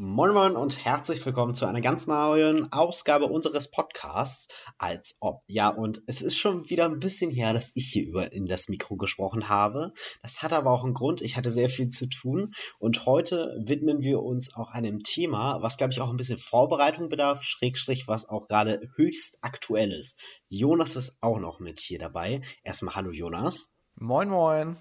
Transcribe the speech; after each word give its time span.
Moin 0.00 0.32
Moin 0.32 0.54
und 0.54 0.84
herzlich 0.84 1.26
willkommen 1.26 1.54
zu 1.54 1.66
einer 1.66 1.80
ganz 1.80 2.06
neuen 2.06 2.72
Ausgabe 2.72 3.24
unseres 3.24 3.68
Podcasts. 3.68 4.46
Als 4.78 5.16
ob. 5.18 5.42
Ja, 5.48 5.70
und 5.70 6.02
es 6.06 6.22
ist 6.22 6.38
schon 6.38 6.70
wieder 6.70 6.84
ein 6.84 7.00
bisschen 7.00 7.32
her, 7.32 7.52
dass 7.52 7.72
ich 7.74 7.86
hier 7.86 8.06
über 8.06 8.32
in 8.32 8.46
das 8.46 8.68
Mikro 8.68 8.94
gesprochen 8.94 9.48
habe. 9.48 9.92
Das 10.22 10.40
hat 10.40 10.52
aber 10.52 10.70
auch 10.70 10.84
einen 10.84 10.94
Grund. 10.94 11.20
Ich 11.20 11.36
hatte 11.36 11.50
sehr 11.50 11.68
viel 11.68 11.88
zu 11.88 12.06
tun. 12.06 12.54
Und 12.78 13.06
heute 13.06 13.60
widmen 13.66 14.00
wir 14.02 14.22
uns 14.22 14.54
auch 14.54 14.70
einem 14.70 15.02
Thema, 15.02 15.62
was 15.62 15.78
glaube 15.78 15.92
ich 15.92 16.00
auch 16.00 16.10
ein 16.10 16.16
bisschen 16.16 16.38
Vorbereitung 16.38 17.08
bedarf, 17.08 17.42
Schrägstrich, 17.42 18.06
was 18.06 18.28
auch 18.28 18.46
gerade 18.46 18.88
höchst 18.94 19.38
aktuell 19.40 19.90
ist. 19.90 20.16
Jonas 20.48 20.94
ist 20.94 21.16
auch 21.20 21.40
noch 21.40 21.58
mit 21.58 21.80
hier 21.80 21.98
dabei. 21.98 22.42
Erstmal 22.62 22.94
hallo 22.94 23.10
Jonas. 23.10 23.72
Moin 23.96 24.28
Moin. 24.28 24.76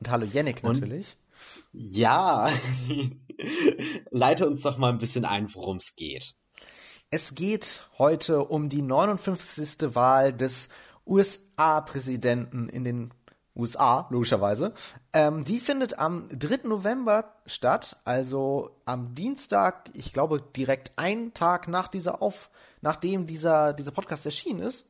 Und 0.00 0.10
hallo 0.10 0.26
Yannick 0.26 0.64
natürlich. 0.64 1.16
Ja, 1.72 2.48
leite 4.10 4.46
uns 4.48 4.62
doch 4.62 4.78
mal 4.78 4.90
ein 4.90 4.98
bisschen 4.98 5.24
ein, 5.24 5.54
worum 5.54 5.76
es 5.76 5.96
geht. 5.96 6.34
Es 7.10 7.34
geht 7.34 7.88
heute 7.98 8.44
um 8.44 8.68
die 8.68 8.82
59. 8.82 9.94
Wahl 9.94 10.32
des 10.32 10.68
USA-Präsidenten 11.06 12.68
in 12.68 12.84
den 12.84 13.14
USA, 13.56 14.06
logischerweise. 14.10 14.72
Ähm, 15.12 15.44
die 15.44 15.58
findet 15.58 15.98
am 15.98 16.28
3. 16.28 16.68
November 16.68 17.34
statt, 17.46 17.96
also 18.04 18.70
am 18.84 19.14
Dienstag, 19.14 19.90
ich 19.94 20.12
glaube 20.12 20.42
direkt 20.56 20.92
einen 20.96 21.34
Tag 21.34 21.66
nach 21.66 21.88
dieser 21.88 22.22
Auf, 22.22 22.50
nachdem 22.82 23.26
dieser, 23.26 23.72
dieser 23.72 23.90
Podcast 23.90 24.26
erschienen 24.26 24.60
ist. 24.60 24.88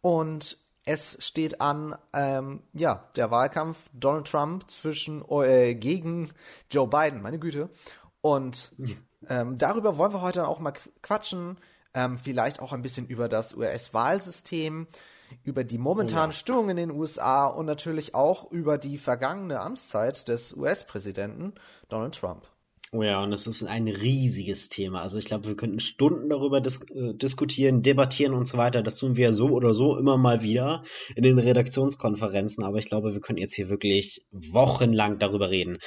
Und 0.00 0.56
es 0.84 1.16
steht 1.20 1.60
an, 1.60 1.96
ähm, 2.12 2.62
ja, 2.72 3.08
der 3.16 3.30
Wahlkampf 3.30 3.90
Donald 3.92 4.26
Trump 4.26 4.70
zwischen 4.70 5.24
äh, 5.30 5.74
gegen 5.74 6.30
Joe 6.70 6.88
Biden, 6.88 7.22
meine 7.22 7.38
Güte. 7.38 7.68
Und 8.20 8.72
ähm, 9.28 9.58
darüber 9.58 9.98
wollen 9.98 10.12
wir 10.12 10.22
heute 10.22 10.48
auch 10.48 10.60
mal 10.60 10.72
quatschen. 11.02 11.58
Ähm, 11.92 12.18
vielleicht 12.18 12.60
auch 12.60 12.72
ein 12.72 12.82
bisschen 12.82 13.06
über 13.06 13.28
das 13.28 13.54
US-Wahlsystem, 13.54 14.86
über 15.42 15.64
die 15.64 15.78
momentane 15.78 16.28
oh 16.28 16.30
ja. 16.30 16.32
Stimmung 16.32 16.70
in 16.70 16.76
den 16.76 16.90
USA 16.90 17.46
und 17.46 17.66
natürlich 17.66 18.14
auch 18.14 18.50
über 18.52 18.78
die 18.78 18.96
vergangene 18.96 19.60
Amtszeit 19.60 20.28
des 20.28 20.52
US-Präsidenten 20.56 21.54
Donald 21.88 22.14
Trump. 22.14 22.46
Oh 22.92 23.04
ja, 23.04 23.22
und 23.22 23.32
es 23.32 23.46
ist 23.46 23.62
ein 23.62 23.86
riesiges 23.86 24.68
Thema. 24.68 25.02
Also 25.02 25.18
ich 25.18 25.26
glaube, 25.26 25.46
wir 25.46 25.54
könnten 25.54 25.78
Stunden 25.78 26.28
darüber 26.28 26.60
dis 26.60 26.80
äh, 26.90 27.14
diskutieren, 27.14 27.82
debattieren 27.82 28.34
und 28.34 28.48
so 28.48 28.58
weiter. 28.58 28.82
Das 28.82 28.96
tun 28.96 29.14
wir 29.14 29.32
so 29.32 29.50
oder 29.50 29.74
so 29.74 29.96
immer 29.96 30.18
mal 30.18 30.42
wieder 30.42 30.82
in 31.14 31.22
den 31.22 31.38
Redaktionskonferenzen. 31.38 32.64
Aber 32.64 32.78
ich 32.78 32.86
glaube, 32.86 33.12
wir 33.14 33.20
können 33.20 33.38
jetzt 33.38 33.54
hier 33.54 33.68
wirklich 33.68 34.26
wochenlang 34.32 35.20
darüber 35.20 35.50
reden. 35.50 35.78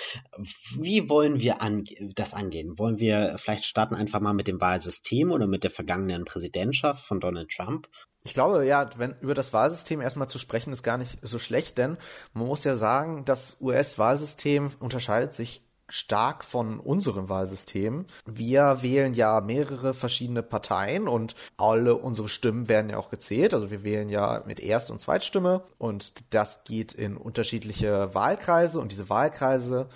Wie 0.80 1.10
wollen 1.10 1.42
wir 1.42 1.62
an 1.62 1.84
das 2.16 2.34
angehen? 2.34 2.80
Wollen 2.80 3.02
wir 3.02 3.36
vielleicht 3.38 3.66
starten 3.66 3.96
einfach 3.96 4.22
mal 4.22 4.34
mit 4.34 4.48
dem 4.48 4.62
Wahlsystem 4.62 5.32
oder 5.32 5.46
mit 5.46 5.66
der 5.66 5.72
vergangenen 5.72 6.24
Präsidentschaft 6.24 7.06
von 7.06 7.20
Donald 7.20 7.50
Trump? 7.50 7.90
Ich 8.24 8.34
glaube, 8.34 8.66
ja, 8.66 8.90
wenn 8.96 9.16
über 9.20 9.34
das 9.34 9.52
Wahlsystem 9.52 10.00
erstmal 10.00 10.30
zu 10.30 10.40
sprechen, 10.40 10.72
ist 10.72 10.84
gar 10.84 10.98
nicht 10.98 11.18
so 11.22 11.38
schlecht, 11.38 11.78
denn 11.78 11.98
man 12.32 12.48
muss 12.48 12.64
ja 12.64 12.78
sagen, 12.78 13.26
das 13.26 13.58
US-Wahlsystem 13.60 14.72
unterscheidet 14.80 15.34
sich 15.34 15.64
stark 15.90 16.44
von 16.44 16.80
unserem 16.80 17.30
Wahlsystem. 17.30 18.06
Wir 18.26 18.80
wählen 18.82 19.14
ja 19.14 19.42
mehrere 19.42 19.94
verschiedene 19.94 20.44
Parteien 20.44 21.08
und 21.08 21.36
alle 21.58 21.96
unsere 21.96 22.30
Stimmen 22.30 22.70
werden 22.70 22.90
ja 22.90 22.98
auch 22.98 23.10
gezählt. 23.10 23.54
Also 23.54 23.70
wir 23.70 23.84
wählen 23.84 24.10
ja 24.10 24.44
mit 24.46 24.60
Erst- 24.60 24.92
und 24.92 25.00
Zweitstimme 25.00 25.64
und 25.78 26.34
das 26.34 26.64
geht 26.64 26.94
in 26.94 27.18
unterschiedliche 27.18 28.14
Wahlkreise 28.16 28.80
und 28.80 28.92
diese 28.92 29.10
Wahlkreise 29.10 29.90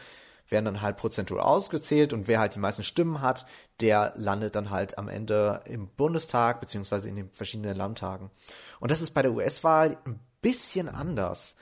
werden 0.49 0.65
dann 0.65 0.81
halt 0.81 0.97
prozentual 0.97 1.41
ausgezählt 1.41 2.13
und 2.13 2.27
wer 2.27 2.39
halt 2.39 2.55
die 2.55 2.59
meisten 2.59 2.83
Stimmen 2.83 3.21
hat, 3.21 3.45
der 3.81 4.13
landet 4.15 4.55
dann 4.55 4.69
halt 4.69 4.97
am 4.97 5.09
Ende 5.09 5.61
im 5.65 5.87
Bundestag 5.89 6.59
beziehungsweise 6.59 7.09
in 7.09 7.15
den 7.15 7.29
verschiedenen 7.31 7.75
Landtagen. 7.75 8.31
Und 8.79 8.91
das 8.91 9.01
ist 9.01 9.11
bei 9.11 9.21
der 9.21 9.33
US-Wahl 9.33 9.97
ein 10.05 10.19
bisschen 10.41 10.87
anders. 10.87 11.55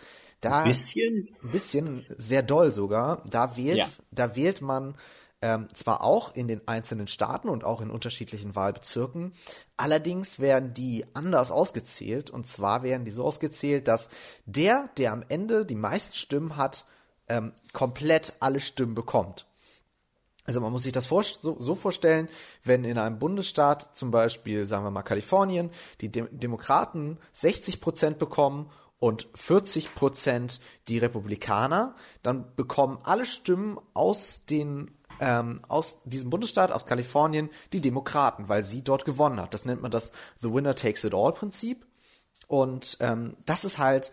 Da, 0.46 0.60
ein 0.60 0.68
bisschen? 0.68 1.36
Ein 1.44 1.52
bisschen, 1.52 2.06
sehr 2.18 2.44
doll 2.44 2.72
sogar. 2.72 3.24
Da 3.26 3.58
wählt, 3.58 3.78
ja. 3.80 3.88
da 4.12 4.36
wählt 4.36 4.62
man 4.62 4.96
ähm, 5.42 5.68
zwar 5.74 6.04
auch 6.04 6.34
in 6.36 6.48
den 6.48 6.68
einzelnen 6.68 7.08
Staaten 7.08 7.50
und 7.50 7.64
auch 7.64 7.82
in 7.82 7.90
unterschiedlichen 7.90 8.56
Wahlbezirken, 8.56 9.34
allerdings 9.78 10.40
werden 10.40 10.74
die 10.74 11.06
anders 11.14 11.52
ausgezählt. 11.52 12.30
Und 12.30 12.48
zwar 12.48 12.84
werden 12.84 13.06
die 13.06 13.12
so 13.12 13.26
ausgezählt, 13.26 13.88
dass 13.88 14.10
der, 14.46 14.90
der 14.98 15.14
am 15.14 15.24
Ende 15.28 15.66
die 15.66 15.76
meisten 15.76 16.16
Stimmen 16.16 16.58
hat, 16.58 16.86
ähm, 17.28 17.54
komplett 17.74 18.34
alle 18.40 18.60
Stimmen 18.60 18.94
bekommt. 18.94 19.46
Also 20.46 20.62
man 20.62 20.72
muss 20.72 20.84
sich 20.84 20.94
das 20.94 21.08
vor, 21.08 21.24
so, 21.24 21.58
so, 21.60 21.74
vorstellen, 21.74 22.30
wenn 22.64 22.84
in 22.84 23.00
einem 23.00 23.18
Bundesstaat, 23.18 23.96
zum 23.96 24.12
Beispiel 24.12 24.68
sagen 24.68 24.84
wir 24.84 24.92
mal 24.92 25.02
Kalifornien, 25.02 25.72
die 26.02 26.12
Dem 26.12 26.28
Demokraten 26.32 27.18
60 27.34 27.82
Prozent 27.82 28.20
bekommen 28.20 28.70
und 29.00 29.28
40 29.36 29.94
Prozent 29.96 30.60
die 30.88 30.98
Republikaner, 30.98 31.96
dann 32.24 32.56
bekommen 32.56 33.00
alle 33.04 33.26
Stimmen 33.26 33.80
aus 33.94 34.46
den 34.46 34.92
ähm, 35.20 35.62
aus 35.68 36.02
diesem 36.04 36.30
Bundesstaat, 36.30 36.72
aus 36.72 36.86
Kalifornien, 36.86 37.50
die 37.72 37.80
Demokraten, 37.80 38.50
weil 38.50 38.64
sie 38.64 38.82
dort 38.82 39.06
gewonnen 39.06 39.40
hat. 39.40 39.54
Das 39.54 39.64
nennt 39.64 39.82
man 39.82 39.92
das 39.92 40.12
The 40.42 40.52
Winner 40.54 40.76
Takes 40.76 41.06
It 41.06 41.14
All 41.14 41.32
Prinzip. 41.32 41.86
Und 42.48 42.98
ähm, 43.00 43.38
das 43.46 43.64
ist 43.64 43.78
halt, 43.78 44.12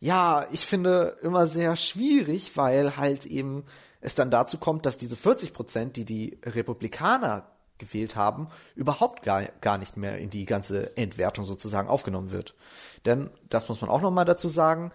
ja, 0.00 0.46
ich 0.50 0.64
finde 0.64 1.18
immer 1.22 1.46
sehr 1.46 1.76
schwierig, 1.76 2.56
weil 2.56 2.96
halt 2.96 3.26
eben 3.26 3.64
es 4.00 4.14
dann 4.14 4.30
dazu 4.30 4.58
kommt, 4.58 4.86
dass 4.86 4.96
diese 4.96 5.16
40 5.16 5.52
Prozent, 5.52 5.96
die 5.96 6.04
die 6.04 6.38
Republikaner 6.44 7.50
gewählt 7.78 8.16
haben, 8.16 8.48
überhaupt 8.74 9.22
gar, 9.22 9.42
gar 9.60 9.78
nicht 9.78 9.96
mehr 9.96 10.18
in 10.18 10.30
die 10.30 10.44
ganze 10.44 10.96
Entwertung 10.96 11.44
sozusagen 11.44 11.88
aufgenommen 11.88 12.30
wird. 12.30 12.54
Denn, 13.04 13.30
das 13.48 13.68
muss 13.68 13.80
man 13.80 13.90
auch 13.90 14.00
nochmal 14.00 14.24
dazu 14.24 14.48
sagen, 14.48 14.92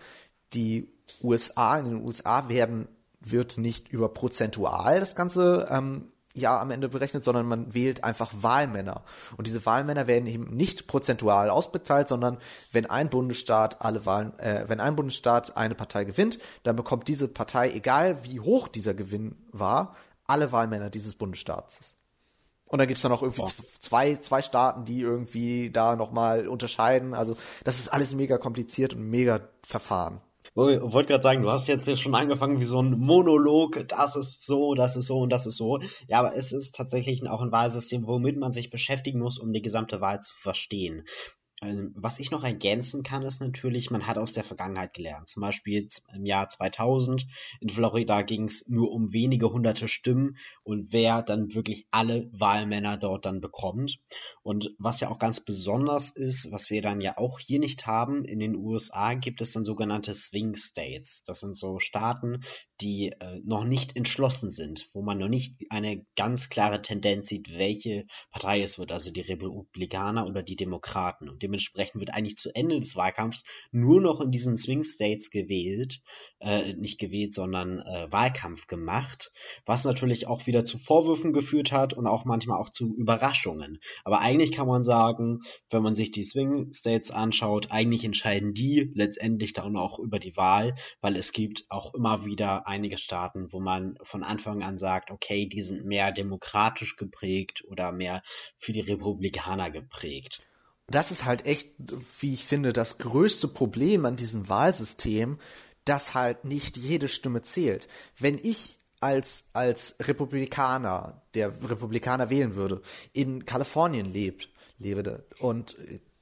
die 0.53 0.91
USA, 1.21 1.77
in 1.77 1.85
den 1.85 2.05
USA 2.05 2.49
werden, 2.49 2.87
wird 3.19 3.57
nicht 3.57 3.87
über 3.87 4.09
prozentual 4.09 4.99
das 4.99 5.15
Ganze 5.15 5.67
ähm, 5.69 6.11
ja 6.33 6.59
am 6.59 6.71
Ende 6.71 6.89
berechnet, 6.89 7.23
sondern 7.23 7.47
man 7.47 7.73
wählt 7.73 8.03
einfach 8.03 8.31
Wahlmänner. 8.35 9.03
Und 9.37 9.47
diese 9.47 9.65
Wahlmänner 9.65 10.07
werden 10.07 10.27
eben 10.27 10.55
nicht 10.55 10.87
prozentual 10.87 11.49
ausbeteilt, 11.49 12.07
sondern 12.07 12.37
wenn 12.71 12.89
ein 12.89 13.09
Bundesstaat 13.09 13.81
alle 13.81 14.05
Wahlen, 14.05 14.37
äh, 14.39 14.65
wenn 14.67 14.79
ein 14.79 14.95
Bundesstaat 14.95 15.55
eine 15.57 15.75
Partei 15.75 16.03
gewinnt, 16.03 16.39
dann 16.63 16.75
bekommt 16.75 17.07
diese 17.07 17.27
Partei, 17.27 17.71
egal 17.71 18.23
wie 18.25 18.39
hoch 18.39 18.67
dieser 18.67 18.93
Gewinn 18.93 19.35
war, 19.51 19.95
alle 20.25 20.51
Wahlmänner 20.51 20.89
dieses 20.89 21.13
Bundesstaats. 21.13 21.95
Und 22.69 22.79
dann 22.79 22.87
gibt's 22.87 23.03
dann 23.03 23.11
noch 23.11 23.21
irgendwie 23.21 23.43
zwei, 23.79 24.15
zwei 24.15 24.41
Staaten, 24.41 24.85
die 24.85 25.01
irgendwie 25.01 25.69
da 25.69 25.95
nochmal 25.95 26.47
unterscheiden. 26.47 27.13
Also 27.13 27.35
das 27.63 27.79
ist 27.79 27.89
alles 27.89 28.15
mega 28.15 28.37
kompliziert 28.37 28.95
und 28.95 29.09
mega 29.09 29.47
verfahren. 29.63 30.21
Ich 30.55 30.57
wollte 30.59 31.07
gerade 31.07 31.23
sagen, 31.23 31.41
du 31.41 31.51
hast 31.51 31.67
jetzt 31.67 31.99
schon 31.99 32.13
angefangen 32.13 32.59
wie 32.59 32.65
so 32.65 32.79
ein 32.79 32.99
Monolog, 32.99 33.87
das 33.87 34.15
ist 34.15 34.45
so, 34.45 34.75
das 34.75 34.95
ist 34.95 35.07
so 35.07 35.17
und 35.19 35.31
das 35.31 35.47
ist 35.47 35.57
so. 35.57 35.79
Ja, 36.07 36.19
aber 36.19 36.35
es 36.35 36.51
ist 36.51 36.75
tatsächlich 36.75 37.27
auch 37.27 37.41
ein 37.41 37.51
Wahlsystem, 37.51 38.05
womit 38.07 38.37
man 38.37 38.51
sich 38.51 38.69
beschäftigen 38.69 39.19
muss, 39.19 39.39
um 39.39 39.51
die 39.51 39.63
gesamte 39.63 39.99
Wahl 39.99 40.19
zu 40.21 40.35
verstehen. 40.35 41.05
Ähm, 41.63 41.93
was 41.95 42.19
ich 42.19 42.31
noch 42.31 42.43
ergänzen 42.43 43.03
kann, 43.03 43.23
ist 43.23 43.39
natürlich, 43.39 43.89
man 43.89 44.05
hat 44.05 44.17
aus 44.17 44.33
der 44.33 44.43
Vergangenheit 44.43 44.93
gelernt. 44.93 45.29
Zum 45.29 45.41
Beispiel 45.41 45.87
im 46.13 46.25
Jahr 46.25 46.47
2000 46.47 47.25
in 47.61 47.69
Florida 47.69 48.21
ging 48.21 48.43
es 48.43 48.67
nur 48.67 48.91
um 48.91 49.13
wenige 49.13 49.51
hunderte 49.51 49.87
Stimmen 49.87 50.35
und 50.63 50.91
wer 50.91 51.21
dann 51.21 51.53
wirklich 51.53 51.87
alle 51.91 52.29
Wahlmänner 52.33 52.97
dort 52.97 53.25
dann 53.25 53.39
bekommt. 53.39 53.99
Und 54.41 54.73
was 54.77 54.99
ja 54.99 55.09
auch 55.09 55.19
ganz 55.19 55.39
besonders 55.39 56.09
ist, 56.09 56.51
was 56.51 56.69
wir 56.69 56.81
dann 56.81 56.99
ja 56.99 57.17
auch 57.17 57.39
hier 57.39 57.59
nicht 57.59 57.87
haben, 57.87 58.25
in 58.25 58.39
den 58.39 58.55
USA 58.55 59.13
gibt 59.13 59.41
es 59.41 59.53
dann 59.53 59.63
sogenannte 59.63 60.13
Swing 60.15 60.55
States. 60.55 61.23
Das 61.23 61.39
sind 61.39 61.55
so 61.55 61.79
Staaten, 61.79 62.43
die 62.81 63.13
äh, 63.19 63.39
noch 63.45 63.63
nicht 63.63 63.95
entschlossen 63.95 64.49
sind, 64.49 64.89
wo 64.93 65.01
man 65.01 65.17
noch 65.17 65.29
nicht 65.29 65.55
eine 65.69 66.05
ganz 66.15 66.49
klare 66.49 66.81
Tendenz 66.81 67.27
sieht, 67.27 67.57
welche 67.57 68.05
Partei 68.31 68.61
es 68.61 68.77
wird, 68.77 68.91
also 68.91 69.11
die 69.11 69.21
Republikaner 69.21 70.27
oder 70.27 70.43
die 70.43 70.57
Demokraten. 70.57 71.29
Und 71.29 71.41
dementsprechend 71.53 71.99
wird 71.99 72.13
eigentlich 72.13 72.35
zu 72.35 72.49
Ende 72.55 72.79
des 72.79 72.95
Wahlkampfs 72.95 73.43
nur 73.71 74.01
noch 74.01 74.21
in 74.21 74.31
diesen 74.31 74.57
Swing 74.57 74.83
States 74.83 75.29
gewählt, 75.29 76.01
äh, 76.39 76.73
nicht 76.73 76.99
gewählt, 76.99 77.33
sondern 77.33 77.79
äh, 77.79 78.11
Wahlkampf 78.11 78.65
gemacht, 78.65 79.31
was 79.65 79.85
natürlich 79.85 80.27
auch 80.27 80.47
wieder 80.47 80.63
zu 80.63 80.79
Vorwürfen 80.79 81.31
geführt 81.31 81.71
hat 81.71 81.93
und 81.93 82.07
auch 82.07 82.25
manchmal 82.25 82.59
auch 82.59 82.69
zu 82.69 82.95
Überraschungen. 82.95 83.77
Aber 84.03 84.19
eigentlich 84.19 84.51
kann 84.51 84.67
man 84.67 84.83
sagen, 84.83 85.41
wenn 85.69 85.83
man 85.83 85.93
sich 85.93 86.11
die 86.11 86.23
Swing 86.23 86.73
States 86.73 87.11
anschaut, 87.11 87.67
eigentlich 87.69 88.03
entscheiden 88.03 88.53
die 88.53 88.91
letztendlich 88.95 89.53
dann 89.53 89.77
auch 89.77 89.99
über 89.99 90.17
die 90.17 90.35
Wahl, 90.35 90.73
weil 91.01 91.15
es 91.15 91.33
gibt 91.33 91.65
auch 91.69 91.93
immer 91.93 92.25
wieder 92.25 92.67
einige 92.67 92.97
Staaten, 92.97 93.51
wo 93.51 93.59
man 93.59 93.95
von 94.01 94.23
Anfang 94.23 94.63
an 94.63 94.79
sagt, 94.79 95.11
okay, 95.11 95.45
die 95.45 95.61
sind 95.61 95.85
mehr 95.85 96.11
demokratisch 96.11 96.95
geprägt 96.95 97.63
oder 97.67 97.91
mehr 97.91 98.23
für 98.57 98.71
die 98.71 98.81
Republikaner 98.81 99.69
geprägt 99.69 100.41
das 100.87 101.11
ist 101.11 101.25
halt 101.25 101.45
echt, 101.45 101.71
wie 102.19 102.33
ich 102.33 102.45
finde, 102.45 102.73
das 102.73 102.97
größte 102.97 103.47
Problem 103.47 104.05
an 104.05 104.15
diesem 104.15 104.49
Wahlsystem, 104.49 105.39
dass 105.85 106.13
halt 106.13 106.45
nicht 106.45 106.77
jede 106.77 107.07
Stimme 107.07 107.41
zählt. 107.41 107.87
Wenn 108.17 108.37
ich 108.37 108.79
als, 108.99 109.45
als 109.53 109.95
Republikaner, 110.01 111.21
der 111.33 111.49
Republikaner 111.69 112.29
wählen 112.29 112.55
würde, 112.55 112.81
in 113.11 113.45
Kalifornien 113.45 114.11
lebt, 114.11 114.49
lebe 114.79 115.25
und 115.39 115.75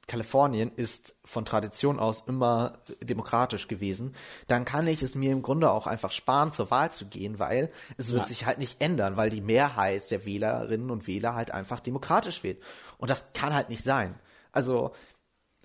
Kalifornien 0.08 0.72
ist 0.76 1.16
von 1.24 1.46
Tradition 1.46 1.98
aus 2.00 2.24
immer 2.28 2.80
demokratisch 3.02 3.68
gewesen, 3.68 4.14
dann 4.48 4.66
kann 4.66 4.88
ich 4.88 5.04
es 5.04 5.16
mir 5.16 5.32
im 5.32 5.42
Grunde 5.42 5.72
auch 5.72 5.88
einfach 5.88 6.12
sparen, 6.12 6.52
zur 6.52 6.70
Wahl 6.70 6.92
zu 6.92 7.06
gehen, 7.06 7.40
weil 7.40 7.72
es 7.98 8.10
wird 8.10 8.24
ja. 8.24 8.28
sich 8.28 8.46
halt 8.46 8.58
nicht 8.58 8.82
ändern, 8.82 9.16
weil 9.16 9.30
die 9.30 9.40
Mehrheit 9.40 10.10
der 10.12 10.26
Wählerinnen 10.26 10.92
und 10.92 11.08
Wähler 11.08 11.36
halt 11.36 11.52
einfach 11.52 11.80
demokratisch 11.80 12.44
wählt. 12.44 12.62
Und 12.98 13.10
das 13.10 13.32
kann 13.34 13.54
halt 13.54 13.70
nicht 13.70 13.84
sein. 13.86 14.16
Also 14.52 14.92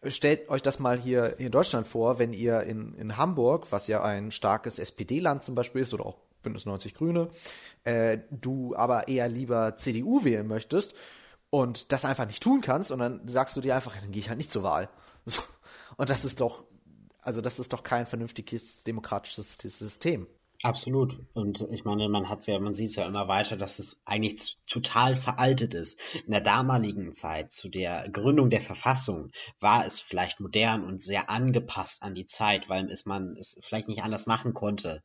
stellt 0.06 0.48
euch 0.48 0.62
das 0.62 0.78
mal 0.78 0.98
hier 0.98 1.38
in 1.38 1.50
Deutschland 1.50 1.86
vor, 1.86 2.18
wenn 2.18 2.32
ihr 2.32 2.62
in, 2.62 2.94
in 2.94 3.16
Hamburg, 3.16 3.66
was 3.70 3.86
ja 3.88 4.02
ein 4.02 4.30
starkes 4.30 4.78
SPD-Land 4.78 5.42
zum 5.42 5.54
Beispiel 5.54 5.82
ist, 5.82 5.94
oder 5.94 6.06
auch 6.06 6.18
Bündnis 6.42 6.66
90 6.66 6.94
Grüne, 6.94 7.28
äh, 7.84 8.18
du 8.30 8.74
aber 8.76 9.08
eher 9.08 9.28
lieber 9.28 9.76
CDU 9.76 10.24
wählen 10.24 10.46
möchtest 10.46 10.94
und 11.50 11.92
das 11.92 12.04
einfach 12.04 12.26
nicht 12.26 12.42
tun 12.42 12.60
kannst 12.60 12.90
und 12.92 13.00
dann 13.00 13.26
sagst 13.26 13.56
du 13.56 13.60
dir 13.60 13.74
einfach, 13.74 13.96
dann 13.96 14.12
gehe 14.12 14.20
ich 14.20 14.28
halt 14.28 14.38
nicht 14.38 14.52
zur 14.52 14.62
Wahl. 14.62 14.88
So. 15.28 15.42
Und 15.96 16.08
das 16.08 16.24
ist 16.24 16.40
doch, 16.40 16.62
also 17.20 17.40
das 17.40 17.58
ist 17.58 17.72
doch 17.72 17.82
kein 17.82 18.06
vernünftiges 18.06 18.84
demokratisches 18.84 19.54
System. 19.60 20.28
Absolut. 20.62 21.18
Und 21.34 21.66
ich 21.70 21.84
meine, 21.84 22.08
man 22.08 22.28
hat 22.28 22.46
ja, 22.46 22.58
man 22.58 22.74
sieht 22.74 22.90
es 22.90 22.96
ja 22.96 23.06
immer 23.06 23.28
weiter, 23.28 23.56
dass 23.56 23.78
es 23.78 23.98
eigentlich 24.04 24.56
total 24.66 25.14
veraltet 25.16 25.74
ist. 25.74 25.98
In 26.24 26.30
der 26.32 26.40
damaligen 26.40 27.12
Zeit, 27.12 27.52
zu 27.52 27.68
der 27.68 28.08
Gründung 28.10 28.50
der 28.50 28.62
Verfassung, 28.62 29.30
war 29.60 29.86
es 29.86 30.00
vielleicht 30.00 30.40
modern 30.40 30.84
und 30.84 31.00
sehr 31.00 31.30
angepasst 31.30 32.02
an 32.02 32.14
die 32.14 32.26
Zeit, 32.26 32.68
weil 32.68 32.90
es 32.90 33.06
man 33.06 33.36
es 33.38 33.58
vielleicht 33.62 33.88
nicht 33.88 34.02
anders 34.02 34.26
machen 34.26 34.54
konnte. 34.54 35.02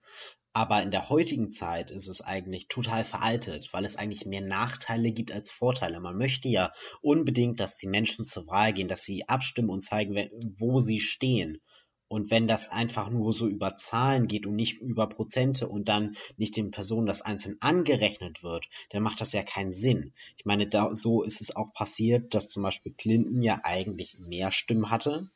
Aber 0.53 0.81
in 0.83 0.91
der 0.91 1.09
heutigen 1.09 1.49
Zeit 1.49 1.91
ist 1.91 2.07
es 2.07 2.21
eigentlich 2.21 2.67
total 2.67 3.03
veraltet, 3.05 3.71
weil 3.71 3.85
es 3.85 3.95
eigentlich 3.95 4.25
mehr 4.25 4.41
Nachteile 4.41 5.11
gibt 5.11 5.31
als 5.31 5.49
Vorteile. 5.49 5.99
Man 6.01 6.17
möchte 6.17 6.49
ja 6.49 6.71
unbedingt, 7.01 7.59
dass 7.59 7.77
die 7.77 7.87
Menschen 7.87 8.25
zur 8.25 8.47
Wahl 8.47 8.73
gehen, 8.73 8.87
dass 8.89 9.03
sie 9.03 9.27
abstimmen 9.29 9.69
und 9.69 9.81
zeigen, 9.81 10.29
wo 10.59 10.79
sie 10.79 10.99
stehen. 10.99 11.61
Und 12.11 12.29
wenn 12.29 12.45
das 12.45 12.69
einfach 12.69 13.09
nur 13.09 13.31
so 13.31 13.47
über 13.47 13.77
Zahlen 13.77 14.27
geht 14.27 14.45
und 14.45 14.57
nicht 14.57 14.81
über 14.81 15.07
Prozente 15.07 15.69
und 15.69 15.87
dann 15.87 16.17
nicht 16.35 16.57
den 16.57 16.69
Personen 16.69 17.07
das 17.07 17.21
einzeln 17.21 17.55
angerechnet 17.61 18.43
wird, 18.43 18.67
dann 18.89 19.01
macht 19.01 19.21
das 19.21 19.31
ja 19.31 19.43
keinen 19.43 19.71
Sinn. 19.71 20.11
Ich 20.35 20.43
meine, 20.43 20.67
da, 20.67 20.93
so 20.93 21.23
ist 21.23 21.39
es 21.39 21.55
auch 21.55 21.71
passiert, 21.71 22.35
dass 22.35 22.49
zum 22.49 22.63
Beispiel 22.63 22.93
Clinton 22.97 23.41
ja 23.41 23.61
eigentlich 23.63 24.19
mehr 24.19 24.51
Stimmen 24.51 24.89
hatte, 24.89 25.29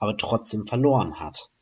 aber 0.00 0.16
trotzdem 0.16 0.66
verloren 0.66 1.20
hat. 1.20 1.52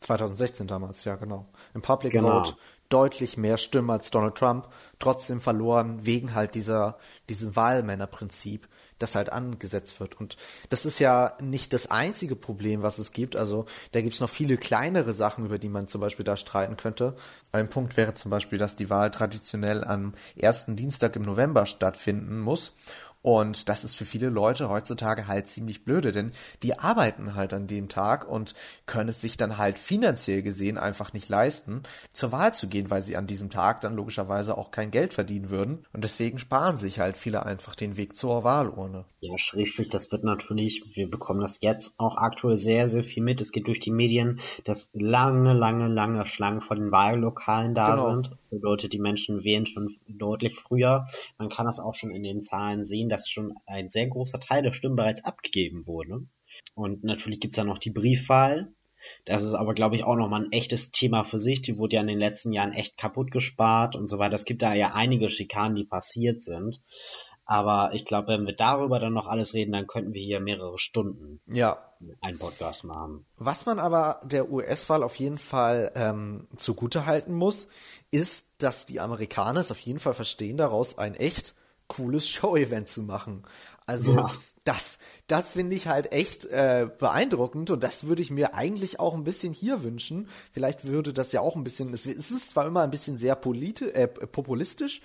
2016 0.00 0.68
damals, 0.68 1.04
ja 1.04 1.16
genau. 1.16 1.52
Im 1.74 1.82
Public 1.82 2.14
genau. 2.14 2.44
Vote 2.44 2.56
deutlich 2.88 3.36
mehr 3.36 3.58
Stimmen 3.58 3.90
als 3.90 4.10
Donald 4.10 4.36
Trump, 4.36 4.68
trotzdem 5.00 5.42
verloren 5.42 6.06
wegen 6.06 6.34
halt 6.34 6.54
dieser, 6.54 6.96
diesem 7.28 7.56
Wahlmännerprinzip, 7.56 8.68
das 8.98 9.14
halt 9.14 9.32
angesetzt 9.32 9.98
wird. 10.00 10.20
Und 10.20 10.36
das 10.70 10.86
ist 10.86 10.98
ja 10.98 11.36
nicht 11.40 11.72
das 11.72 11.90
einzige 11.90 12.36
Problem, 12.36 12.82
was 12.82 12.98
es 12.98 13.12
gibt. 13.12 13.36
Also 13.36 13.66
da 13.92 14.00
gibt 14.00 14.14
es 14.14 14.20
noch 14.20 14.30
viele 14.30 14.56
kleinere 14.56 15.12
Sachen, 15.12 15.44
über 15.44 15.58
die 15.58 15.68
man 15.68 15.88
zum 15.88 16.00
Beispiel 16.00 16.24
da 16.24 16.36
streiten 16.36 16.76
könnte. 16.76 17.16
Ein 17.52 17.68
Punkt 17.68 17.96
wäre 17.96 18.14
zum 18.14 18.30
Beispiel, 18.30 18.58
dass 18.58 18.76
die 18.76 18.90
Wahl 18.90 19.10
traditionell 19.10 19.84
am 19.84 20.12
ersten 20.36 20.76
Dienstag 20.76 21.16
im 21.16 21.22
November 21.22 21.66
stattfinden 21.66 22.40
muss. 22.40 22.72
Und 23.24 23.70
das 23.70 23.84
ist 23.84 23.96
für 23.96 24.04
viele 24.04 24.28
Leute 24.28 24.68
heutzutage 24.68 25.26
halt 25.26 25.48
ziemlich 25.48 25.82
blöde, 25.82 26.12
denn 26.12 26.32
die 26.62 26.78
arbeiten 26.78 27.34
halt 27.34 27.54
an 27.54 27.66
dem 27.66 27.88
Tag 27.88 28.28
und 28.28 28.54
können 28.84 29.08
es 29.08 29.22
sich 29.22 29.38
dann 29.38 29.56
halt 29.56 29.78
finanziell 29.78 30.42
gesehen 30.42 30.76
einfach 30.76 31.14
nicht 31.14 31.30
leisten, 31.30 31.84
zur 32.12 32.32
Wahl 32.32 32.52
zu 32.52 32.68
gehen, 32.68 32.90
weil 32.90 33.00
sie 33.00 33.16
an 33.16 33.26
diesem 33.26 33.48
Tag 33.48 33.80
dann 33.80 33.96
logischerweise 33.96 34.58
auch 34.58 34.70
kein 34.70 34.90
Geld 34.90 35.14
verdienen 35.14 35.48
würden. 35.48 35.86
Und 35.94 36.04
deswegen 36.04 36.38
sparen 36.38 36.76
sich 36.76 37.00
halt 37.00 37.16
viele 37.16 37.46
einfach 37.46 37.74
den 37.74 37.96
Weg 37.96 38.14
zur 38.14 38.44
Wahlurne. 38.44 39.06
Ja, 39.20 39.38
schriftlich, 39.38 39.88
das 39.88 40.12
wird 40.12 40.22
natürlich, 40.22 40.84
wir 40.94 41.10
bekommen 41.10 41.40
das 41.40 41.56
jetzt 41.62 41.94
auch 41.96 42.18
aktuell 42.18 42.58
sehr, 42.58 42.88
sehr 42.88 43.04
viel 43.04 43.22
mit. 43.22 43.40
Es 43.40 43.52
geht 43.52 43.68
durch 43.68 43.80
die 43.80 43.90
Medien, 43.90 44.40
dass 44.64 44.90
lange, 44.92 45.54
lange, 45.54 45.88
lange 45.88 46.26
Schlangen 46.26 46.60
vor 46.60 46.76
den 46.76 46.92
Wahllokalen 46.92 47.74
da 47.74 47.92
genau. 47.92 48.10
sind. 48.10 48.36
Bedeutet, 48.50 48.92
die 48.92 48.98
Menschen 48.98 49.44
wählen 49.44 49.64
schon 49.64 49.96
deutlich 50.06 50.54
früher. 50.54 51.06
Man 51.38 51.48
kann 51.48 51.64
das 51.64 51.80
auch 51.80 51.94
schon 51.94 52.10
in 52.10 52.22
den 52.22 52.42
Zahlen 52.42 52.84
sehen, 52.84 53.08
dass 53.14 53.30
schon 53.30 53.54
ein 53.66 53.90
sehr 53.90 54.08
großer 54.08 54.40
Teil 54.40 54.62
der 54.62 54.72
Stimmen 54.72 54.96
bereits 54.96 55.24
abgegeben 55.24 55.86
wurde. 55.86 56.26
Und 56.74 57.04
natürlich 57.04 57.40
gibt's 57.40 57.56
ja 57.56 57.64
noch 57.64 57.78
die 57.78 57.90
Briefwahl. 57.90 58.74
Das 59.24 59.44
ist 59.44 59.54
aber, 59.54 59.74
glaube 59.74 59.96
ich, 59.96 60.04
auch 60.04 60.16
nochmal 60.16 60.44
ein 60.44 60.52
echtes 60.52 60.90
Thema 60.90 61.24
für 61.24 61.38
sich. 61.38 61.62
Die 61.62 61.78
wurde 61.78 61.96
ja 61.96 62.02
in 62.02 62.08
den 62.08 62.18
letzten 62.18 62.52
Jahren 62.52 62.72
echt 62.72 62.96
kaputt 62.96 63.30
gespart 63.30 63.96
und 63.96 64.08
so 64.08 64.18
weiter. 64.18 64.34
Es 64.34 64.46
gibt 64.46 64.62
da 64.62 64.74
ja 64.74 64.94
einige 64.94 65.28
Schikanen, 65.28 65.76
die 65.76 65.84
passiert 65.84 66.42
sind. 66.42 66.82
Aber 67.46 67.90
ich 67.92 68.06
glaube, 68.06 68.28
wenn 68.28 68.46
wir 68.46 68.56
darüber 68.56 68.98
dann 68.98 69.12
noch 69.12 69.26
alles 69.26 69.52
reden, 69.52 69.72
dann 69.72 69.86
könnten 69.86 70.14
wir 70.14 70.22
hier 70.22 70.40
mehrere 70.40 70.78
Stunden 70.78 71.42
ja. 71.46 71.76
einen 72.22 72.38
Podcast 72.38 72.84
machen. 72.84 73.26
Was 73.36 73.66
man 73.66 73.78
aber 73.78 74.20
der 74.24 74.50
US-Wahl 74.50 75.02
auf 75.02 75.16
jeden 75.16 75.36
Fall 75.36 75.92
ähm, 75.94 76.48
zugute 76.56 77.04
halten 77.04 77.34
muss, 77.34 77.68
ist, 78.10 78.54
dass 78.58 78.86
die 78.86 78.98
Amerikaner 78.98 79.60
es 79.60 79.70
auf 79.70 79.80
jeden 79.80 79.98
Fall 79.98 80.14
verstehen, 80.14 80.56
daraus 80.56 80.96
ein 80.96 81.14
echt 81.14 81.54
cooles 81.88 82.28
Show-Event 82.28 82.88
zu 82.88 83.02
machen. 83.02 83.44
Also 83.86 84.16
ja. 84.16 84.30
das, 84.64 84.98
das 85.26 85.52
finde 85.52 85.76
ich 85.76 85.88
halt 85.88 86.12
echt 86.12 86.46
äh, 86.46 86.88
beeindruckend 86.98 87.70
und 87.70 87.82
das 87.82 88.04
würde 88.04 88.22
ich 88.22 88.30
mir 88.30 88.54
eigentlich 88.54 88.98
auch 88.98 89.14
ein 89.14 89.24
bisschen 89.24 89.52
hier 89.52 89.82
wünschen. 89.82 90.28
Vielleicht 90.52 90.86
würde 90.86 91.12
das 91.12 91.32
ja 91.32 91.42
auch 91.42 91.56
ein 91.56 91.64
bisschen, 91.64 91.92
es 91.92 92.06
ist 92.06 92.50
zwar 92.50 92.66
immer 92.66 92.82
ein 92.82 92.90
bisschen 92.90 93.18
sehr 93.18 93.36
politi 93.36 93.84
äh, 93.86 94.08
populistisch, 94.08 95.02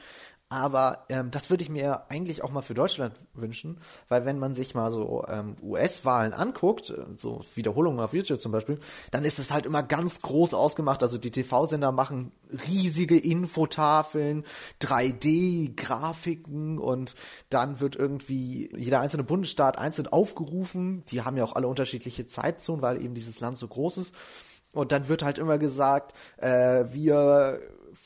aber 0.51 1.05
ähm, 1.09 1.29
das 1.29 1.51
würde 1.51 1.61
ich 1.61 1.69
mir 1.69 2.09
eigentlich 2.09 2.43
auch 2.43 2.49
mal 2.49 2.63
für 2.63 2.73
Deutschland 2.73 3.13
wünschen, 3.35 3.79
weil 4.07 4.25
wenn 4.25 4.39
man 4.39 4.55
sich 4.55 4.73
mal 4.73 4.89
so 4.89 5.23
ähm, 5.27 5.55
US-Wahlen 5.61 6.33
anguckt, 6.33 6.89
äh, 6.89 7.05
so 7.17 7.41
Wiederholungen 7.53 7.99
auf 7.99 8.15
YouTube 8.15 8.39
zum 8.39 8.51
Beispiel, 8.51 8.79
dann 9.11 9.25
ist 9.25 9.37
es 9.37 9.53
halt 9.53 9.67
immer 9.67 9.83
ganz 9.83 10.21
groß 10.21 10.55
ausgemacht. 10.55 11.03
Also 11.03 11.19
die 11.19 11.29
TV-Sender 11.29 11.91
machen 11.91 12.31
riesige 12.67 13.15
Infotafeln, 13.15 14.43
3D-Grafiken 14.81 16.79
und 16.79 17.13
dann 17.49 17.79
wird 17.79 17.95
irgendwie 17.95 18.69
jeder 18.75 19.01
einzelne 19.01 19.23
Bundesstaat 19.23 19.77
einzeln 19.77 20.07
aufgerufen. 20.07 21.03
Die 21.09 21.21
haben 21.21 21.37
ja 21.37 21.43
auch 21.43 21.55
alle 21.55 21.67
unterschiedliche 21.67 22.25
Zeitzonen, 22.25 22.81
weil 22.81 23.03
eben 23.03 23.13
dieses 23.13 23.39
Land 23.39 23.59
so 23.59 23.67
groß 23.67 23.99
ist. 23.99 24.15
Und 24.71 24.91
dann 24.91 25.07
wird 25.09 25.23
halt 25.23 25.37
immer 25.37 25.59
gesagt, 25.59 26.13
äh, 26.37 26.85
wir 26.89 27.59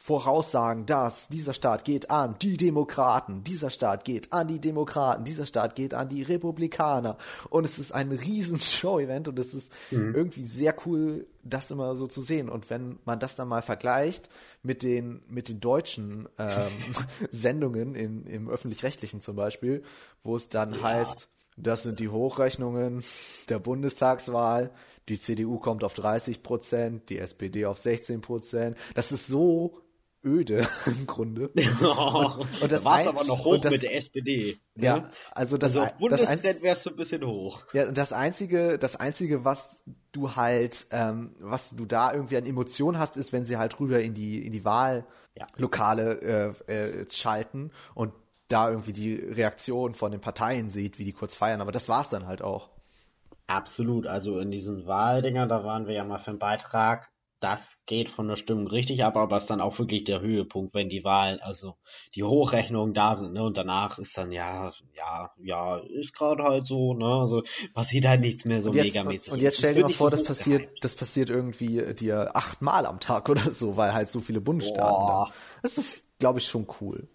voraussagen, 0.04 0.86
dass 0.86 1.30
dieser 1.30 1.54
Staat 1.54 1.86
geht 1.86 2.10
an 2.10 2.36
die 2.42 2.58
Demokraten, 2.58 3.42
dieser 3.42 3.70
Staat 3.70 4.04
geht 4.04 4.34
an 4.34 4.50
die 4.50 4.60
Demokraten, 4.60 5.24
dieser 5.24 5.46
Staat 5.46 5.76
geht 5.76 5.94
an 5.94 6.10
die 6.10 6.24
Republikaner. 6.24 7.18
Und 7.50 7.64
es 7.64 7.80
ist 7.80 7.94
ein 7.94 8.12
riesen 8.12 8.60
Show-Event 8.60 9.30
und 9.30 9.40
es 9.40 9.54
ist 9.54 9.72
mhm. 9.92 10.14
irgendwie 10.14 10.46
sehr 10.46 10.76
cool, 10.86 11.26
das 11.44 11.72
immer 11.72 11.96
so 11.96 12.08
zu 12.08 12.22
sehen. 12.22 12.50
Und 12.50 12.70
wenn 12.70 13.00
man 13.06 13.20
das 13.20 13.38
dann 13.38 13.48
mal 13.48 13.62
vergleicht 13.62 14.28
mit 14.62 14.84
den, 14.84 15.22
mit 15.30 15.48
den 15.48 15.62
deutschen 15.62 16.28
ähm, 16.38 16.72
Sendungen 17.32 17.96
in, 17.96 18.26
im 18.26 18.50
öffentlich-rechtlichen 18.50 19.22
zum 19.22 19.38
Beispiel, 19.38 19.84
wo 20.22 20.36
es 20.36 20.50
dann 20.50 20.74
ja. 20.74 20.82
heißt, 20.82 21.30
das 21.56 21.84
sind 21.84 22.00
die 22.00 22.10
Hochrechnungen 22.10 23.04
der 23.48 23.60
Bundestagswahl. 23.60 24.72
Die 25.08 25.20
CDU 25.20 25.60
kommt 25.60 25.84
auf 25.84 25.94
30 25.94 26.44
Prozent, 26.44 27.10
die 27.10 27.20
SPD 27.20 27.66
auf 27.66 27.78
16 27.78 28.22
Prozent. 28.22 28.78
Das 28.96 29.12
ist 29.12 29.28
so 29.28 29.83
öde 30.24 30.68
im 30.86 31.08
Grunde. 31.08 31.52
Oh, 31.84 32.46
und 32.62 32.72
das 32.72 32.86
war 32.86 33.00
es 33.00 33.08
aber 33.08 33.24
noch 33.24 33.44
hoch 33.44 33.60
das, 33.60 33.74
mit 33.74 33.84
der 33.84 33.96
SPD. 33.96 34.58
Ne? 34.76 34.86
Ja, 34.86 35.10
also 35.32 35.58
das 35.58 35.76
also 35.76 35.82
auf 35.82 35.98
Bundespräsident 35.98 36.62
wärst 36.62 36.86
du 36.86 36.92
ein 36.92 36.96
bisschen 36.96 37.26
hoch. 37.26 37.62
Ja, 37.74 37.88
und 37.88 37.98
das 37.98 38.14
einzige, 38.14 38.78
das 38.78 38.96
einzige, 38.96 39.44
was 39.44 39.82
du 40.12 40.36
halt, 40.36 40.88
ähm, 40.92 41.36
was 41.40 41.76
du 41.76 41.86
da 41.86 42.14
irgendwie 42.14 42.38
an 42.38 42.46
Emotionen 42.46 43.00
hast, 43.00 43.18
ist, 43.18 43.34
wenn 43.34 43.46
sie 43.46 43.58
halt 43.58 43.80
rüber 43.80 44.00
in 44.02 44.14
die 44.14 44.46
in 44.46 44.52
die 44.52 44.66
Wahllokale 44.66 46.54
äh, 46.68 46.74
äh, 46.74 47.10
schalten 47.10 47.72
und 47.96 48.14
da 48.48 48.70
irgendwie 48.70 48.94
die 48.94 49.16
Reaktion 49.16 49.96
von 49.96 50.12
den 50.12 50.22
Parteien 50.22 50.70
sieht, 50.70 51.00
wie 51.00 51.06
die 51.06 51.14
kurz 51.14 51.36
feiern. 51.36 51.62
Aber 51.62 51.72
das 51.72 51.90
war's 51.90 52.10
dann 52.10 52.28
halt 52.28 52.42
auch. 52.42 52.70
Absolut. 53.48 54.08
Also 54.08 54.40
in 54.40 54.52
diesen 54.52 54.86
Wahldinger, 54.86 55.48
da 55.48 55.64
waren 55.64 55.88
wir 55.88 55.94
ja 55.94 56.04
mal 56.04 56.20
für 56.20 56.32
einen 56.32 56.40
Beitrag 56.40 57.10
das 57.44 57.78
geht 57.86 58.08
von 58.08 58.30
der 58.30 58.38
Stimmung 58.38 58.68
richtig 58.68 59.04
ab, 59.04 59.18
aber 59.18 59.36
es 59.36 59.44
ist 59.44 59.50
dann 59.50 59.60
auch 59.60 59.78
wirklich 59.78 60.06
der 60.06 60.22
Höhepunkt, 60.22 60.74
wenn 60.74 60.88
die 60.88 61.04
Wahlen, 61.04 61.42
also 61.42 61.76
die 62.16 62.24
Hochrechnungen 62.24 62.94
da 62.94 63.16
sind, 63.16 63.34
ne? 63.34 63.44
Und 63.44 63.58
danach 63.58 64.00
ist 64.00 64.18
dann 64.18 64.32
ja, 64.32 64.72
ja, 64.96 65.34
ja, 65.44 65.78
ist 65.78 66.14
gerade 66.16 66.44
halt 66.44 66.66
so, 66.66 66.94
ne? 66.94 67.06
Also 67.06 67.44
passiert 67.74 68.06
halt 68.06 68.22
nichts 68.22 68.46
mehr 68.46 68.62
so 68.62 68.70
und 68.70 68.78
jetzt, 68.78 68.86
megamäßig. 68.86 69.34
Und 69.34 69.42
jetzt 69.42 69.58
stell 69.58 69.74
dir 69.74 69.82
mal 69.82 69.90
vor, 69.90 70.10
so 70.10 70.16
das 70.16 70.24
passiert, 70.24 70.84
das 70.84 70.96
passiert 70.96 71.30
irgendwie 71.30 71.94
dir 71.94 72.36
achtmal 72.36 72.86
am 72.86 73.02
Tag 73.02 73.28
oder 73.30 73.52
so, 73.52 73.76
weil 73.76 73.94
halt 73.94 74.10
so 74.10 74.22
viele 74.22 74.40
Bundesstaaten 74.40 75.06
Boah. 75.06 75.28
da. 75.30 75.34
Das 75.64 75.78
ist, 75.78 76.18
glaube 76.20 76.40
ich, 76.40 76.48
schon 76.48 76.66
cool. 76.80 77.10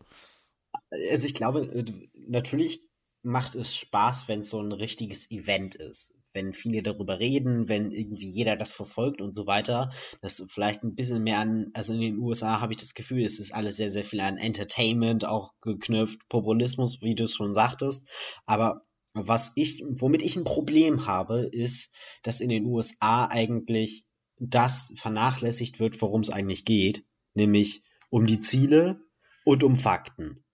Also 1.10 1.26
ich 1.26 1.34
glaube, 1.34 1.62
äh, 1.62 1.84
natürlich 2.28 2.82
macht 3.22 3.54
es 3.54 3.74
Spaß, 3.74 4.28
wenn 4.28 4.40
es 4.40 4.50
so 4.50 4.60
ein 4.60 4.72
richtiges 4.72 5.30
Event 5.30 5.74
ist 5.74 6.17
wenn 6.32 6.52
viele 6.52 6.82
darüber 6.82 7.18
reden, 7.18 7.68
wenn 7.68 7.90
irgendwie 7.90 8.30
jeder 8.30 8.56
das 8.56 8.72
verfolgt 8.72 9.20
und 9.20 9.34
so 9.34 9.46
weiter, 9.46 9.90
das 10.20 10.44
vielleicht 10.50 10.82
ein 10.82 10.94
bisschen 10.94 11.22
mehr 11.22 11.38
an, 11.38 11.70
also 11.74 11.94
in 11.94 12.00
den 12.00 12.18
USA 12.18 12.60
habe 12.60 12.72
ich 12.72 12.78
das 12.78 12.94
Gefühl, 12.94 13.24
es 13.24 13.38
ist 13.40 13.54
alles 13.54 13.76
sehr, 13.76 13.90
sehr 13.90 14.04
viel 14.04 14.20
an 14.20 14.36
Entertainment 14.36 15.24
auch 15.24 15.52
geknüpft, 15.60 16.28
Populismus, 16.28 17.02
wie 17.02 17.14
du 17.14 17.24
es 17.24 17.34
schon 17.34 17.54
sagtest, 17.54 18.08
aber 18.46 18.82
was 19.14 19.52
ich, 19.56 19.82
womit 19.88 20.22
ich 20.22 20.36
ein 20.36 20.44
Problem 20.44 21.06
habe, 21.06 21.40
ist, 21.46 21.90
dass 22.22 22.40
in 22.40 22.50
den 22.50 22.66
USA 22.66 23.26
eigentlich 23.26 24.04
das 24.38 24.92
vernachlässigt 24.96 25.80
wird, 25.80 26.00
worum 26.00 26.20
es 26.20 26.30
eigentlich 26.30 26.64
geht, 26.64 27.04
nämlich 27.34 27.82
um 28.10 28.26
die 28.26 28.38
Ziele 28.38 29.00
und 29.44 29.64
um 29.64 29.76
Fakten. 29.76 30.44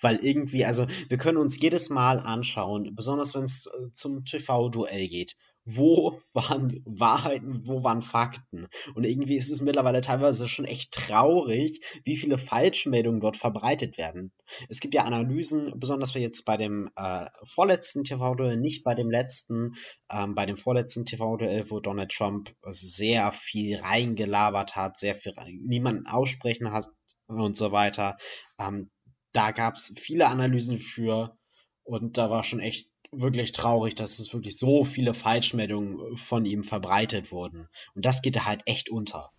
Weil 0.00 0.16
irgendwie, 0.16 0.64
also 0.64 0.86
wir 1.08 1.16
können 1.16 1.38
uns 1.38 1.60
jedes 1.60 1.88
Mal 1.90 2.20
anschauen, 2.20 2.94
besonders 2.94 3.34
wenn 3.34 3.44
es 3.44 3.66
äh, 3.66 3.92
zum 3.94 4.24
TV-Duell 4.24 5.08
geht, 5.08 5.36
wo 5.66 6.20
waren 6.32 6.82
Wahrheiten, 6.84 7.66
wo 7.66 7.82
waren 7.82 8.02
Fakten. 8.02 8.68
Und 8.94 9.04
irgendwie 9.04 9.36
ist 9.36 9.50
es 9.50 9.60
mittlerweile 9.60 10.00
teilweise 10.00 10.48
schon 10.48 10.64
echt 10.64 10.92
traurig, 10.92 11.80
wie 12.04 12.16
viele 12.16 12.38
Falschmeldungen 12.38 13.20
dort 13.20 13.36
verbreitet 13.36 13.98
werden. 13.98 14.32
Es 14.68 14.80
gibt 14.80 14.94
ja 14.94 15.04
Analysen, 15.04 15.72
besonders 15.76 16.14
jetzt 16.14 16.44
bei 16.44 16.56
dem 16.56 16.88
äh, 16.96 17.26
vorletzten 17.44 18.04
TV-Duell, 18.04 18.56
nicht 18.56 18.84
bei 18.84 18.94
dem 18.94 19.10
letzten, 19.10 19.74
ähm, 20.10 20.34
bei 20.34 20.46
dem 20.46 20.56
vorletzten 20.56 21.04
TV-Duell, 21.04 21.70
wo 21.70 21.80
Donald 21.80 22.10
Trump 22.10 22.54
sehr 22.66 23.32
viel 23.32 23.78
reingelabert 23.78 24.76
hat, 24.76 24.98
sehr 24.98 25.14
viel 25.14 25.34
niemanden 25.62 26.06
aussprechen 26.06 26.70
hat 26.70 26.86
und 27.26 27.56
so 27.56 27.72
weiter. 27.72 28.16
Ähm, 28.58 28.90
da 29.36 29.50
gab 29.50 29.76
es 29.76 29.92
viele 29.96 30.28
Analysen 30.28 30.78
für 30.78 31.36
und 31.84 32.18
da 32.18 32.30
war 32.30 32.42
schon 32.42 32.60
echt 32.60 32.88
wirklich 33.12 33.52
traurig, 33.52 33.94
dass 33.94 34.18
es 34.18 34.32
wirklich 34.32 34.58
so 34.58 34.84
viele 34.84 35.14
Falschmeldungen 35.14 36.16
von 36.16 36.44
ihm 36.44 36.62
verbreitet 36.62 37.30
wurden. 37.30 37.68
Und 37.94 38.04
das 38.04 38.22
geht 38.22 38.36
da 38.36 38.44
halt 38.44 38.62
echt 38.66 38.90
unter. 38.90 39.30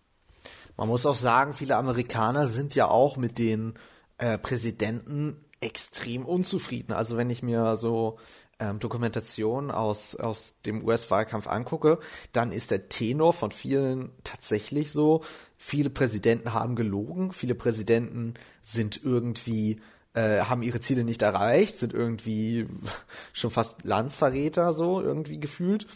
Man 0.76 0.88
muss 0.88 1.06
auch 1.06 1.14
sagen, 1.14 1.52
viele 1.52 1.76
Amerikaner 1.76 2.46
sind 2.46 2.74
ja 2.74 2.88
auch 2.88 3.16
mit 3.16 3.38
den 3.38 3.74
äh, 4.18 4.38
Präsidenten 4.38 5.44
extrem 5.60 6.24
unzufrieden. 6.24 6.92
Also 6.92 7.16
wenn 7.16 7.30
ich 7.30 7.42
mir 7.42 7.76
so 7.76 8.18
ähm, 8.58 8.78
Dokumentationen 8.78 9.70
aus, 9.70 10.14
aus 10.14 10.56
dem 10.66 10.84
US-Wahlkampf 10.84 11.46
angucke, 11.46 11.98
dann 12.32 12.52
ist 12.52 12.70
der 12.70 12.88
Tenor 12.88 13.32
von 13.32 13.50
vielen 13.50 14.10
tatsächlich 14.24 14.92
so, 14.92 15.22
viele 15.56 15.90
Präsidenten 15.90 16.52
haben 16.52 16.76
gelogen, 16.76 17.32
viele 17.32 17.54
Präsidenten 17.54 18.34
sind 18.60 19.02
irgendwie 19.02 19.80
äh, 20.14 20.40
haben 20.40 20.62
ihre 20.62 20.80
Ziele 20.80 21.04
nicht 21.04 21.22
erreicht, 21.22 21.76
sind 21.78 21.92
irgendwie 21.92 22.66
schon 23.32 23.50
fast 23.50 23.84
Landsverräter 23.84 24.72
so 24.72 25.00
irgendwie 25.00 25.38
gefühlt. 25.38 25.86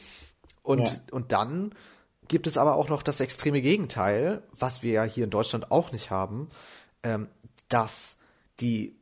Und, 0.62 0.88
ja. 0.88 0.96
und 1.10 1.32
dann 1.32 1.74
gibt 2.28 2.46
es 2.46 2.56
aber 2.56 2.76
auch 2.76 2.88
noch 2.88 3.02
das 3.02 3.20
extreme 3.20 3.60
Gegenteil, 3.60 4.42
was 4.52 4.82
wir 4.82 4.92
ja 4.92 5.04
hier 5.04 5.24
in 5.24 5.30
Deutschland 5.30 5.70
auch 5.70 5.92
nicht 5.92 6.10
haben, 6.10 6.48
ähm, 7.02 7.28
dass 7.68 8.18
die 8.60 8.96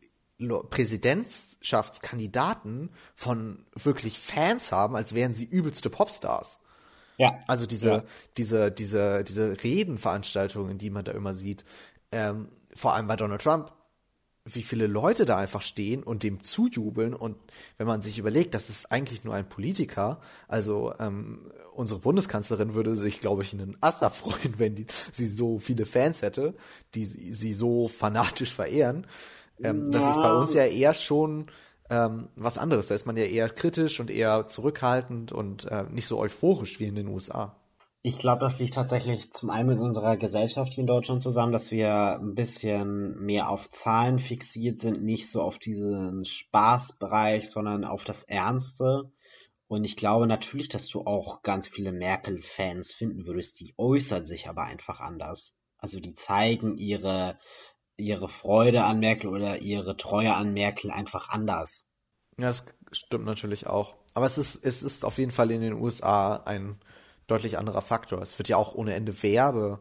Präsidentschaftskandidaten 0.48 2.90
von 3.14 3.66
wirklich 3.74 4.18
Fans 4.18 4.72
haben, 4.72 4.96
als 4.96 5.14
wären 5.14 5.34
sie 5.34 5.44
übelste 5.44 5.90
Popstars. 5.90 6.60
Ja. 7.18 7.38
Also 7.46 7.66
diese, 7.66 7.90
ja. 7.90 8.02
diese, 8.36 8.72
diese, 8.72 9.22
diese 9.24 9.62
Redenveranstaltungen, 9.62 10.78
die 10.78 10.90
man 10.90 11.04
da 11.04 11.12
immer 11.12 11.34
sieht, 11.34 11.64
ähm, 12.12 12.48
vor 12.74 12.94
allem 12.94 13.06
bei 13.06 13.16
Donald 13.16 13.42
Trump, 13.42 13.72
wie 14.44 14.62
viele 14.62 14.86
Leute 14.86 15.26
da 15.26 15.36
einfach 15.36 15.60
stehen 15.60 16.02
und 16.02 16.22
dem 16.22 16.42
zujubeln 16.42 17.14
und 17.14 17.36
wenn 17.76 17.86
man 17.86 18.00
sich 18.00 18.18
überlegt, 18.18 18.54
das 18.54 18.70
ist 18.70 18.90
eigentlich 18.90 19.22
nur 19.22 19.34
ein 19.34 19.48
Politiker, 19.48 20.20
also 20.48 20.94
ähm, 20.98 21.52
unsere 21.74 22.00
Bundeskanzlerin 22.00 22.74
würde 22.74 22.96
sich, 22.96 23.20
glaube 23.20 23.42
ich, 23.42 23.52
einen 23.52 23.76
Assa 23.80 24.08
freuen, 24.08 24.54
wenn 24.58 24.74
die, 24.74 24.86
sie 25.12 25.28
so 25.28 25.58
viele 25.58 25.84
Fans 25.84 26.22
hätte, 26.22 26.54
die 26.94 27.04
sie 27.04 27.52
so 27.52 27.88
fanatisch 27.88 28.52
verehren. 28.52 29.06
Ähm, 29.62 29.84
ja. 29.84 29.90
Das 29.90 30.08
ist 30.10 30.22
bei 30.22 30.32
uns 30.34 30.54
ja 30.54 30.64
eher 30.64 30.94
schon 30.94 31.46
ähm, 31.90 32.28
was 32.36 32.58
anderes. 32.58 32.86
Da 32.86 32.94
ist 32.94 33.06
man 33.06 33.16
ja 33.16 33.24
eher 33.24 33.48
kritisch 33.48 34.00
und 34.00 34.10
eher 34.10 34.46
zurückhaltend 34.46 35.32
und 35.32 35.64
äh, 35.66 35.84
nicht 35.90 36.06
so 36.06 36.18
euphorisch 36.18 36.78
wie 36.80 36.86
in 36.86 36.94
den 36.94 37.08
USA. 37.08 37.56
Ich 38.02 38.16
glaube, 38.16 38.40
das 38.40 38.58
liegt 38.58 38.74
tatsächlich 38.74 39.30
zum 39.30 39.50
einen 39.50 39.68
mit 39.68 39.78
unserer 39.78 40.16
Gesellschaft 40.16 40.72
hier 40.72 40.82
in 40.82 40.86
Deutschland 40.86 41.20
zusammen, 41.20 41.52
dass 41.52 41.70
wir 41.70 42.18
ein 42.18 42.34
bisschen 42.34 43.20
mehr 43.20 43.50
auf 43.50 43.68
Zahlen 43.68 44.18
fixiert 44.18 44.78
sind, 44.78 45.02
nicht 45.02 45.28
so 45.28 45.42
auf 45.42 45.58
diesen 45.58 46.24
Spaßbereich, 46.24 47.50
sondern 47.50 47.84
auf 47.84 48.04
das 48.04 48.22
Ernste. 48.24 49.12
Und 49.68 49.84
ich 49.84 49.96
glaube 49.96 50.26
natürlich, 50.26 50.70
dass 50.70 50.88
du 50.88 51.02
auch 51.02 51.42
ganz 51.42 51.68
viele 51.68 51.92
Merkel-Fans 51.92 52.90
finden 52.90 53.26
würdest, 53.26 53.60
die 53.60 53.74
äußern 53.76 54.24
sich 54.24 54.48
aber 54.48 54.62
einfach 54.62 55.00
anders. 55.00 55.54
Also 55.76 56.00
die 56.00 56.14
zeigen 56.14 56.78
ihre 56.78 57.38
ihre 58.00 58.28
Freude 58.28 58.84
an 58.84 58.98
Merkel 59.00 59.30
oder 59.30 59.58
ihre 59.58 59.96
Treue 59.96 60.34
an 60.34 60.52
Merkel 60.52 60.90
einfach 60.90 61.28
anders. 61.28 61.86
Ja, 62.38 62.46
das 62.46 62.66
stimmt 62.92 63.26
natürlich 63.26 63.66
auch. 63.66 63.94
Aber 64.14 64.26
es 64.26 64.38
ist, 64.38 64.64
es 64.64 64.82
ist 64.82 65.04
auf 65.04 65.18
jeden 65.18 65.30
Fall 65.30 65.50
in 65.50 65.60
den 65.60 65.74
USA 65.74 66.36
ein 66.44 66.78
deutlich 67.26 67.58
anderer 67.58 67.82
Faktor. 67.82 68.20
Es 68.20 68.38
wird 68.38 68.48
ja 68.48 68.56
auch 68.56 68.74
ohne 68.74 68.94
Ende 68.94 69.22
Werbe, 69.22 69.78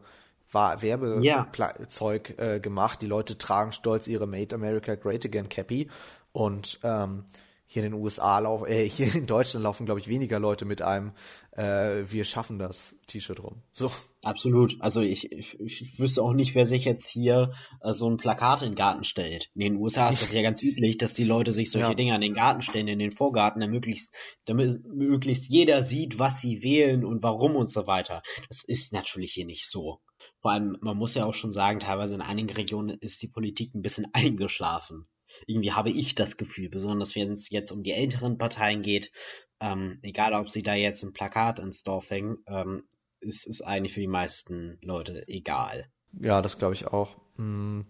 Werbezeug 0.52 2.34
ja. 2.38 2.44
äh, 2.44 2.60
gemacht. 2.60 3.02
Die 3.02 3.06
Leute 3.06 3.38
tragen 3.38 3.72
stolz 3.72 4.06
ihre 4.06 4.26
Made 4.26 4.54
America 4.54 4.94
Great 4.94 5.24
Again 5.24 5.48
Cappy 5.48 5.88
und 6.32 6.80
ähm, 6.82 7.24
hier 7.72 7.84
in 7.84 7.92
den 7.92 8.00
USA 8.00 8.40
laufen, 8.40 8.66
äh, 8.66 8.88
hier 8.88 9.14
in 9.14 9.26
Deutschland 9.26 9.62
laufen, 9.62 9.86
glaube 9.86 10.00
ich, 10.00 10.08
weniger 10.08 10.40
Leute 10.40 10.64
mit 10.64 10.82
einem 10.82 11.12
äh, 11.52 12.02
Wir 12.10 12.24
schaffen 12.24 12.58
das 12.58 12.98
T-Shirt 13.06 13.40
rum. 13.40 13.62
So. 13.70 13.92
Absolut. 14.24 14.76
Also 14.80 15.00
ich, 15.00 15.30
ich, 15.30 15.58
ich 15.60 15.98
wüsste 16.00 16.20
auch 16.22 16.32
nicht, 16.32 16.56
wer 16.56 16.66
sich 16.66 16.84
jetzt 16.84 17.08
hier 17.08 17.52
äh, 17.80 17.92
so 17.92 18.10
ein 18.10 18.16
Plakat 18.16 18.62
in 18.62 18.70
den 18.70 18.74
Garten 18.74 19.04
stellt. 19.04 19.50
In 19.54 19.60
den 19.60 19.76
USA 19.76 20.08
ist 20.08 20.20
das 20.20 20.32
ja 20.32 20.42
ganz 20.42 20.64
üblich, 20.64 20.98
dass 20.98 21.14
die 21.14 21.24
Leute 21.24 21.52
sich 21.52 21.70
solche 21.70 21.90
ja. 21.90 21.94
Dinge 21.94 22.12
an 22.12 22.20
den 22.20 22.34
Garten 22.34 22.60
stellen, 22.60 22.88
in 22.88 22.98
den 22.98 23.12
Vorgarten, 23.12 23.60
damit 23.60 23.74
möglichst, 23.74 24.12
damit 24.46 24.84
möglichst 24.84 25.48
jeder 25.48 25.84
sieht, 25.84 26.18
was 26.18 26.40
sie 26.40 26.64
wählen 26.64 27.04
und 27.04 27.22
warum 27.22 27.54
und 27.54 27.70
so 27.70 27.86
weiter. 27.86 28.22
Das 28.48 28.64
ist 28.64 28.92
natürlich 28.92 29.32
hier 29.32 29.46
nicht 29.46 29.70
so. 29.70 30.00
Vor 30.40 30.50
allem, 30.50 30.76
man 30.80 30.96
muss 30.96 31.14
ja 31.14 31.24
auch 31.24 31.34
schon 31.34 31.52
sagen, 31.52 31.78
teilweise 31.78 32.16
in 32.16 32.20
einigen 32.20 32.50
Regionen 32.50 32.98
ist 33.00 33.22
die 33.22 33.28
Politik 33.28 33.76
ein 33.76 33.82
bisschen 33.82 34.08
eingeschlafen. 34.12 35.06
Irgendwie 35.46 35.72
habe 35.72 35.90
ich 35.90 36.14
das 36.14 36.36
Gefühl, 36.36 36.68
besonders 36.68 37.14
wenn 37.16 37.32
es 37.32 37.50
jetzt 37.50 37.72
um 37.72 37.82
die 37.82 37.92
älteren 37.92 38.38
Parteien 38.38 38.82
geht, 38.82 39.12
ähm, 39.60 39.98
egal 40.02 40.34
ob 40.34 40.48
sie 40.48 40.62
da 40.62 40.74
jetzt 40.74 41.02
ein 41.02 41.12
Plakat 41.12 41.58
ins 41.58 41.82
Dorf 41.82 42.10
hängen, 42.10 42.38
ähm, 42.46 42.84
ist 43.20 43.46
es 43.46 43.62
eigentlich 43.62 43.94
für 43.94 44.00
die 44.00 44.06
meisten 44.06 44.78
Leute 44.82 45.26
egal. 45.28 45.90
Ja, 46.18 46.42
das 46.42 46.58
glaube 46.58 46.74
ich 46.74 46.86
auch. 46.86 47.16
Hm. 47.36 47.86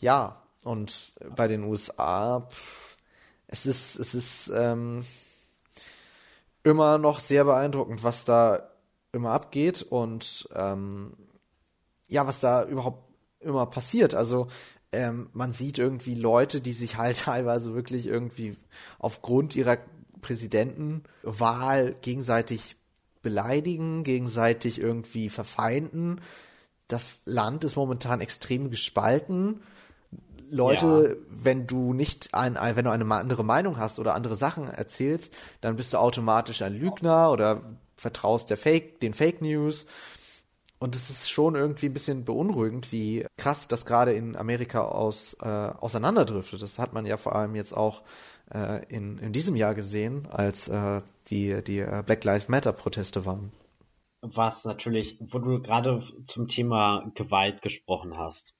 Ja, 0.00 0.42
und 0.64 1.14
bei 1.36 1.46
den 1.46 1.64
USA, 1.64 2.40
pff, 2.40 2.96
es 3.46 3.66
ist, 3.66 3.98
es 3.98 4.14
ist 4.14 4.52
ähm, 4.54 5.04
immer 6.62 6.98
noch 6.98 7.20
sehr 7.20 7.44
beeindruckend, 7.44 8.02
was 8.02 8.24
da 8.24 8.70
immer 9.12 9.32
abgeht 9.32 9.82
und 9.82 10.48
ähm, 10.54 11.16
ja, 12.08 12.26
was 12.26 12.40
da 12.40 12.64
überhaupt 12.64 13.12
immer 13.40 13.66
passiert. 13.66 14.14
Also 14.14 14.48
ähm, 14.92 15.30
man 15.32 15.52
sieht 15.52 15.78
irgendwie 15.78 16.14
Leute, 16.14 16.60
die 16.60 16.72
sich 16.72 16.96
halt 16.96 17.18
teilweise 17.24 17.74
wirklich 17.74 18.06
irgendwie 18.06 18.56
aufgrund 18.98 19.56
ihrer 19.56 19.78
Präsidentenwahl 20.20 21.96
gegenseitig 22.02 22.76
beleidigen, 23.22 24.02
gegenseitig 24.02 24.80
irgendwie 24.80 25.28
verfeinden. 25.28 26.20
Das 26.88 27.20
Land 27.24 27.64
ist 27.64 27.76
momentan 27.76 28.20
extrem 28.20 28.70
gespalten. 28.70 29.62
Leute, 30.50 31.16
ja. 31.20 31.26
wenn 31.30 31.66
du 31.66 31.92
nicht 31.94 32.34
ein, 32.34 32.56
ein, 32.56 32.74
wenn 32.74 32.84
du 32.84 32.90
eine 32.90 33.14
andere 33.14 33.44
Meinung 33.44 33.78
hast 33.78 33.98
oder 33.98 34.14
andere 34.14 34.36
Sachen 34.36 34.68
erzählst, 34.68 35.32
dann 35.60 35.76
bist 35.76 35.92
du 35.92 35.98
automatisch 35.98 36.62
ein 36.62 36.74
Lügner 36.74 37.30
oder 37.30 37.62
vertraust 37.96 38.50
der 38.50 38.56
Fake, 38.56 39.00
den 39.00 39.14
Fake 39.14 39.40
News. 39.40 39.86
Und 40.82 40.96
es 40.96 41.10
ist 41.10 41.28
schon 41.28 41.56
irgendwie 41.56 41.86
ein 41.86 41.92
bisschen 41.92 42.24
beunruhigend, 42.24 42.90
wie 42.90 43.26
krass 43.36 43.68
das 43.68 43.84
gerade 43.84 44.14
in 44.14 44.34
Amerika 44.34 44.80
aus, 44.82 45.36
äh, 45.42 45.46
auseinanderdriftet. 45.46 46.62
Das 46.62 46.78
hat 46.78 46.94
man 46.94 47.04
ja 47.04 47.18
vor 47.18 47.36
allem 47.36 47.54
jetzt 47.54 47.76
auch 47.76 48.02
äh, 48.50 48.82
in, 48.86 49.18
in 49.18 49.32
diesem 49.32 49.56
Jahr 49.56 49.74
gesehen, 49.74 50.26
als 50.30 50.68
äh, 50.68 51.02
die, 51.28 51.62
die 51.62 51.80
äh, 51.80 52.02
Black 52.04 52.24
Lives 52.24 52.48
Matter 52.48 52.72
Proteste 52.72 53.26
waren. 53.26 53.52
Was 54.22 54.64
natürlich, 54.64 55.18
wo 55.20 55.38
du 55.38 55.60
gerade 55.60 56.02
zum 56.24 56.48
Thema 56.48 57.10
Gewalt 57.14 57.60
gesprochen 57.60 58.16
hast. 58.16 58.54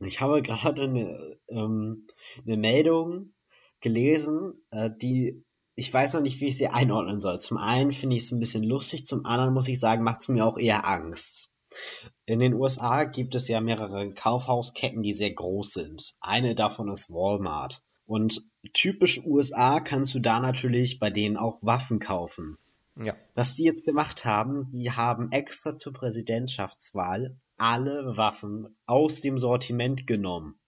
Ich 0.00 0.20
habe 0.20 0.42
gerade 0.42 0.82
eine, 0.82 1.38
ähm, 1.48 2.08
eine 2.44 2.56
Meldung 2.56 3.34
gelesen, 3.80 4.64
äh, 4.72 4.90
die 4.90 5.45
ich 5.76 5.92
weiß 5.92 6.14
noch 6.14 6.22
nicht, 6.22 6.40
wie 6.40 6.46
ich 6.46 6.56
sie 6.56 6.68
einordnen 6.68 7.20
soll. 7.20 7.38
Zum 7.38 7.58
einen 7.58 7.92
finde 7.92 8.16
ich 8.16 8.22
es 8.22 8.32
ein 8.32 8.40
bisschen 8.40 8.64
lustig, 8.64 9.04
zum 9.04 9.26
anderen 9.26 9.52
muss 9.52 9.68
ich 9.68 9.78
sagen, 9.78 10.02
macht 10.02 10.22
es 10.22 10.28
mir 10.28 10.44
auch 10.44 10.56
eher 10.56 10.88
Angst. 10.88 11.50
In 12.24 12.38
den 12.38 12.54
USA 12.54 13.04
gibt 13.04 13.34
es 13.34 13.46
ja 13.46 13.60
mehrere 13.60 14.12
Kaufhausketten, 14.14 15.02
die 15.02 15.12
sehr 15.12 15.32
groß 15.32 15.72
sind. 15.72 16.14
Eine 16.18 16.54
davon 16.54 16.90
ist 16.90 17.10
Walmart. 17.10 17.82
Und 18.06 18.42
typisch 18.72 19.20
USA 19.24 19.80
kannst 19.80 20.14
du 20.14 20.20
da 20.20 20.40
natürlich 20.40 20.98
bei 20.98 21.10
denen 21.10 21.36
auch 21.36 21.58
Waffen 21.60 21.98
kaufen. 21.98 22.56
Ja. 22.98 23.14
Was 23.34 23.54
die 23.54 23.64
jetzt 23.64 23.84
gemacht 23.84 24.24
haben, 24.24 24.70
die 24.70 24.90
haben 24.90 25.30
extra 25.30 25.76
zur 25.76 25.92
Präsidentschaftswahl 25.92 27.36
alle 27.58 28.16
Waffen 28.16 28.78
aus 28.86 29.20
dem 29.20 29.36
Sortiment 29.38 30.06
genommen 30.06 30.58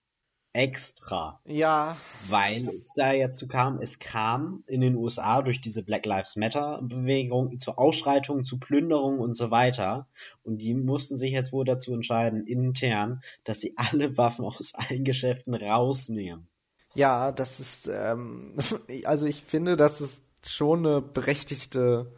extra. 0.53 1.39
Ja. 1.45 1.97
Weil 2.27 2.67
es 2.69 2.93
da 2.95 3.11
jetzt 3.11 3.37
zu 3.37 3.47
kam, 3.47 3.79
es 3.79 3.99
kam 3.99 4.63
in 4.67 4.81
den 4.81 4.95
USA 4.95 5.41
durch 5.41 5.61
diese 5.61 5.83
Black 5.83 6.05
Lives 6.05 6.35
Matter 6.35 6.81
Bewegung 6.81 7.59
zu 7.59 7.77
Ausschreitungen, 7.77 8.43
zu 8.43 8.59
Plünderungen 8.59 9.19
und 9.19 9.35
so 9.35 9.51
weiter. 9.51 10.07
Und 10.43 10.59
die 10.59 10.73
mussten 10.73 11.17
sich 11.17 11.31
jetzt 11.31 11.51
wohl 11.51 11.65
dazu 11.65 11.93
entscheiden, 11.93 12.45
intern, 12.45 13.21
dass 13.43 13.59
sie 13.59 13.73
alle 13.77 14.17
Waffen 14.17 14.45
aus 14.45 14.73
allen 14.75 15.03
Geschäften 15.03 15.53
rausnehmen. 15.53 16.47
Ja, 16.95 17.31
das 17.31 17.59
ist, 17.59 17.87
ähm, 17.87 18.55
also 19.05 19.25
ich 19.27 19.43
finde, 19.43 19.77
das 19.77 20.01
ist 20.01 20.23
schon 20.45 20.85
eine 20.85 21.01
berechtigte 21.01 22.11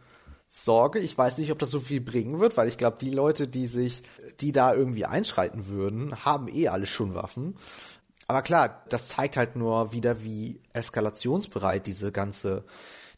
Sorge. 0.46 0.98
Ich 0.98 1.16
weiß 1.16 1.38
nicht, 1.38 1.50
ob 1.50 1.58
das 1.58 1.70
so 1.70 1.80
viel 1.80 2.00
bringen 2.00 2.40
wird, 2.40 2.56
weil 2.56 2.68
ich 2.68 2.78
glaube, 2.78 2.98
die 3.00 3.10
Leute, 3.10 3.48
die 3.48 3.66
sich, 3.66 4.02
die 4.40 4.52
da 4.52 4.74
irgendwie 4.74 5.06
einschreiten 5.06 5.68
würden, 5.68 6.24
haben 6.24 6.48
eh 6.48 6.68
alle 6.68 6.86
schon 6.86 7.14
Waffen. 7.14 7.56
Aber 8.26 8.42
klar, 8.42 8.82
das 8.88 9.08
zeigt 9.08 9.36
halt 9.36 9.56
nur 9.56 9.92
wieder, 9.92 10.22
wie 10.22 10.60
eskalationsbereit 10.72 11.86
diese 11.86 12.12
ganze, 12.12 12.64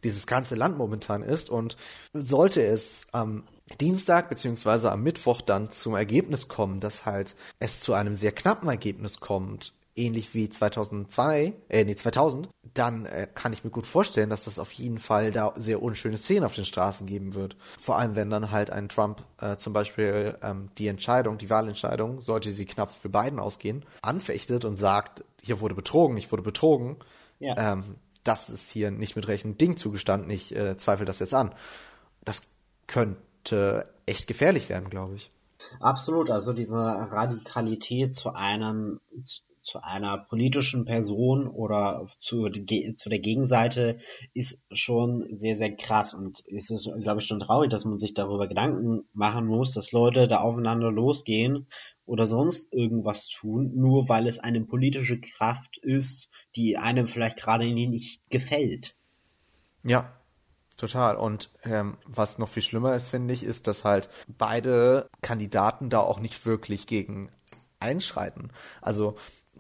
dieses 0.02 0.26
ganze 0.26 0.54
Land 0.54 0.78
momentan 0.78 1.22
ist. 1.22 1.50
Und 1.50 1.76
sollte 2.12 2.62
es 2.62 3.06
am 3.12 3.44
Dienstag 3.80 4.28
beziehungsweise 4.28 4.92
am 4.92 5.02
Mittwoch 5.02 5.40
dann 5.40 5.70
zum 5.70 5.94
Ergebnis 5.94 6.48
kommen, 6.48 6.80
dass 6.80 7.06
halt 7.06 7.34
es 7.58 7.80
zu 7.80 7.94
einem 7.94 8.14
sehr 8.14 8.32
knappen 8.32 8.68
Ergebnis 8.68 9.20
kommt, 9.20 9.72
ähnlich 9.96 10.34
wie 10.34 10.48
2002, 10.48 11.54
äh, 11.68 11.84
nee, 11.84 11.94
2000, 11.94 12.48
dann 12.74 13.06
äh, 13.06 13.28
kann 13.32 13.52
ich 13.52 13.64
mir 13.64 13.70
gut 13.70 13.86
vorstellen, 13.86 14.30
dass 14.30 14.44
das 14.44 14.58
auf 14.58 14.72
jeden 14.72 14.98
Fall 14.98 15.30
da 15.30 15.52
sehr 15.56 15.82
unschöne 15.82 16.18
Szenen 16.18 16.44
auf 16.44 16.54
den 16.54 16.64
Straßen 16.64 17.06
geben 17.06 17.34
wird. 17.34 17.56
Vor 17.78 17.98
allem, 17.98 18.16
wenn 18.16 18.30
dann 18.30 18.50
halt 18.50 18.70
ein 18.70 18.88
Trump 18.88 19.22
äh, 19.40 19.56
zum 19.56 19.72
Beispiel 19.72 20.36
ähm, 20.42 20.68
die 20.78 20.88
Entscheidung, 20.88 21.38
die 21.38 21.50
Wahlentscheidung, 21.50 22.20
sollte 22.20 22.50
sie 22.50 22.66
knapp 22.66 22.90
für 22.90 23.08
Biden 23.08 23.38
ausgehen, 23.38 23.84
anfechtet 24.02 24.64
und 24.64 24.76
sagt, 24.76 25.24
hier 25.40 25.60
wurde 25.60 25.74
betrogen, 25.74 26.16
ich 26.16 26.30
wurde 26.32 26.42
betrogen. 26.42 26.96
Ja. 27.38 27.72
Ähm, 27.72 27.96
das 28.24 28.48
ist 28.48 28.70
hier 28.70 28.90
nicht 28.90 29.16
mit 29.16 29.28
rechten 29.28 29.58
Ding 29.58 29.76
zugestanden, 29.76 30.30
ich 30.30 30.56
äh, 30.56 30.76
zweifle 30.76 31.04
das 31.04 31.18
jetzt 31.18 31.34
an. 31.34 31.54
Das 32.24 32.42
könnte 32.86 33.88
echt 34.06 34.26
gefährlich 34.26 34.68
werden, 34.68 34.90
glaube 34.90 35.16
ich. 35.16 35.30
Absolut, 35.80 36.30
also 36.30 36.52
diese 36.52 36.76
Radikalität 36.76 38.14
zu 38.14 38.34
einem 38.34 39.00
zu 39.64 39.82
einer 39.82 40.18
politischen 40.18 40.84
Person 40.84 41.48
oder 41.48 42.06
zu, 42.18 42.48
zu 42.50 43.08
der 43.08 43.18
Gegenseite 43.18 43.98
ist 44.32 44.66
schon 44.70 45.26
sehr, 45.30 45.54
sehr 45.54 45.74
krass 45.74 46.14
und 46.14 46.44
es 46.46 46.70
ist, 46.70 46.88
glaube 47.02 47.20
ich, 47.20 47.26
schon 47.26 47.40
traurig, 47.40 47.70
dass 47.70 47.84
man 47.84 47.98
sich 47.98 48.14
darüber 48.14 48.46
Gedanken 48.46 49.04
machen 49.12 49.46
muss, 49.46 49.72
dass 49.72 49.92
Leute 49.92 50.28
da 50.28 50.40
aufeinander 50.40 50.92
losgehen 50.92 51.66
oder 52.06 52.26
sonst 52.26 52.72
irgendwas 52.72 53.28
tun, 53.28 53.72
nur 53.74 54.08
weil 54.08 54.26
es 54.26 54.38
eine 54.38 54.60
politische 54.60 55.18
Kraft 55.18 55.78
ist, 55.78 56.28
die 56.54 56.76
einem 56.76 57.08
vielleicht 57.08 57.38
gerade 57.38 57.64
nicht 57.64 58.30
gefällt. 58.30 58.96
Ja, 59.82 60.12
Total. 60.76 61.16
Und 61.16 61.50
ähm, 61.62 61.96
was 62.04 62.38
noch 62.38 62.48
viel 62.48 62.62
schlimmer 62.62 62.96
ist, 62.96 63.08
finde 63.08 63.32
ich, 63.32 63.44
ist, 63.44 63.68
dass 63.68 63.84
halt 63.84 64.08
beide 64.26 65.08
Kandidaten 65.22 65.88
da 65.88 66.00
auch 66.00 66.18
nicht 66.18 66.46
wirklich 66.46 66.86
gegen 66.88 67.30
einschreiten. 67.78 68.50
Also 68.80 69.14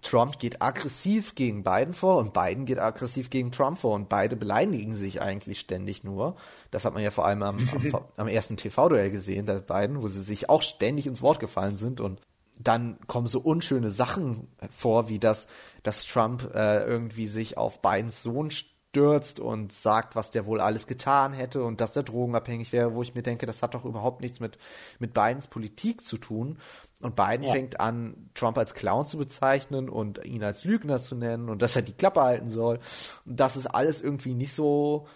Trump 0.04 0.38
geht 0.38 0.62
aggressiv 0.62 1.34
gegen 1.34 1.64
Biden 1.64 1.94
vor 1.94 2.18
und 2.18 2.32
Biden 2.32 2.66
geht 2.66 2.78
aggressiv 2.78 3.30
gegen 3.30 3.50
Trump 3.50 3.78
vor 3.78 3.94
und 3.94 4.08
beide 4.08 4.36
beleidigen 4.36 4.94
sich 4.94 5.20
eigentlich 5.20 5.58
ständig 5.58 6.04
nur. 6.04 6.36
Das 6.70 6.84
hat 6.84 6.94
man 6.94 7.02
ja 7.02 7.10
vor 7.10 7.24
allem 7.24 7.42
am, 7.42 7.68
am, 7.68 8.04
am 8.16 8.28
ersten 8.28 8.56
TV-Duell 8.56 9.10
gesehen, 9.10 9.46
der 9.46 9.60
beiden, 9.60 10.02
wo 10.02 10.08
sie 10.08 10.22
sich 10.22 10.48
auch 10.48 10.62
ständig 10.62 11.06
ins 11.06 11.22
Wort 11.22 11.40
gefallen 11.40 11.76
sind 11.76 12.00
und 12.00 12.20
dann 12.60 12.98
kommen 13.08 13.26
so 13.26 13.40
unschöne 13.40 13.90
Sachen 13.90 14.46
vor, 14.70 15.08
wie 15.08 15.18
das, 15.18 15.48
dass 15.82 16.06
Trump 16.06 16.54
äh, 16.54 16.84
irgendwie 16.84 17.26
sich 17.26 17.56
auf 17.56 17.82
Bidens 17.82 18.22
Sohn 18.22 18.50
stürzt 18.94 19.40
und 19.40 19.72
sagt, 19.72 20.14
was 20.14 20.30
der 20.30 20.46
wohl 20.46 20.60
alles 20.60 20.86
getan 20.86 21.32
hätte 21.32 21.64
und 21.64 21.80
dass 21.80 21.96
er 21.96 22.04
drogenabhängig 22.04 22.72
wäre, 22.72 22.94
wo 22.94 23.02
ich 23.02 23.16
mir 23.16 23.22
denke, 23.22 23.44
das 23.44 23.60
hat 23.60 23.74
doch 23.74 23.84
überhaupt 23.84 24.20
nichts 24.20 24.38
mit, 24.38 24.56
mit 25.00 25.14
Bidens 25.14 25.48
Politik 25.48 26.02
zu 26.04 26.16
tun. 26.16 26.58
Und 27.00 27.16
Biden 27.16 27.42
ja. 27.42 27.52
fängt 27.52 27.80
an, 27.80 28.30
Trump 28.34 28.56
als 28.56 28.74
Clown 28.74 29.04
zu 29.06 29.18
bezeichnen 29.18 29.88
und 29.88 30.24
ihn 30.24 30.42
als 30.42 30.64
Lügner 30.64 31.00
zu 31.00 31.16
nennen 31.16 31.50
und 31.50 31.60
dass 31.60 31.76
er 31.76 31.82
die 31.82 31.92
Klappe 31.92 32.22
halten 32.22 32.48
soll. 32.48 32.78
Und 33.26 33.38
das 33.38 33.56
ist 33.56 33.66
alles 33.66 34.00
irgendwie 34.00 34.34
nicht 34.34 34.54
so 34.54 35.06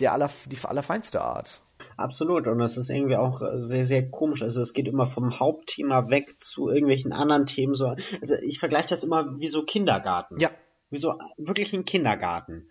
der 0.00 0.12
aller, 0.12 0.30
die 0.46 0.56
allerfeinste 0.62 1.20
Art. 1.20 1.60
Absolut. 1.96 2.46
Und 2.46 2.58
das 2.58 2.76
ist 2.76 2.88
irgendwie 2.88 3.16
auch 3.16 3.42
sehr, 3.56 3.84
sehr 3.84 4.08
komisch. 4.10 4.42
Also 4.42 4.62
es 4.62 4.72
geht 4.72 4.88
immer 4.88 5.06
vom 5.06 5.38
Hauptthema 5.38 6.08
weg 6.08 6.38
zu 6.38 6.68
irgendwelchen 6.68 7.12
anderen 7.12 7.46
Themen. 7.46 7.74
So, 7.74 7.94
also 8.20 8.34
ich 8.36 8.58
vergleiche 8.58 8.88
das 8.88 9.02
immer 9.02 9.38
wie 9.38 9.48
so 9.48 9.64
Kindergarten. 9.64 10.38
Ja. 10.38 10.50
Wie 10.90 10.98
so 10.98 11.14
wirklich 11.36 11.74
ein 11.74 11.84
Kindergarten 11.84 12.68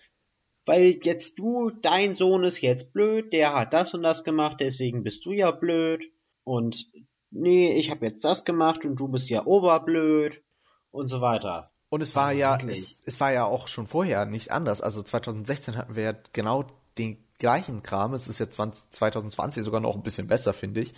weil 0.67 0.99
jetzt 1.03 1.39
du, 1.39 1.71
dein 1.71 2.13
Sohn 2.13 2.43
ist 2.43 2.61
jetzt 2.61 2.93
blöd, 2.93 3.31
der 3.31 3.53
hat 3.53 3.73
das 3.73 3.93
und 3.93 4.03
das 4.03 4.23
gemacht, 4.23 4.57
deswegen 4.59 5.01
bist 5.01 5.25
du 5.25 5.31
ja 5.31 5.49
blöd 5.51 6.11
und 6.43 6.87
nee, 7.31 7.73
ich 7.73 7.91
habe 7.91 8.05
jetzt 8.05 8.23
das 8.23 8.45
gemacht 8.45 8.85
und 8.85 8.95
du 8.95 9.07
bist 9.07 9.29
ja 9.29 9.45
oberblöd 9.45 10.43
und 10.91 11.07
so 11.07 11.21
weiter. 11.21 11.69
Und 11.89 12.01
es 12.01 12.15
war 12.15 12.33
ja, 12.33 12.57
es, 12.67 12.97
es, 13.05 13.19
war 13.19 13.31
ja 13.31 13.45
auch 13.45 13.67
schon 13.67 13.87
vorher 13.87 14.25
nicht 14.25 14.51
anders. 14.51 14.81
Also 14.81 15.01
2016 15.01 15.77
hatten 15.77 15.95
wir 15.95 16.03
ja 16.03 16.13
genau 16.33 16.65
den 16.97 17.17
gleichen 17.39 17.83
Kram. 17.83 18.13
Es 18.13 18.27
ist 18.27 18.39
jetzt 18.39 18.55
20, 18.55 18.89
2020 18.89 19.63
sogar 19.63 19.79
noch 19.79 19.95
ein 19.95 20.03
bisschen 20.03 20.27
besser, 20.27 20.53
finde 20.53 20.81
ich. 20.81 20.93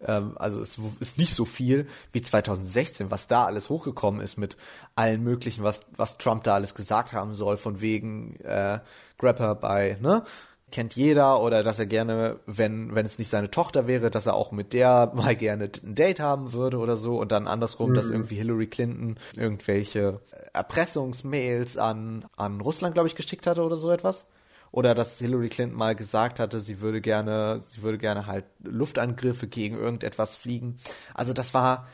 Ähm, 0.00 0.36
also 0.36 0.60
es 0.60 0.78
ist 1.00 1.18
nicht 1.18 1.34
so 1.34 1.44
viel 1.44 1.86
wie 2.12 2.22
2016, 2.22 3.10
was 3.10 3.28
da 3.28 3.44
alles 3.44 3.68
hochgekommen 3.68 4.20
ist 4.20 4.36
mit 4.36 4.56
allen 4.96 5.22
möglichen, 5.22 5.62
was, 5.62 5.86
was 5.96 6.18
Trump 6.18 6.44
da 6.44 6.54
alles 6.54 6.74
gesagt 6.74 7.12
haben 7.12 7.34
soll, 7.34 7.56
von 7.56 7.80
wegen 7.80 8.36
äh, 8.40 8.80
Grapper 9.18 9.54
bei, 9.54 9.98
ne? 10.00 10.24
Kennt 10.72 10.96
jeder 10.96 11.40
oder 11.40 11.62
dass 11.62 11.78
er 11.78 11.86
gerne, 11.86 12.40
wenn, 12.46 12.94
wenn 12.94 13.06
es 13.06 13.18
nicht 13.18 13.28
seine 13.28 13.50
Tochter 13.50 13.86
wäre, 13.86 14.10
dass 14.10 14.26
er 14.26 14.34
auch 14.34 14.50
mit 14.50 14.72
der 14.72 15.12
mal 15.14 15.36
gerne 15.36 15.70
ein 15.84 15.94
Date 15.94 16.18
haben 16.18 16.52
würde 16.52 16.78
oder 16.78 16.96
so 16.96 17.20
und 17.20 17.30
dann 17.30 17.46
andersrum, 17.46 17.90
mhm. 17.90 17.94
dass 17.94 18.10
irgendwie 18.10 18.34
Hillary 18.34 18.66
Clinton 18.66 19.16
irgendwelche 19.36 20.20
Erpressungsmails 20.52 21.78
an, 21.78 22.24
an 22.36 22.60
Russland, 22.60 22.94
glaube 22.94 23.08
ich, 23.08 23.14
geschickt 23.14 23.46
hatte 23.46 23.62
oder 23.62 23.76
so 23.76 23.90
etwas 23.90 24.26
oder 24.72 24.94
dass 24.94 25.18
Hillary 25.18 25.50
Clinton 25.50 25.76
mal 25.76 25.94
gesagt 25.94 26.40
hatte, 26.40 26.58
sie 26.58 26.80
würde 26.80 27.00
gerne, 27.00 27.60
sie 27.60 27.82
würde 27.82 27.98
gerne 27.98 28.26
halt 28.26 28.46
Luftangriffe 28.62 29.46
gegen 29.46 29.76
irgendetwas 29.76 30.34
fliegen. 30.34 30.78
Also 31.14 31.34
das 31.34 31.54
war 31.54 31.86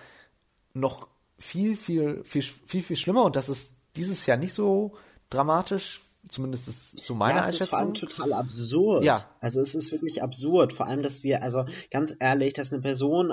noch 0.73 1.09
viel, 1.38 1.77
viel, 1.77 2.23
viel, 2.25 2.43
viel, 2.43 2.83
viel 2.83 2.97
schlimmer 2.97 3.25
und 3.25 3.37
das 3.37 3.49
ist 3.49 3.75
dieses 3.97 4.25
Jahr 4.27 4.37
nicht 4.37 4.53
so 4.53 4.93
dramatisch, 5.29 6.03
zumindest 6.29 6.69
ist 6.69 7.05
zu 7.05 7.14
meiner 7.14 7.41
ja, 7.41 7.43
Einschätzung. 7.45 7.64
Ist 7.64 7.71
vor 7.71 7.79
allem 7.79 7.95
total 7.95 8.33
absurd. 8.33 9.05
Ja. 9.05 9.25
Also 9.41 9.61
es 9.61 9.75
ist 9.75 9.93
wirklich 9.93 10.23
absurd. 10.23 10.73
Vor 10.73 10.87
allem, 10.87 11.03
dass 11.03 11.23
wir, 11.23 11.43
also 11.43 11.64
ganz 11.91 12.14
ehrlich, 12.19 12.53
dass 12.53 12.73
eine 12.73 12.83
Person 12.83 13.33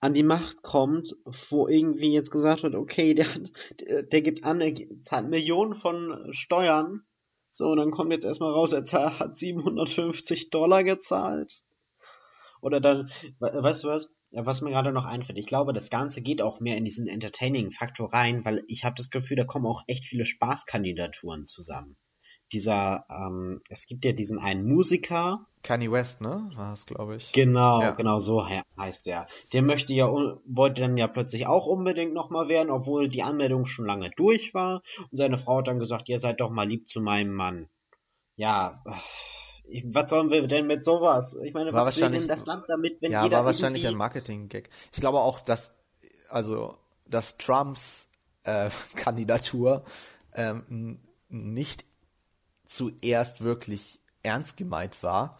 an 0.00 0.14
die 0.14 0.22
Macht 0.22 0.62
kommt, 0.62 1.16
wo 1.50 1.66
irgendwie 1.66 2.12
jetzt 2.12 2.30
gesagt 2.30 2.62
wird, 2.62 2.74
okay, 2.74 3.14
der, 3.14 3.26
der, 3.80 4.02
der 4.04 4.22
gibt 4.22 4.44
an, 4.44 4.60
er 4.60 4.74
zahlt 5.02 5.28
Millionen 5.28 5.74
von 5.74 6.28
Steuern 6.30 7.02
so, 7.50 7.70
und 7.70 7.78
dann 7.78 7.90
kommt 7.90 8.12
jetzt 8.12 8.24
erstmal 8.24 8.52
raus, 8.52 8.72
er 8.72 9.18
hat 9.18 9.36
750 9.36 10.50
Dollar 10.50 10.84
gezahlt. 10.84 11.64
Oder 12.60 12.80
dann, 12.80 13.08
weißt 13.40 13.84
du 13.84 13.88
was? 13.88 14.14
Was 14.30 14.60
mir 14.60 14.70
gerade 14.70 14.92
noch 14.92 15.06
einfällt, 15.06 15.38
ich 15.38 15.46
glaube, 15.46 15.72
das 15.72 15.90
Ganze 15.90 16.20
geht 16.20 16.42
auch 16.42 16.60
mehr 16.60 16.76
in 16.76 16.84
diesen 16.84 17.06
Entertaining-Faktor 17.06 18.12
rein, 18.12 18.44
weil 18.44 18.62
ich 18.68 18.84
habe 18.84 18.94
das 18.96 19.10
Gefühl, 19.10 19.36
da 19.36 19.44
kommen 19.44 19.66
auch 19.66 19.82
echt 19.86 20.04
viele 20.04 20.24
Spaßkandidaturen 20.24 21.44
zusammen 21.44 21.96
dieser, 22.52 23.04
ähm, 23.10 23.60
es 23.68 23.86
gibt 23.86 24.04
ja 24.04 24.12
diesen 24.12 24.38
einen 24.38 24.66
Musiker. 24.66 25.46
Kanye 25.62 25.90
West, 25.90 26.20
ne? 26.20 26.48
War 26.54 26.72
es, 26.72 26.86
glaube 26.86 27.16
ich. 27.16 27.32
Genau, 27.32 27.80
ja. 27.80 27.90
genau 27.90 28.18
so 28.18 28.46
heißt 28.78 29.06
er. 29.06 29.26
Der 29.52 29.62
möchte 29.62 29.92
ja, 29.92 30.06
wollte 30.06 30.82
dann 30.82 30.96
ja 30.96 31.08
plötzlich 31.08 31.46
auch 31.46 31.66
unbedingt 31.66 32.14
nochmal 32.14 32.48
werden, 32.48 32.70
obwohl 32.70 33.08
die 33.08 33.22
Anmeldung 33.22 33.64
schon 33.64 33.86
lange 33.86 34.10
durch 34.16 34.54
war. 34.54 34.82
Und 35.10 35.16
seine 35.18 35.36
Frau 35.36 35.58
hat 35.58 35.68
dann 35.68 35.78
gesagt, 35.78 36.08
ihr 36.08 36.18
seid 36.18 36.40
doch 36.40 36.50
mal 36.50 36.68
lieb 36.68 36.88
zu 36.88 37.00
meinem 37.00 37.34
Mann. 37.34 37.68
Ja, 38.36 38.82
was 39.84 40.10
sollen 40.10 40.30
wir 40.30 40.46
denn 40.46 40.66
mit 40.66 40.84
sowas? 40.84 41.34
Ich 41.42 41.52
meine, 41.52 41.72
war 41.72 41.86
was 41.86 42.00
will 42.00 42.10
denn 42.10 42.28
das 42.28 42.46
Land 42.46 42.64
damit, 42.68 43.02
wenn 43.02 43.12
ja, 43.12 43.24
jeder 43.24 43.38
war 43.38 43.46
wahrscheinlich 43.46 43.86
ein 43.86 43.94
Marketing-Gag. 43.94 44.70
Ich 44.92 45.00
glaube 45.00 45.20
auch, 45.20 45.40
dass, 45.40 45.72
also, 46.28 46.76
dass 47.06 47.38
Trumps 47.38 48.08
äh, 48.44 48.70
Kandidatur 48.96 49.84
ähm, 50.34 51.00
nicht 51.28 51.84
zuerst 52.66 53.42
wirklich 53.42 54.00
ernst 54.22 54.56
gemeint 54.56 55.02
war, 55.02 55.38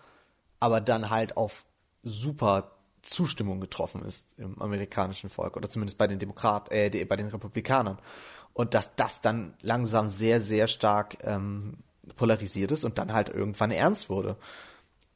aber 0.60 0.80
dann 0.80 1.10
halt 1.10 1.36
auf 1.36 1.64
super 2.02 2.72
Zustimmung 3.02 3.60
getroffen 3.60 4.04
ist 4.04 4.38
im 4.38 4.60
amerikanischen 4.60 5.30
Volk 5.30 5.56
oder 5.56 5.68
zumindest 5.68 5.98
bei 5.98 6.06
den 6.06 6.18
Demokraten, 6.18 6.72
äh, 6.72 7.04
bei 7.04 7.16
den 7.16 7.28
Republikanern 7.28 7.98
und 8.52 8.74
dass 8.74 8.96
das 8.96 9.20
dann 9.20 9.54
langsam 9.60 10.08
sehr 10.08 10.40
sehr 10.40 10.66
stark 10.66 11.18
ähm, 11.22 11.78
polarisiert 12.16 12.72
ist 12.72 12.84
und 12.84 12.98
dann 12.98 13.12
halt 13.12 13.28
irgendwann 13.28 13.70
ernst 13.70 14.10
wurde. 14.10 14.36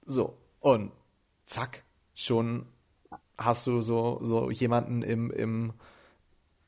So 0.04 0.36
Und 0.60 0.92
zack, 1.46 1.84
schon 2.14 2.66
hast 3.38 3.66
du 3.66 3.80
so, 3.80 4.20
so 4.22 4.50
jemanden 4.50 5.02
im, 5.02 5.30
im, 5.30 5.72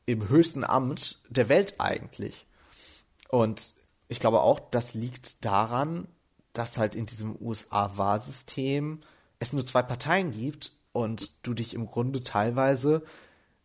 im 0.07 0.29
höchsten 0.29 0.65
Amt 0.65 1.21
der 1.29 1.49
Welt 1.49 1.75
eigentlich. 1.79 2.47
Und 3.29 3.75
ich 4.09 4.21
glaube 4.21 4.41
auch, 4.41 4.61
das 4.71 4.95
liegt 4.95 5.45
daran, 5.45 6.09
dass 6.53 6.79
halt 6.79 6.95
in 6.95 7.07
diesem 7.07 7.37
USA-Wahrsystem 7.41 9.01
es 9.39 9.53
nur 9.53 9.65
zwei 9.67 9.83
Parteien 9.83 10.31
gibt 10.31 10.73
und 10.93 11.47
du 11.47 11.55
dich 11.55 11.75
im 11.75 11.87
Grunde 11.87 12.21
teilweise 12.21 13.03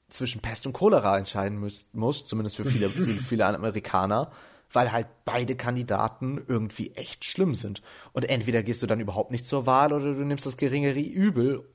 zwischen 0.09 0.41
Pest 0.41 0.65
und 0.65 0.73
Cholera 0.73 1.17
entscheiden 1.17 1.59
müsst, 1.59 1.93
musst, 1.93 2.27
zumindest 2.27 2.55
für 2.55 2.65
viele, 2.65 2.89
viele, 2.89 3.19
viele 3.19 3.45
Amerikaner, 3.45 4.31
weil 4.71 4.91
halt 4.91 5.07
beide 5.25 5.55
Kandidaten 5.55 6.43
irgendwie 6.47 6.91
echt 6.95 7.25
schlimm 7.25 7.55
sind. 7.55 7.81
Und 8.13 8.29
entweder 8.29 8.63
gehst 8.63 8.81
du 8.81 8.87
dann 8.87 8.99
überhaupt 8.99 9.31
nicht 9.31 9.45
zur 9.45 9.65
Wahl 9.65 9.93
oder 9.93 10.13
du 10.13 10.25
nimmst 10.25 10.45
das 10.45 10.57
geringere 10.57 10.99
Übel. 10.99 11.67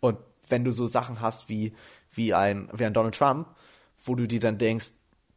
Und 0.00 0.18
wenn 0.48 0.64
du 0.64 0.72
so 0.72 0.86
Sachen 0.86 1.20
hast 1.20 1.48
wie, 1.48 1.74
wie 2.10 2.34
ein, 2.34 2.68
wie 2.72 2.84
ein 2.84 2.94
Donald 2.94 3.16
Trump, 3.16 3.48
wo 4.04 4.14
du 4.14 4.28
dir 4.28 4.40
dann 4.40 4.58
denkst, 4.58 4.92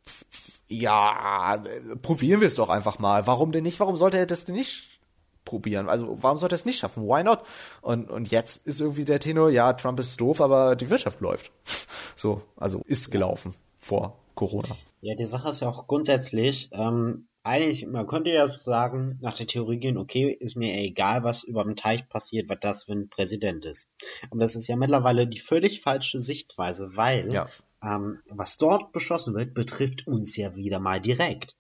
pff, 0.06 0.60
ja, 0.68 1.64
probieren 2.04 2.42
wir 2.42 2.48
es 2.48 2.56
doch 2.56 2.70
einfach 2.70 3.00
mal. 3.00 3.26
Warum 3.26 3.52
denn 3.52 3.64
nicht? 3.64 3.80
Warum 3.80 3.98
sollte 3.98 4.18
er 4.18 4.28
das 4.28 4.46
denn 4.46 4.56
nicht 4.56 5.00
probieren? 5.46 5.90
Also, 5.90 6.22
warum 6.22 6.38
sollte 6.38 6.54
er 6.54 6.60
es 6.60 6.66
nicht 6.66 6.78
schaffen? 6.78 7.04
Why 7.04 7.24
not? 7.24 7.40
Und, 7.82 8.12
und 8.12 8.30
jetzt 8.30 8.68
ist 8.68 8.80
irgendwie 8.80 9.06
der 9.06 9.20
Tenor, 9.20 9.50
ja, 9.50 9.74
Trump 9.74 10.00
ist 10.00 10.22
doof, 10.22 10.42
aber 10.42 10.76
die 10.76 10.90
Wirtschaft 10.90 11.22
läuft. 11.22 11.52
So, 12.16 12.42
also 12.58 12.82
ist 12.86 13.12
gelaufen 13.12 13.54
vor 13.90 14.20
Corona. 14.36 14.78
Ja, 15.02 15.16
die 15.16 15.26
Sache 15.26 15.50
ist 15.50 15.62
ja 15.62 15.68
auch 15.68 15.88
grundsätzlich, 15.88 16.70
ähm, 16.74 17.28
eigentlich, 17.42 17.88
man 17.88 18.06
könnte 18.06 18.30
ja 18.30 18.48
sagen, 18.48 19.18
nach 19.22 19.34
der 19.34 19.48
Theorie 19.48 19.80
gehen, 19.80 19.98
okay, 19.98 20.30
ist 20.30 20.56
mir 20.56 20.76
egal, 20.78 21.24
was 21.24 21.44
über 21.44 21.64
dem 21.64 21.76
Teich 21.76 22.08
passiert, 22.08 22.50
was 22.50 22.60
das 22.62 22.84
für 22.84 22.94
ein 22.94 23.10
Präsident 23.10 23.66
ist. 23.66 23.90
Aber 24.30 24.42
das 24.42 24.56
ist 24.56 24.68
ja 24.68 24.76
mittlerweile 24.76 25.28
die 25.28 25.40
völlig 25.40 25.82
falsche 25.82 26.22
Sichtweise, 26.22 26.96
weil 26.96 27.34
ja. 27.34 27.48
ähm, 27.84 28.20
was 28.28 28.58
dort 28.58 28.92
beschlossen 28.92 29.34
wird, 29.34 29.54
betrifft 29.56 30.06
uns 30.06 30.36
ja 30.36 30.56
wieder 30.56 30.80
mal 30.80 31.02
direkt. 31.02 31.58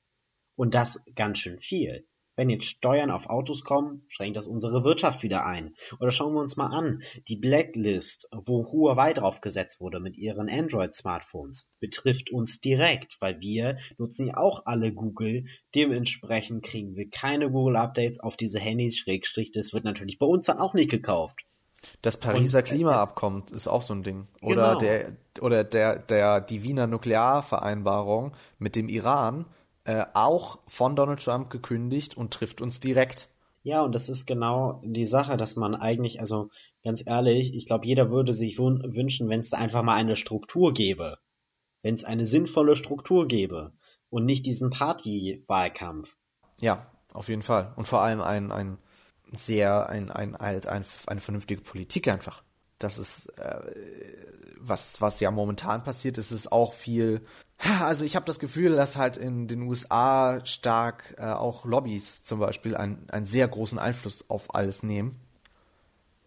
Und 0.56 0.76
das 0.76 1.02
ganz 1.16 1.40
schön 1.40 1.58
viel. 1.58 2.06
Wenn 2.40 2.50
jetzt 2.50 2.68
Steuern 2.68 3.12
auf 3.12 3.30
Autos 3.30 3.66
kommen, 3.66 4.06
schränkt 4.08 4.38
das 4.38 4.48
unsere 4.48 4.86
Wirtschaft 4.86 5.24
wieder 5.24 5.46
ein. 5.46 5.76
Oder 6.00 6.10
schauen 6.10 6.36
wir 6.36 6.40
uns 6.40 6.56
mal 6.56 6.68
an, 6.68 7.04
die 7.28 7.36
Blacklist, 7.36 8.30
wo 8.32 8.72
Huawei 8.72 9.12
draufgesetzt 9.12 9.82
wurde 9.82 10.00
mit 10.00 10.18
ihren 10.18 10.48
Android-Smartphones, 10.48 11.68
betrifft 11.82 12.32
uns 12.32 12.62
direkt, 12.62 13.18
weil 13.20 13.42
wir 13.42 13.78
nutzen 13.98 14.28
ja 14.28 14.38
auch 14.38 14.66
alle 14.68 14.94
Google. 14.94 15.44
Dementsprechend 15.76 16.64
kriegen 16.64 16.96
wir 16.96 17.10
keine 17.10 17.52
Google-Updates 17.52 18.22
auf 18.22 18.38
diese 18.38 18.58
Handys, 18.60 18.96
Schrägstrich, 18.98 19.52
das 19.52 19.74
wird 19.74 19.84
natürlich 19.84 20.18
bei 20.18 20.26
uns 20.26 20.46
dann 20.46 20.60
auch 20.60 20.74
nicht 20.74 20.92
gekauft. 20.92 21.42
Das 22.02 22.16
Pariser 22.16 22.62
Klimaabkommen 22.62 23.44
ist 23.52 23.68
auch 23.68 23.82
so 23.82 23.94
ein 23.94 24.04
Ding. 24.04 24.30
Oder 24.42 24.78
genau. 24.78 24.80
der 24.80 25.18
oder 25.42 25.64
der 25.66 26.00
der 26.00 26.40
die 26.40 26.64
Wiener 26.64 26.88
Nuklearvereinbarung 26.88 28.34
mit 28.60 28.78
dem 28.78 28.88
Iran 28.88 29.46
äh, 29.90 30.06
auch 30.14 30.60
von 30.68 30.96
Donald 30.96 31.20
Trump 31.20 31.50
gekündigt 31.50 32.16
und 32.16 32.32
trifft 32.32 32.62
uns 32.62 32.80
direkt. 32.80 33.28
Ja, 33.64 33.82
und 33.82 33.96
das 33.96 34.08
ist 34.08 34.28
genau 34.28 34.84
die 34.86 35.08
Sache, 35.08 35.36
dass 35.36 35.56
man 35.56 35.74
eigentlich, 35.74 36.20
also 36.20 36.52
ganz 36.84 37.04
ehrlich, 37.04 37.56
ich 37.56 37.66
glaube, 37.66 37.88
jeder 37.88 38.12
würde 38.12 38.32
sich 38.32 38.60
wünschen, 38.60 39.30
wenn 39.30 39.40
es 39.40 39.50
da 39.50 39.58
einfach 39.58 39.82
mal 39.82 39.96
eine 39.96 40.16
Struktur 40.16 40.76
gäbe. 40.76 41.18
Wenn 41.82 41.96
es 41.96 42.04
eine 42.04 42.26
sinnvolle 42.26 42.76
Struktur 42.76 43.28
gäbe 43.28 43.74
und 44.12 44.26
nicht 44.26 44.46
diesen 44.46 44.70
Party-Wahlkampf. 44.70 46.16
Ja, 46.62 46.92
auf 47.14 47.28
jeden 47.28 47.42
Fall. 47.42 47.74
Und 47.76 47.88
vor 47.88 48.02
allem 48.02 48.22
ein, 48.22 48.52
ein 48.52 48.78
sehr, 49.32 49.90
ein, 49.90 50.12
ein, 50.12 50.36
ein, 50.36 50.66
ein 50.68 50.86
eine 51.08 51.20
vernünftige 51.20 51.62
Politik 51.62 52.08
einfach. 52.08 52.44
Das 52.78 53.00
ist, 53.00 53.26
äh, 53.40 53.62
was, 54.60 55.02
was 55.02 55.20
ja 55.20 55.32
momentan 55.32 55.84
passiert, 55.84 56.20
ist 56.20 56.30
es 56.30 56.52
auch 56.52 56.74
viel 56.74 57.24
also 57.82 58.06
ich 58.06 58.16
habe 58.16 58.26
das 58.26 58.40
Gefühl, 58.40 58.76
dass 58.76 58.96
halt 58.96 59.18
in 59.18 59.48
den 59.48 59.64
USA 59.64 60.44
stark 60.46 61.16
äh, 61.18 61.26
auch 61.26 61.66
Lobbys 61.66 62.24
zum 62.24 62.40
Beispiel 62.40 62.76
einen, 62.76 63.10
einen 63.10 63.26
sehr 63.26 63.48
großen 63.48 63.80
Einfluss 63.80 64.30
auf 64.30 64.56
alles 64.56 64.84
nehmen. 64.84 65.20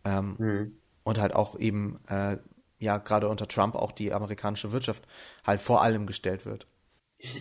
Ähm, 0.04 0.36
mhm. 0.38 0.76
Und 1.04 1.18
halt 1.18 1.34
auch 1.34 1.58
eben, 1.58 2.00
äh, 2.08 2.36
ja, 2.78 2.98
gerade 2.98 3.28
unter 3.28 3.48
Trump 3.48 3.76
auch 3.76 3.92
die 3.92 4.12
amerikanische 4.12 4.72
Wirtschaft 4.72 5.04
halt 5.46 5.60
vor 5.60 5.82
allem 5.82 6.06
gestellt 6.06 6.44
wird. 6.44 6.66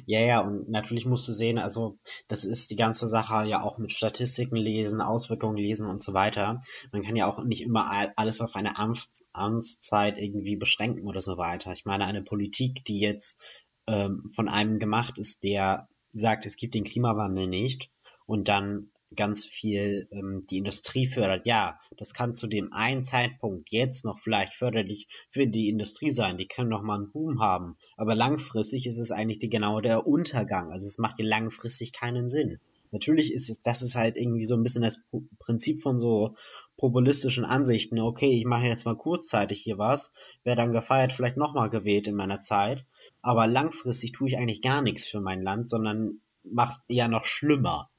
Ja, 0.06 0.19
ja, 0.19 0.39
und 0.41 0.69
natürlich 0.69 1.06
musst 1.08 1.27
du 1.27 1.34
sehen, 1.34 1.58
also 1.58 1.97
das 2.27 2.43
ist 2.43 2.69
die 2.69 2.75
ganze 2.75 3.08
Sache 3.08 3.45
ja 3.45 3.63
auch 3.63 3.80
mit 3.80 3.91
Statistiken 3.91 4.56
lesen, 4.56 5.01
Auswirkungen 5.01 5.58
lesen 5.58 5.88
und 5.88 6.04
so 6.04 6.13
weiter. 6.13 6.60
Man 6.91 7.01
kann 7.01 7.15
ja 7.15 7.27
auch 7.27 7.43
nicht 7.43 7.63
immer 7.63 8.12
alles 8.15 8.41
auf 8.41 8.56
eine 8.56 8.77
Amts 8.77 9.25
Amtszeit 9.34 10.19
irgendwie 10.19 10.56
beschränken 10.56 11.08
oder 11.08 11.19
so 11.19 11.38
weiter. 11.38 11.71
Ich 11.71 11.86
meine, 11.86 12.06
eine 12.06 12.21
Politik, 12.21 12.86
die 12.86 12.99
jetzt 12.99 13.39
ähm, 13.88 14.24
von 14.34 14.48
einem 14.48 14.80
gemacht 14.80 15.17
ist, 15.17 15.44
der 15.44 15.88
sagt, 16.12 16.46
es 16.46 16.56
gibt 16.56 16.74
den 16.74 16.84
Klimawandel 16.84 17.48
nicht 17.48 17.89
und 18.26 18.48
dann 18.48 18.91
ganz 19.15 19.46
viel 19.46 20.08
ähm, 20.12 20.41
die 20.50 20.58
Industrie 20.58 21.06
fördert. 21.06 21.46
Ja, 21.46 21.80
das 21.98 22.13
kann 22.13 22.34
zu 22.34 22.48
dem 22.48 22.72
einen 22.72 23.04
Zeitpunkt 23.04 23.72
jetzt 23.72 24.06
noch 24.06 24.20
vielleicht 24.20 24.54
förderlich 24.54 25.08
für 25.30 25.48
die 25.48 25.70
Industrie 25.70 26.12
sein. 26.12 26.38
Die 26.38 26.48
können 26.48 26.70
noch 26.70 26.84
mal 26.84 26.96
einen 26.96 27.12
Boom 27.12 27.41
haben. 27.41 27.76
Aber 27.98 28.15
langfristig 28.15 28.88
ist 28.88 29.00
es 29.00 29.12
eigentlich 29.12 29.39
die, 29.39 29.50
genau 29.50 29.82
der 29.82 30.08
Untergang. 30.08 30.72
Also 30.72 30.86
es 30.86 30.98
macht 30.98 31.20
dir 31.20 31.26
langfristig 31.26 31.91
keinen 31.91 32.30
Sinn. 32.30 32.60
Natürlich 32.91 33.34
ist 33.34 33.49
es, 33.49 33.62
das 33.62 33.82
ist 33.82 33.95
halt 33.95 34.17
irgendwie 34.17 34.45
so 34.45 34.56
ein 34.56 34.63
bisschen 34.63 34.84
das 34.84 34.99
Prinzip 35.39 35.82
von 35.82 35.97
so 35.97 36.36
populistischen 36.77 37.45
Ansichten. 37.45 37.99
Okay, 37.99 38.38
ich 38.38 38.45
mache 38.45 38.65
jetzt 38.65 38.86
mal 38.86 38.97
kurzzeitig 38.97 39.62
hier 39.62 39.77
was, 39.77 40.12
wer 40.43 40.56
dann 40.56 40.73
gefeiert, 40.73 41.13
vielleicht 41.13 41.38
nochmal 41.38 41.69
gewählt 41.69 42.08
in 42.08 42.15
meiner 42.15 42.39
Zeit 42.39 42.86
aber 43.21 43.47
langfristig 43.47 44.12
tue 44.12 44.27
ich 44.27 44.38
eigentlich 44.38 44.62
gar 44.62 44.82
nichts 44.82 45.08
für 45.08 45.21
mein 45.21 45.41
Land, 45.41 45.69
sondern 45.69 46.21
mach's 46.43 46.82
eher 46.88 47.08
noch 47.08 47.25
schlimmer. 47.25 47.89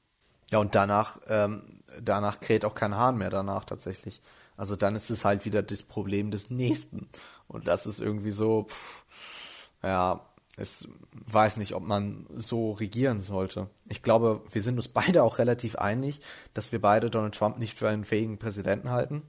Ja, 0.51 0.59
und 0.59 0.75
danach, 0.75 1.19
ähm, 1.27 1.81
danach 2.01 2.39
kräht 2.39 2.65
auch 2.65 2.75
kein 2.75 2.95
Hahn 2.95 3.17
mehr 3.17 3.29
danach 3.29 3.63
tatsächlich. 3.63 4.21
Also 4.55 4.75
dann 4.75 4.95
ist 4.95 5.09
es 5.09 5.25
halt 5.25 5.45
wieder 5.45 5.63
das 5.63 5.81
Problem 5.81 6.29
des 6.29 6.49
Nächsten. 6.49 7.09
Und 7.47 7.67
das 7.67 7.85
ist 7.85 7.99
irgendwie 7.99 8.31
so, 8.31 8.65
pff, 8.69 9.69
ja, 9.81 10.29
es 10.55 10.87
weiß 11.11 11.57
nicht, 11.57 11.73
ob 11.73 11.83
man 11.83 12.27
so 12.33 12.71
regieren 12.71 13.19
sollte. 13.19 13.69
Ich 13.87 14.03
glaube, 14.03 14.41
wir 14.51 14.61
sind 14.61 14.75
uns 14.75 14.87
beide 14.87 15.23
auch 15.23 15.39
relativ 15.39 15.75
einig, 15.75 16.19
dass 16.53 16.71
wir 16.71 16.79
beide 16.79 17.09
Donald 17.09 17.35
Trump 17.35 17.57
nicht 17.57 17.77
für 17.77 17.89
einen 17.89 18.05
fähigen 18.05 18.37
Präsidenten 18.37 18.91
halten. 18.91 19.23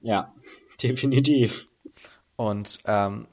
Ja, 0.00 0.34
definitiv. 0.82 1.68
Und 2.36 2.80
ähm, 2.86 3.26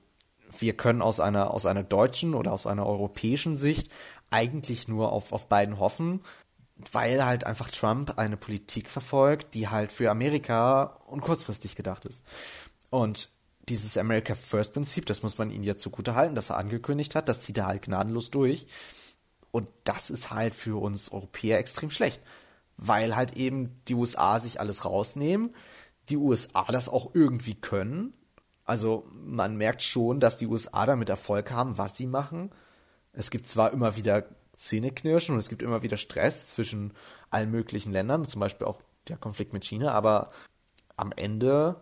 wir 0.58 0.78
können 0.78 1.02
aus 1.02 1.20
einer, 1.20 1.52
aus 1.52 1.66
einer 1.66 1.84
deutschen 1.84 2.34
oder 2.34 2.54
aus 2.54 2.68
einer 2.68 2.86
europäischen 2.86 3.58
Sicht 3.58 3.92
eigentlich 4.32 4.88
nur 4.88 5.12
auf, 5.12 5.34
auf 5.34 5.50
beiden 5.50 5.80
hoffen, 5.80 6.22
weil 6.92 7.26
halt 7.26 7.46
einfach 7.46 7.70
Trump 7.70 8.18
eine 8.18 8.38
Politik 8.38 8.90
verfolgt, 8.90 9.54
die 9.54 9.68
halt 9.68 9.92
für 9.92 10.10
Amerika 10.10 10.98
und 11.08 11.22
kurzfristig 11.22 11.76
gedacht 11.76 12.06
ist. 12.06 12.24
Und 12.90 13.30
dieses 13.70 13.98
America 13.98 14.36
First 14.36 14.74
Prinzip, 14.74 15.06
das 15.06 15.24
muss 15.24 15.38
man 15.38 15.50
ihm 15.50 15.64
ja 15.64 15.78
zugute 15.78 16.16
halten, 16.16 16.36
dass 16.36 16.50
er 16.50 16.58
angekündigt 16.58 17.16
hat, 17.16 17.30
das 17.30 17.42
zieht 17.42 17.58
er 17.58 17.68
halt 17.68 17.84
gnadenlos 17.84 18.30
durch. 18.30 18.68
Und 19.52 19.70
das 19.84 20.10
ist 20.10 20.32
halt 20.32 20.56
für 20.56 20.82
uns 20.82 21.12
Europäer 21.12 21.60
extrem 21.60 21.90
schlecht, 21.90 22.22
weil 22.78 23.16
halt 23.16 23.38
eben 23.38 23.82
die 23.88 23.96
USA 23.96 24.40
sich 24.40 24.60
alles 24.60 24.84
rausnehmen, 24.84 25.56
die 26.10 26.18
USA 26.18 26.66
das 26.70 26.90
auch 26.90 27.12
irgendwie 27.14 27.56
können 27.56 28.14
also 28.66 29.06
man 29.12 29.58
merkt 29.58 29.82
schon, 29.82 30.20
dass 30.20 30.38
die 30.38 30.48
USA 30.48 30.86
damit 30.86 31.10
Erfolg 31.10 31.52
haben, 31.52 31.78
was 31.78 31.98
sie 31.98 32.08
machen. 32.08 32.52
Es 33.12 33.30
gibt 33.30 33.48
zwar 33.48 33.72
immer 33.72 33.96
wieder 33.96 34.26
Zähneknirschen 34.56 35.34
und 35.34 35.40
es 35.40 35.50
gibt 35.50 35.62
immer 35.62 35.82
wieder 35.82 35.98
Stress 35.98 36.52
zwischen 36.52 36.94
allen 37.30 37.52
möglichen 37.52 37.92
Ländern, 37.92 38.26
zum 38.26 38.40
Beispiel 38.40 38.68
auch 38.68 38.82
der 39.08 39.18
Konflikt 39.18 39.54
mit 39.54 39.66
China, 39.66 39.92
aber 39.92 40.32
am 40.96 41.12
Ende 41.12 41.76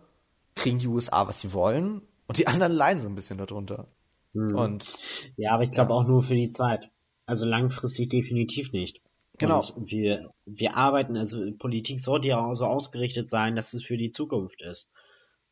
kriegen 0.54 0.78
die 0.78 0.88
USA, 0.88 1.26
was 1.26 1.40
sie 1.40 1.52
wollen 1.52 2.02
und 2.26 2.38
die 2.38 2.46
anderen 2.46 2.72
leiden 2.72 3.00
so 3.00 3.08
ein 3.08 3.14
bisschen 3.14 3.38
darunter. 3.38 3.88
Hm. 4.34 4.54
Und 4.56 4.92
ja, 5.36 5.52
aber 5.52 5.62
ich 5.62 5.70
glaube 5.70 5.92
auch 5.92 6.06
nur 6.06 6.22
für 6.22 6.34
die 6.34 6.50
Zeit. 6.50 6.90
Also 7.26 7.46
langfristig 7.46 8.10
definitiv 8.10 8.72
nicht. 8.72 9.00
Genau. 9.38 9.62
Und 9.76 9.90
wir, 9.90 10.32
wir 10.44 10.76
arbeiten, 10.76 11.16
also 11.16 11.40
Politik 11.58 12.00
sollte 12.00 12.28
ja 12.28 12.44
auch 12.44 12.54
so 12.54 12.66
ausgerichtet 12.66 13.28
sein, 13.28 13.56
dass 13.56 13.74
es 13.74 13.84
für 13.84 13.96
die 13.96 14.10
Zukunft 14.10 14.62
ist. 14.62 14.88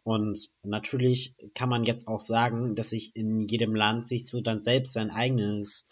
Und 0.02 0.50
natürlich 0.62 1.34
kann 1.54 1.68
man 1.68 1.84
jetzt 1.84 2.08
auch 2.08 2.20
sagen, 2.20 2.74
dass 2.74 2.90
sich 2.90 3.14
in 3.14 3.46
jedem 3.48 3.74
Land 3.74 4.08
sich 4.08 4.26
so 4.26 4.40
dann 4.40 4.62
selbst 4.62 4.92
sein 4.92 5.10
eigenes 5.10 5.86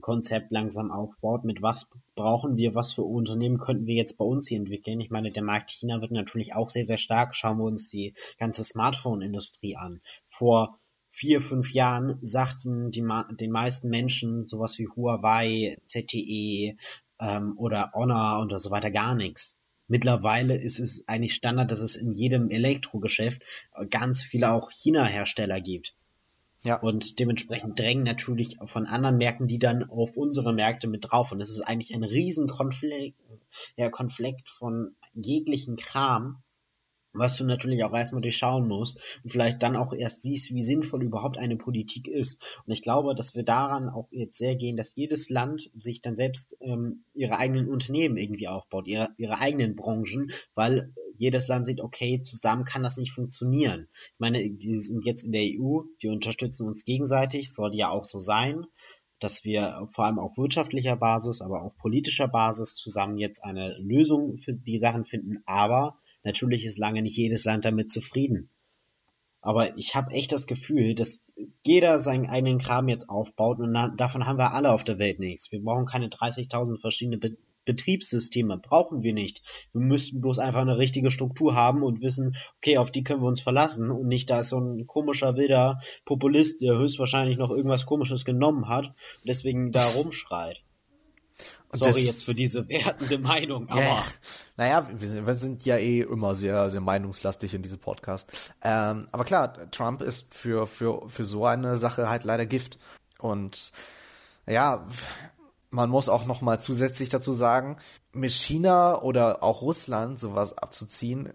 Konzept 0.00 0.50
langsam 0.50 0.90
aufbaut. 0.90 1.44
Mit 1.44 1.62
was 1.62 1.88
brauchen 2.14 2.56
wir, 2.56 2.74
was 2.74 2.92
für 2.92 3.02
Unternehmen 3.02 3.58
könnten 3.58 3.86
wir 3.86 3.94
jetzt 3.94 4.18
bei 4.18 4.24
uns 4.24 4.48
hier 4.48 4.58
entwickeln? 4.58 5.00
Ich 5.00 5.10
meine, 5.10 5.30
der 5.30 5.42
Markt 5.42 5.70
China 5.70 6.00
wird 6.00 6.10
natürlich 6.10 6.54
auch 6.54 6.70
sehr, 6.70 6.84
sehr 6.84 6.98
stark. 6.98 7.34
Schauen 7.34 7.58
wir 7.58 7.64
uns 7.64 7.88
die 7.88 8.14
ganze 8.38 8.64
Smartphone-Industrie 8.64 9.76
an. 9.76 10.00
Vor 10.28 10.78
vier, 11.10 11.40
fünf 11.40 11.72
Jahren 11.72 12.18
sagten 12.22 12.90
die, 12.90 13.06
den 13.38 13.50
meisten 13.50 13.88
Menschen 13.88 14.42
sowas 14.42 14.78
wie 14.78 14.88
Huawei, 14.88 15.78
ZTE 15.86 16.76
ähm, 17.20 17.54
oder 17.56 17.92
Honor 17.94 18.40
und 18.40 18.58
so 18.58 18.70
weiter 18.70 18.90
gar 18.90 19.14
nichts. 19.14 19.56
Mittlerweile 19.86 20.56
ist 20.56 20.80
es 20.80 21.06
eigentlich 21.06 21.34
Standard, 21.34 21.70
dass 21.70 21.80
es 21.80 21.96
in 21.96 22.12
jedem 22.12 22.50
Elektrogeschäft 22.50 23.42
ganz 23.90 24.22
viele 24.22 24.50
auch 24.50 24.70
China-Hersteller 24.70 25.60
gibt. 25.60 25.94
Ja. 26.64 26.80
Und 26.80 27.18
dementsprechend 27.18 27.78
drängen 27.78 28.04
natürlich 28.04 28.56
von 28.64 28.86
anderen 28.86 29.18
Märkten 29.18 29.46
die 29.46 29.58
dann 29.58 29.84
auf 29.90 30.16
unsere 30.16 30.52
Märkte 30.52 30.86
mit 30.86 31.10
drauf. 31.10 31.30
Und 31.30 31.40
es 31.40 31.50
ist 31.50 31.60
eigentlich 31.60 31.94
ein 31.94 32.04
Riesenkonflikt, 32.04 33.18
ja, 33.76 33.90
Konflikt 33.90 34.48
von 34.48 34.96
jeglichen 35.12 35.76
Kram, 35.76 36.42
was 37.14 37.36
du 37.36 37.44
natürlich 37.44 37.84
auch 37.84 37.94
erstmal 37.94 38.22
durchschauen 38.22 38.68
musst 38.68 39.20
und 39.22 39.30
vielleicht 39.30 39.62
dann 39.62 39.76
auch 39.76 39.92
erst 39.92 40.22
siehst, 40.22 40.52
wie 40.52 40.62
sinnvoll 40.62 41.02
überhaupt 41.02 41.38
eine 41.38 41.56
Politik 41.56 42.08
ist. 42.08 42.40
Und 42.66 42.72
ich 42.72 42.82
glaube, 42.82 43.14
dass 43.14 43.34
wir 43.34 43.44
daran 43.44 43.88
auch 43.88 44.08
jetzt 44.10 44.38
sehr 44.38 44.56
gehen, 44.56 44.76
dass 44.76 44.94
jedes 44.94 45.30
Land 45.30 45.70
sich 45.74 46.02
dann 46.02 46.16
selbst 46.16 46.56
ähm, 46.60 47.04
ihre 47.14 47.38
eigenen 47.38 47.68
Unternehmen 47.68 48.16
irgendwie 48.16 48.48
aufbaut, 48.48 48.86
ihre, 48.88 49.10
ihre 49.16 49.38
eigenen 49.38 49.76
Branchen, 49.76 50.30
weil 50.54 50.92
jedes 51.16 51.46
Land 51.48 51.66
sieht, 51.66 51.80
okay, 51.80 52.20
zusammen 52.20 52.64
kann 52.64 52.82
das 52.82 52.96
nicht 52.96 53.12
funktionieren. 53.12 53.88
Ich 53.92 54.18
meine, 54.18 54.38
wir 54.38 54.80
sind 54.80 55.06
jetzt 55.06 55.22
in 55.22 55.32
der 55.32 55.42
EU, 55.42 55.82
wir 56.00 56.10
unterstützen 56.10 56.66
uns 56.66 56.84
gegenseitig, 56.84 57.52
sollte 57.52 57.76
ja 57.76 57.90
auch 57.90 58.04
so 58.04 58.18
sein 58.18 58.66
dass 59.20 59.42
wir 59.44 59.88
vor 59.92 60.04
allem 60.04 60.18
auf 60.18 60.36
wirtschaftlicher 60.36 60.96
Basis, 60.96 61.40
aber 61.40 61.62
auch 61.62 61.74
politischer 61.76 62.28
Basis 62.28 62.74
zusammen 62.74 63.16
jetzt 63.16 63.42
eine 63.42 63.74
Lösung 63.78 64.36
für 64.36 64.52
die 64.52 64.76
Sachen 64.76 65.06
finden. 65.06 65.42
Aber 65.46 65.98
Natürlich 66.24 66.64
ist 66.64 66.78
lange 66.78 67.02
nicht 67.02 67.16
jedes 67.16 67.44
Land 67.44 67.64
damit 67.64 67.90
zufrieden. 67.90 68.48
Aber 69.40 69.76
ich 69.76 69.94
habe 69.94 70.12
echt 70.12 70.32
das 70.32 70.46
Gefühl, 70.46 70.94
dass 70.94 71.22
jeder 71.66 71.98
seinen 71.98 72.26
eigenen 72.26 72.58
Kram 72.58 72.88
jetzt 72.88 73.10
aufbaut 73.10 73.60
und 73.60 73.74
davon 73.98 74.26
haben 74.26 74.38
wir 74.38 74.54
alle 74.54 74.72
auf 74.72 74.84
der 74.84 74.98
Welt 74.98 75.18
nichts. 75.20 75.52
Wir 75.52 75.62
brauchen 75.62 75.84
keine 75.84 76.08
30.000 76.08 76.80
verschiedene 76.80 77.18
Be 77.18 77.36
Betriebssysteme, 77.66 78.58
brauchen 78.58 79.02
wir 79.02 79.14
nicht. 79.14 79.40
Wir 79.72 79.80
müssten 79.80 80.20
bloß 80.20 80.38
einfach 80.38 80.60
eine 80.60 80.76
richtige 80.76 81.10
Struktur 81.10 81.54
haben 81.54 81.82
und 81.82 82.02
wissen, 82.02 82.36
okay, 82.58 82.76
auf 82.76 82.90
die 82.90 83.02
können 83.02 83.22
wir 83.22 83.28
uns 83.28 83.40
verlassen 83.40 83.90
und 83.90 84.06
nicht, 84.06 84.28
da 84.28 84.40
ist 84.40 84.50
so 84.50 84.58
ein 84.58 84.86
komischer 84.86 85.36
wilder 85.36 85.80
Populist, 86.04 86.60
der 86.60 86.76
höchstwahrscheinlich 86.76 87.38
noch 87.38 87.50
irgendwas 87.50 87.86
komisches 87.86 88.26
genommen 88.26 88.68
hat 88.68 88.88
und 88.88 89.28
deswegen 89.28 89.72
da 89.72 89.82
rumschreit. 89.82 90.66
Sorry 91.72 91.92
das, 91.92 92.04
jetzt 92.04 92.24
für 92.24 92.34
diese 92.34 92.68
wertende 92.68 93.18
Meinung, 93.18 93.68
aber. 93.68 93.80
Yeah. 93.80 94.04
Naja, 94.56 94.88
wir, 94.92 95.26
wir, 95.26 95.34
sind 95.34 95.64
ja 95.64 95.76
eh 95.76 96.02
immer 96.02 96.34
sehr, 96.34 96.70
sehr 96.70 96.80
meinungslastig 96.80 97.54
in 97.54 97.62
diesem 97.62 97.80
Podcast. 97.80 98.52
Ähm, 98.62 99.06
aber 99.10 99.24
klar, 99.24 99.70
Trump 99.70 100.00
ist 100.02 100.32
für, 100.32 100.66
für, 100.66 101.08
für 101.08 101.24
so 101.24 101.44
eine 101.46 101.76
Sache 101.76 102.08
halt 102.08 102.24
leider 102.24 102.46
Gift. 102.46 102.78
Und 103.18 103.72
ja, 104.46 104.86
man 105.70 105.90
muss 105.90 106.08
auch 106.08 106.26
noch 106.26 106.40
mal 106.40 106.60
zusätzlich 106.60 107.08
dazu 107.08 107.32
sagen, 107.32 107.78
mit 108.12 108.30
China 108.30 109.02
oder 109.02 109.42
auch 109.42 109.62
Russland 109.62 110.20
sowas 110.20 110.56
abzuziehen, 110.56 111.32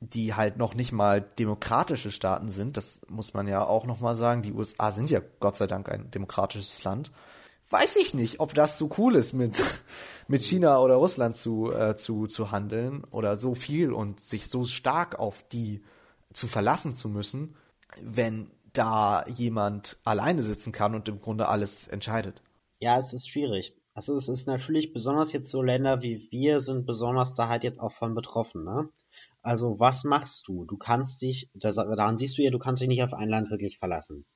die 0.00 0.34
halt 0.34 0.56
noch 0.56 0.74
nicht 0.74 0.92
mal 0.92 1.20
demokratische 1.20 2.10
Staaten 2.10 2.48
sind, 2.48 2.76
das 2.76 3.00
muss 3.08 3.34
man 3.34 3.46
ja 3.46 3.64
auch 3.64 3.86
noch 3.86 4.00
mal 4.00 4.14
sagen. 4.14 4.42
Die 4.42 4.52
USA 4.52 4.92
sind 4.92 5.10
ja 5.10 5.20
Gott 5.40 5.56
sei 5.56 5.66
Dank 5.66 5.90
ein 5.90 6.10
demokratisches 6.10 6.82
Land 6.84 7.10
weiß 7.74 7.96
ich 7.96 8.14
nicht, 8.14 8.38
ob 8.38 8.54
das 8.54 8.78
so 8.78 8.88
cool 8.98 9.16
ist, 9.16 9.32
mit, 9.32 9.60
mit 10.28 10.44
China 10.44 10.78
oder 10.78 10.94
Russland 10.94 11.36
zu, 11.36 11.72
äh, 11.72 11.96
zu, 11.96 12.28
zu 12.28 12.52
handeln 12.52 13.02
oder 13.10 13.36
so 13.36 13.54
viel 13.54 13.92
und 13.92 14.20
sich 14.20 14.48
so 14.48 14.64
stark 14.64 15.18
auf 15.18 15.42
die 15.48 15.82
zu 16.32 16.46
verlassen 16.46 16.94
zu 16.94 17.08
müssen, 17.08 17.56
wenn 18.00 18.50
da 18.72 19.24
jemand 19.26 19.98
alleine 20.04 20.42
sitzen 20.42 20.72
kann 20.72 20.94
und 20.94 21.08
im 21.08 21.20
Grunde 21.20 21.48
alles 21.48 21.88
entscheidet. 21.88 22.42
Ja, 22.78 22.98
es 22.98 23.12
ist 23.12 23.28
schwierig. 23.28 23.74
Also 23.92 24.14
es 24.14 24.28
ist 24.28 24.46
natürlich 24.46 24.92
besonders 24.92 25.32
jetzt 25.32 25.50
so 25.50 25.62
Länder 25.62 26.02
wie 26.02 26.28
wir 26.30 26.60
sind 26.60 26.86
besonders 26.86 27.34
da 27.34 27.48
halt 27.48 27.64
jetzt 27.64 27.80
auch 27.80 27.92
von 27.92 28.14
betroffen, 28.14 28.64
ne? 28.64 28.88
Also 29.42 29.78
was 29.78 30.04
machst 30.04 30.46
du? 30.46 30.64
Du 30.64 30.76
kannst 30.76 31.22
dich, 31.22 31.50
daran 31.54 32.18
siehst 32.18 32.38
du 32.38 32.42
ja, 32.42 32.50
du 32.50 32.58
kannst 32.58 32.82
dich 32.82 32.88
nicht 32.88 33.02
auf 33.02 33.14
ein 33.14 33.28
Land 33.28 33.50
wirklich 33.50 33.78
verlassen. 33.78 34.26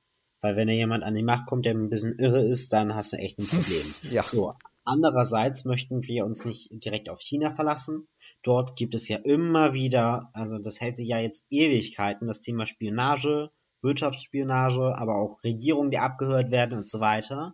Weil 0.41 0.55
wenn 0.55 0.67
da 0.67 0.73
jemand 0.73 1.03
an 1.03 1.15
die 1.15 1.23
Macht 1.23 1.47
kommt, 1.47 1.65
der 1.65 1.73
ein 1.73 1.89
bisschen 1.89 2.17
irre 2.17 2.45
ist, 2.45 2.71
dann 2.71 2.95
hast 2.95 3.13
du 3.13 3.17
echt 3.17 3.39
ein 3.39 3.47
Problem. 3.47 3.93
ja. 4.09 4.23
So. 4.23 4.53
Andererseits 4.85 5.65
möchten 5.65 6.03
wir 6.03 6.25
uns 6.25 6.45
nicht 6.45 6.69
direkt 6.71 7.09
auf 7.09 7.19
China 7.19 7.51
verlassen. 7.51 8.07
Dort 8.41 8.75
gibt 8.75 8.95
es 8.95 9.07
ja 9.07 9.17
immer 9.17 9.73
wieder, 9.73 10.29
also 10.33 10.57
das 10.57 10.79
hält 10.79 10.95
sich 10.95 11.07
ja 11.07 11.19
jetzt 11.19 11.45
Ewigkeiten, 11.49 12.27
das 12.27 12.41
Thema 12.41 12.65
Spionage, 12.65 13.51
Wirtschaftsspionage, 13.81 14.95
aber 14.97 15.15
auch 15.15 15.43
Regierungen, 15.43 15.91
die 15.91 15.99
abgehört 15.99 16.51
werden 16.51 16.77
und 16.77 16.89
so 16.89 16.99
weiter. 16.99 17.53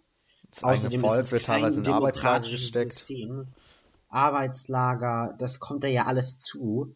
Das 0.52 0.64
Außerdem 0.64 1.02
Volk 1.02 1.14
ist 1.14 1.26
es 1.26 1.32
wird 1.34 1.46
teilweise 1.46 1.82
in 1.82 1.88
Arbeitslager 1.88 2.50
gesteckt. 2.50 2.94
System. 2.94 3.46
Arbeitslager, 4.08 5.36
das 5.38 5.60
kommt 5.60 5.84
da 5.84 5.88
ja 5.88 6.06
alles 6.06 6.40
zu. 6.40 6.96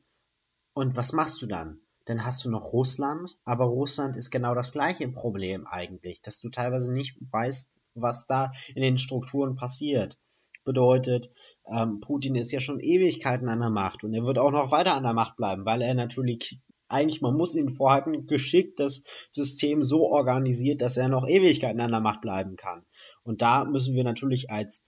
Und 0.73 0.95
was 0.95 1.11
machst 1.11 1.41
du 1.41 1.47
dann? 1.47 1.81
Dann 2.09 2.25
hast 2.25 2.43
du 2.43 2.49
noch 2.49 2.73
Russland, 2.73 3.37
aber 3.45 3.65
Russland 3.65 4.15
ist 4.15 4.31
genau 4.31 4.55
das 4.55 4.71
gleiche 4.71 5.07
Problem 5.09 5.67
eigentlich, 5.67 6.23
dass 6.23 6.39
du 6.39 6.49
teilweise 6.49 6.91
nicht 6.91 7.15
weißt, 7.19 7.79
was 7.93 8.25
da 8.25 8.51
in 8.73 8.81
den 8.81 8.97
Strukturen 8.97 9.55
passiert. 9.55 10.17
Bedeutet, 10.63 11.29
ähm, 11.67 11.99
Putin 11.99 12.33
ist 12.33 12.51
ja 12.51 12.61
schon 12.61 12.79
Ewigkeiten 12.79 13.47
an 13.47 13.59
der 13.59 13.69
Macht 13.69 14.03
und 14.03 14.15
er 14.15 14.23
wird 14.23 14.39
auch 14.39 14.49
noch 14.49 14.71
weiter 14.71 14.95
an 14.95 15.03
der 15.03 15.13
Macht 15.13 15.37
bleiben, 15.37 15.65
weil 15.65 15.83
er 15.83 15.93
natürlich 15.93 16.59
eigentlich, 16.87 17.21
man 17.21 17.37
muss 17.37 17.53
ihn 17.53 17.69
vorhalten, 17.69 18.25
geschickt 18.25 18.79
das 18.79 19.03
System 19.29 19.83
so 19.83 20.09
organisiert, 20.09 20.81
dass 20.81 20.97
er 20.97 21.09
noch 21.09 21.27
Ewigkeiten 21.27 21.79
an 21.79 21.91
der 21.91 22.01
Macht 22.01 22.21
bleiben 22.21 22.55
kann. 22.55 22.87
Und 23.21 23.43
da 23.43 23.65
müssen 23.65 23.93
wir 23.93 24.03
natürlich 24.03 24.49
als 24.49 24.83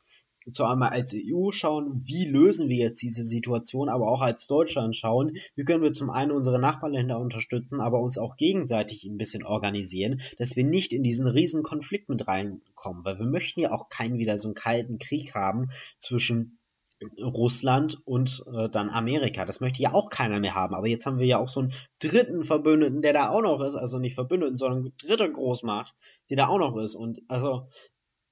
zu 0.51 0.65
einmal 0.65 0.89
als 0.89 1.13
EU 1.13 1.51
schauen, 1.51 2.01
wie 2.03 2.25
lösen 2.25 2.69
wir 2.69 2.77
jetzt 2.77 3.01
diese 3.01 3.23
Situation, 3.23 3.89
aber 3.89 4.07
auch 4.07 4.21
als 4.21 4.47
Deutschland 4.47 4.95
schauen, 4.95 5.37
wie 5.55 5.63
können 5.63 5.83
wir 5.83 5.93
zum 5.93 6.09
einen 6.09 6.31
unsere 6.31 6.59
Nachbarländer 6.59 7.19
unterstützen, 7.19 7.79
aber 7.79 7.99
uns 7.99 8.17
auch 8.17 8.37
gegenseitig 8.37 9.05
ein 9.05 9.17
bisschen 9.17 9.43
organisieren, 9.43 10.21
dass 10.37 10.55
wir 10.55 10.63
nicht 10.63 10.93
in 10.93 11.03
diesen 11.03 11.27
riesen 11.27 11.63
Konflikt 11.63 12.09
mit 12.09 12.27
reinkommen, 12.27 13.05
weil 13.05 13.19
wir 13.19 13.25
möchten 13.25 13.59
ja 13.59 13.71
auch 13.71 13.89
keinen 13.89 14.17
wieder 14.17 14.37
so 14.37 14.47
einen 14.47 14.55
kalten 14.55 14.97
Krieg 14.97 15.35
haben 15.35 15.69
zwischen 15.99 16.57
Russland 17.19 17.97
und 18.05 18.43
äh, 18.53 18.69
dann 18.69 18.89
Amerika. 18.89 19.45
Das 19.45 19.59
möchte 19.59 19.81
ja 19.81 19.93
auch 19.93 20.09
keiner 20.09 20.39
mehr 20.39 20.55
haben. 20.55 20.75
Aber 20.75 20.87
jetzt 20.87 21.05
haben 21.05 21.17
wir 21.17 21.25
ja 21.25 21.39
auch 21.39 21.49
so 21.49 21.61
einen 21.61 21.73
dritten 21.99 22.43
Verbündeten, 22.43 23.01
der 23.01 23.13
da 23.13 23.29
auch 23.29 23.41
noch 23.41 23.61
ist. 23.61 23.75
Also 23.75 23.97
nicht 23.97 24.15
Verbündeten, 24.15 24.55
sondern 24.55 24.93
dritte 25.01 25.31
Großmacht, 25.31 25.95
die 26.29 26.35
da 26.35 26.47
auch 26.47 26.59
noch 26.59 26.77
ist. 26.77 26.95
Und 26.95 27.21
also 27.27 27.67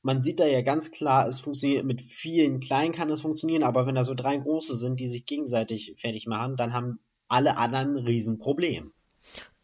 man 0.01 0.21
sieht 0.21 0.39
da 0.39 0.45
ja 0.45 0.61
ganz 0.61 0.91
klar, 0.91 1.27
es 1.27 1.39
funktioniert 1.39 1.85
mit 1.85 2.01
vielen 2.01 2.59
kleinen 2.59 2.93
kann 2.93 3.09
es 3.09 3.21
funktionieren, 3.21 3.63
aber 3.63 3.85
wenn 3.85 3.95
da 3.95 4.03
so 4.03 4.15
drei 4.15 4.37
große 4.37 4.77
sind, 4.77 4.99
die 4.99 5.07
sich 5.07 5.25
gegenseitig 5.25 5.95
fertig 5.97 6.27
machen, 6.27 6.55
dann 6.55 6.73
haben 6.73 6.99
alle 7.27 7.57
anderen 7.57 7.95
ein 7.95 8.05
Riesenproblem. 8.05 8.93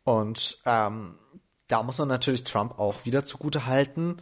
Und 0.04 0.60
ähm, 0.66 1.16
da 1.68 1.84
muss 1.84 1.98
man 1.98 2.08
natürlich 2.08 2.44
Trump 2.44 2.78
auch 2.78 3.06
wieder 3.06 3.24
zugute 3.24 3.66
halten, 3.66 4.18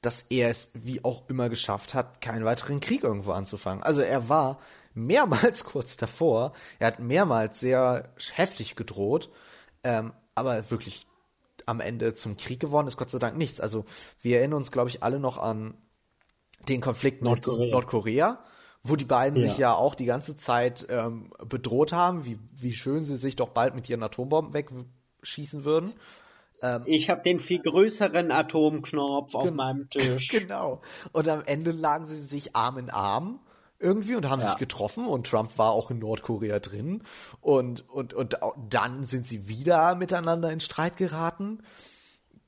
dass 0.00 0.22
er 0.30 0.48
es 0.48 0.70
wie 0.74 1.04
auch 1.04 1.28
immer 1.28 1.48
geschafft 1.48 1.94
hat, 1.94 2.20
keinen 2.20 2.44
weiteren 2.44 2.80
Krieg 2.80 3.02
irgendwo 3.02 3.32
anzufangen. 3.32 3.82
Also 3.82 4.00
er 4.00 4.28
war 4.28 4.58
mehrmals 4.94 5.64
kurz 5.64 5.96
davor, 5.96 6.52
er 6.78 6.88
hat 6.88 6.98
mehrmals 6.98 7.60
sehr 7.60 8.12
heftig 8.32 8.74
gedroht, 8.74 9.30
ähm, 9.84 10.12
aber 10.34 10.70
wirklich 10.70 11.07
am 11.68 11.80
Ende 11.80 12.14
zum 12.14 12.36
Krieg 12.36 12.60
geworden 12.60 12.86
ist 12.86 12.96
Gott 12.96 13.10
sei 13.10 13.18
Dank 13.18 13.36
nichts. 13.36 13.60
Also 13.60 13.84
wir 14.20 14.38
erinnern 14.38 14.58
uns, 14.58 14.72
glaube 14.72 14.90
ich, 14.90 15.02
alle 15.02 15.20
noch 15.20 15.38
an 15.38 15.74
den 16.68 16.80
Konflikt 16.80 17.22
mit 17.22 17.28
Nordkorea, 17.28 17.70
Nordkorea 17.70 18.44
wo 18.82 18.96
die 18.96 19.04
beiden 19.04 19.40
ja. 19.40 19.48
sich 19.48 19.58
ja 19.58 19.74
auch 19.74 19.94
die 19.94 20.04
ganze 20.04 20.36
Zeit 20.36 20.86
ähm, 20.90 21.30
bedroht 21.46 21.92
haben, 21.92 22.24
wie, 22.24 22.38
wie 22.56 22.72
schön 22.72 23.04
sie 23.04 23.16
sich 23.16 23.36
doch 23.36 23.50
bald 23.50 23.74
mit 23.74 23.88
ihren 23.88 24.02
Atombomben 24.02 24.54
wegschießen 24.54 25.64
würden. 25.64 25.94
Ähm, 26.62 26.82
ich 26.86 27.10
habe 27.10 27.22
den 27.22 27.40
viel 27.40 27.60
größeren 27.60 28.30
Atomknopf 28.30 29.34
auf 29.34 29.50
meinem 29.50 29.88
Tisch. 29.90 30.28
Genau. 30.38 30.80
Und 31.12 31.28
am 31.28 31.42
Ende 31.44 31.72
lagen 31.72 32.06
sie 32.06 32.20
sich 32.20 32.54
Arm 32.54 32.78
in 32.78 32.90
Arm 32.90 33.40
irgendwie 33.78 34.16
und 34.16 34.28
haben 34.28 34.40
ja. 34.40 34.48
sich 34.48 34.58
getroffen 34.58 35.06
und 35.06 35.26
Trump 35.26 35.56
war 35.56 35.72
auch 35.72 35.90
in 35.90 36.00
Nordkorea 36.00 36.58
drin 36.58 37.02
und, 37.40 37.88
und, 37.88 38.12
und 38.14 38.38
dann 38.68 39.04
sind 39.04 39.26
sie 39.26 39.48
wieder 39.48 39.94
miteinander 39.94 40.50
in 40.50 40.60
Streit 40.60 40.96
geraten. 40.96 41.62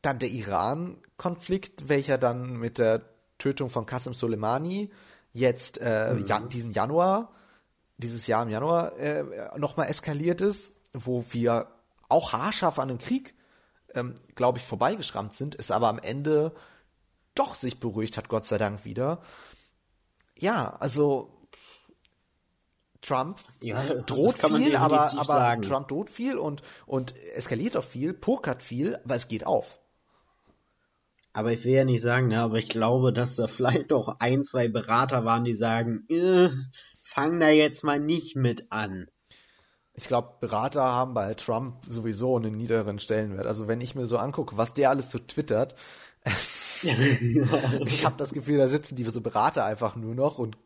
Dann 0.03 0.19
der 0.19 0.31
Iran-Konflikt, 0.31 1.89
welcher 1.89 2.19
dann 2.19 2.57
mit 2.57 2.79
der 2.79 3.03
Tötung 3.39 3.71
von 3.71 3.87
Qasem 3.87 4.15
Soleimani 4.15 4.91
jetzt 5.33 5.81
äh, 5.81 6.15
mhm. 6.15 6.27
jan 6.27 6.49
diesen 6.49 6.73
Januar, 6.73 7.33
dieses 7.99 8.27
Jahr 8.27 8.43
im 8.43 8.49
Januar 8.49 8.97
äh, 8.99 9.25
nochmal 9.57 9.89
eskaliert 9.89 10.41
ist, 10.41 10.73
wo 10.93 11.25
wir 11.31 11.69
auch 12.09 12.33
haarscharf 12.33 12.79
an 12.79 12.89
dem 12.89 12.99
Krieg, 12.99 13.35
ähm, 13.95 14.15
glaube 14.35 14.59
ich, 14.59 14.65
vorbeigeschrammt 14.65 15.33
sind, 15.33 15.55
es 15.57 15.71
aber 15.71 15.89
am 15.89 15.99
Ende 15.99 16.53
doch 17.37 17.55
sich 17.55 17.79
beruhigt 17.79 18.17
hat, 18.17 18.29
Gott 18.29 18.47
sei 18.47 18.59
Dank 18.59 18.85
wieder 18.85 19.21
ja, 20.41 20.77
also 20.81 21.31
Trump 23.03 23.39
ja, 23.61 23.83
das, 23.83 24.07
droht 24.07 24.43
das 24.43 24.53
viel, 24.53 24.77
aber, 24.77 25.13
aber 25.17 25.61
Trump 25.63 25.89
droht 25.89 26.11
viel 26.11 26.37
und, 26.37 26.63
und 26.87 27.17
eskaliert 27.35 27.77
auch 27.77 27.85
viel, 27.85 28.13
pokert 28.13 28.63
viel, 28.63 28.97
aber 29.05 29.15
es 29.15 29.29
geht 29.29 29.47
auf. 29.47 29.81
Aber 31.33 31.53
ich 31.53 31.65
will 31.65 31.73
ja 31.73 31.85
nicht 31.85 32.03
sagen, 32.03 32.29
ne, 32.29 32.41
aber 32.41 32.59
ich 32.59 32.69
glaube, 32.69 33.13
dass 33.13 33.37
da 33.37 33.47
vielleicht 33.47 33.93
auch 33.93 34.17
ein, 34.19 34.43
zwei 34.43 34.69
Berater 34.69 35.25
waren, 35.25 35.45
die 35.45 35.55
sagen, 35.55 36.05
äh, 36.11 36.49
fang 37.03 37.39
da 37.39 37.49
jetzt 37.49 37.85
mal 37.85 38.01
nicht 38.01 38.35
mit 38.35 38.73
an. 38.73 39.07
Ich 39.95 40.09
glaube, 40.09 40.35
Berater 40.41 40.83
haben 40.83 41.15
bei 41.15 41.35
Trump 41.35 41.85
sowieso 41.87 42.37
einen 42.37 42.53
niederen 42.53 42.99
Stellenwert. 42.99 43.47
Also 43.47 43.69
wenn 43.69 43.81
ich 43.81 43.95
mir 43.95 44.07
so 44.07 44.17
angucke, 44.17 44.57
was 44.57 44.75
der 44.75 44.91
alles 44.91 45.11
so 45.11 45.19
twittert, 45.19 45.75
ich 47.85 48.05
habe 48.05 48.17
das 48.17 48.33
Gefühl, 48.33 48.59
da 48.59 48.69
sitzen 48.69 48.97
diese 48.97 49.21
Berater 49.21 49.65
einfach 49.65 49.97
nur 49.97 50.15
noch 50.15 50.39
und 50.39 50.57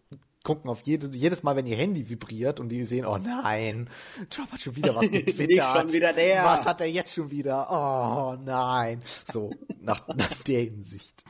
gucken 0.45 0.71
auf 0.71 0.83
jede, 0.83 1.09
jedes 1.17 1.43
Mal, 1.43 1.57
wenn 1.57 1.67
ihr 1.67 1.77
Handy 1.77 2.09
vibriert 2.09 2.61
und 2.61 2.69
die 2.69 2.85
sehen, 2.85 3.07
oh 3.07 3.19
nein, 3.19 3.89
Trump 4.31 4.53
hat 4.53 4.61
schon 4.61 4.77
wieder 4.77 4.95
was 4.95 5.11
getwittert. 5.11 5.93
wieder 5.93 6.13
der. 6.13 6.45
Was 6.45 6.67
hat 6.67 6.81
er 6.81 6.87
jetzt 6.87 7.15
schon 7.15 7.31
wieder? 7.31 7.67
Oh 7.71 8.37
nein. 8.41 9.03
So, 9.33 9.51
nach, 9.81 10.07
nach 10.15 10.43
der 10.45 10.61
Hinsicht. 10.61 11.25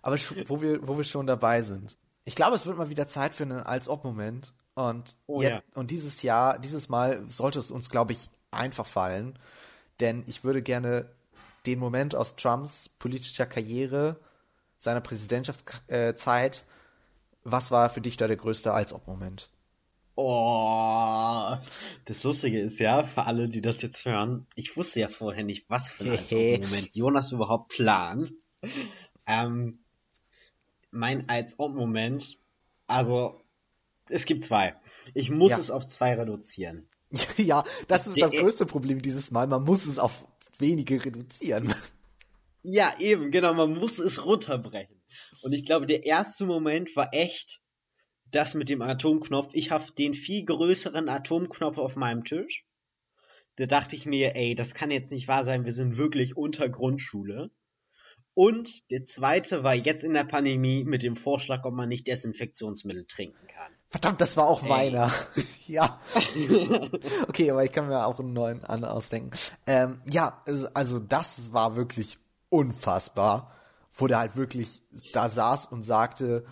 Aber 0.00 0.16
wo 0.46 0.62
wir, 0.62 0.86
wo 0.86 0.96
wir 0.96 1.04
schon 1.04 1.26
dabei 1.26 1.60
sind. 1.62 1.98
Ich 2.24 2.36
glaube, 2.36 2.56
es 2.56 2.64
wird 2.64 2.78
mal 2.78 2.88
wieder 2.88 3.06
Zeit 3.06 3.34
für 3.34 3.42
einen 3.42 3.60
Als-Ob-Moment. 3.60 4.54
Und, 4.74 5.16
oh, 5.26 5.42
ja. 5.42 5.62
und 5.74 5.90
dieses 5.90 6.22
Jahr, 6.22 6.58
dieses 6.58 6.88
Mal 6.88 7.24
sollte 7.28 7.58
es 7.58 7.70
uns, 7.70 7.90
glaube 7.90 8.12
ich, 8.12 8.30
einfach 8.52 8.86
fallen. 8.86 9.38
Denn 9.98 10.22
ich 10.26 10.44
würde 10.44 10.62
gerne 10.62 11.10
den 11.66 11.78
Moment 11.78 12.14
aus 12.14 12.36
Trumps 12.36 12.88
politischer 12.88 13.46
Karriere, 13.46 14.18
seiner 14.78 15.00
Präsidentschaftszeit, 15.00 16.64
was 17.44 17.70
war 17.70 17.90
für 17.90 18.00
dich 18.00 18.16
da 18.16 18.26
der 18.26 18.36
größte 18.36 18.72
Als-Ob-Moment? 18.72 19.50
Oh, 20.14 21.56
das 22.06 22.24
Lustige 22.24 22.60
ist 22.60 22.80
ja, 22.80 23.04
für 23.04 23.24
alle, 23.24 23.48
die 23.48 23.60
das 23.60 23.82
jetzt 23.82 24.04
hören, 24.04 24.46
ich 24.56 24.76
wusste 24.76 25.00
ja 25.00 25.08
vorher 25.08 25.44
nicht, 25.44 25.70
was 25.70 25.88
für 25.90 26.04
ein 26.04 26.10
Als-Ob-Moment 26.18 26.94
Jonas 26.94 27.32
überhaupt 27.32 27.68
plant. 27.68 28.32
Ähm, 29.26 29.78
mein 30.90 31.28
Als-Ob-Moment, 31.28 32.38
also 32.86 33.40
es 34.08 34.24
gibt 34.24 34.42
zwei. 34.42 34.74
Ich 35.14 35.30
muss 35.30 35.52
ja. 35.52 35.58
es 35.58 35.70
auf 35.70 35.86
zwei 35.86 36.14
reduzieren. 36.14 36.88
ja, 37.36 37.64
das 37.86 38.06
ist 38.06 38.20
das 38.20 38.32
größte 38.32 38.66
Problem 38.66 39.00
dieses 39.00 39.30
Mal. 39.30 39.46
Man 39.46 39.64
muss 39.64 39.86
es 39.86 39.98
auf 39.98 40.26
wenige 40.58 41.04
reduzieren. 41.04 41.74
Ja, 42.62 42.94
eben, 42.98 43.30
genau. 43.30 43.54
Man 43.54 43.74
muss 43.74 43.98
es 43.98 44.24
runterbrechen. 44.24 45.00
Und 45.42 45.52
ich 45.52 45.64
glaube, 45.64 45.86
der 45.86 46.04
erste 46.04 46.44
Moment 46.44 46.94
war 46.96 47.14
echt 47.14 47.62
das 48.30 48.54
mit 48.54 48.68
dem 48.68 48.82
Atomknopf. 48.82 49.50
Ich 49.54 49.70
habe 49.70 49.90
den 49.96 50.12
viel 50.12 50.44
größeren 50.44 51.08
Atomknopf 51.08 51.78
auf 51.78 51.96
meinem 51.96 52.24
Tisch. 52.24 52.64
Da 53.56 53.66
dachte 53.66 53.96
ich 53.96 54.06
mir, 54.06 54.36
ey, 54.36 54.54
das 54.54 54.74
kann 54.74 54.90
jetzt 54.90 55.10
nicht 55.10 55.28
wahr 55.28 55.44
sein. 55.44 55.64
Wir 55.64 55.72
sind 55.72 55.96
wirklich 55.96 56.36
unter 56.36 56.68
Grundschule. 56.68 57.50
Und 58.34 58.88
der 58.92 59.04
zweite 59.04 59.64
war 59.64 59.74
jetzt 59.74 60.04
in 60.04 60.12
der 60.12 60.24
Pandemie 60.24 60.84
mit 60.84 61.02
dem 61.02 61.16
Vorschlag, 61.16 61.64
ob 61.64 61.74
man 61.74 61.88
nicht 61.88 62.06
Desinfektionsmittel 62.06 63.04
trinken 63.06 63.46
kann. 63.48 63.72
Verdammt, 63.90 64.20
das 64.20 64.36
war 64.36 64.46
auch 64.46 64.62
Ey. 64.62 64.68
meiner. 64.68 65.12
Ja. 65.68 66.00
okay, 67.28 67.50
aber 67.50 67.64
ich 67.64 67.72
kann 67.72 67.88
mir 67.88 68.06
auch 68.06 68.18
einen 68.18 68.32
neuen 68.32 68.64
an 68.64 68.84
ausdenken. 68.84 69.30
Ähm, 69.66 69.98
ja, 70.10 70.42
also 70.74 70.98
das 70.98 71.52
war 71.52 71.76
wirklich 71.76 72.18
unfassbar, 72.48 73.52
wo 73.94 74.06
der 74.06 74.18
halt 74.18 74.36
wirklich 74.36 74.82
da 75.12 75.28
saß 75.28 75.66
und 75.66 75.82
sagte, 75.82 76.44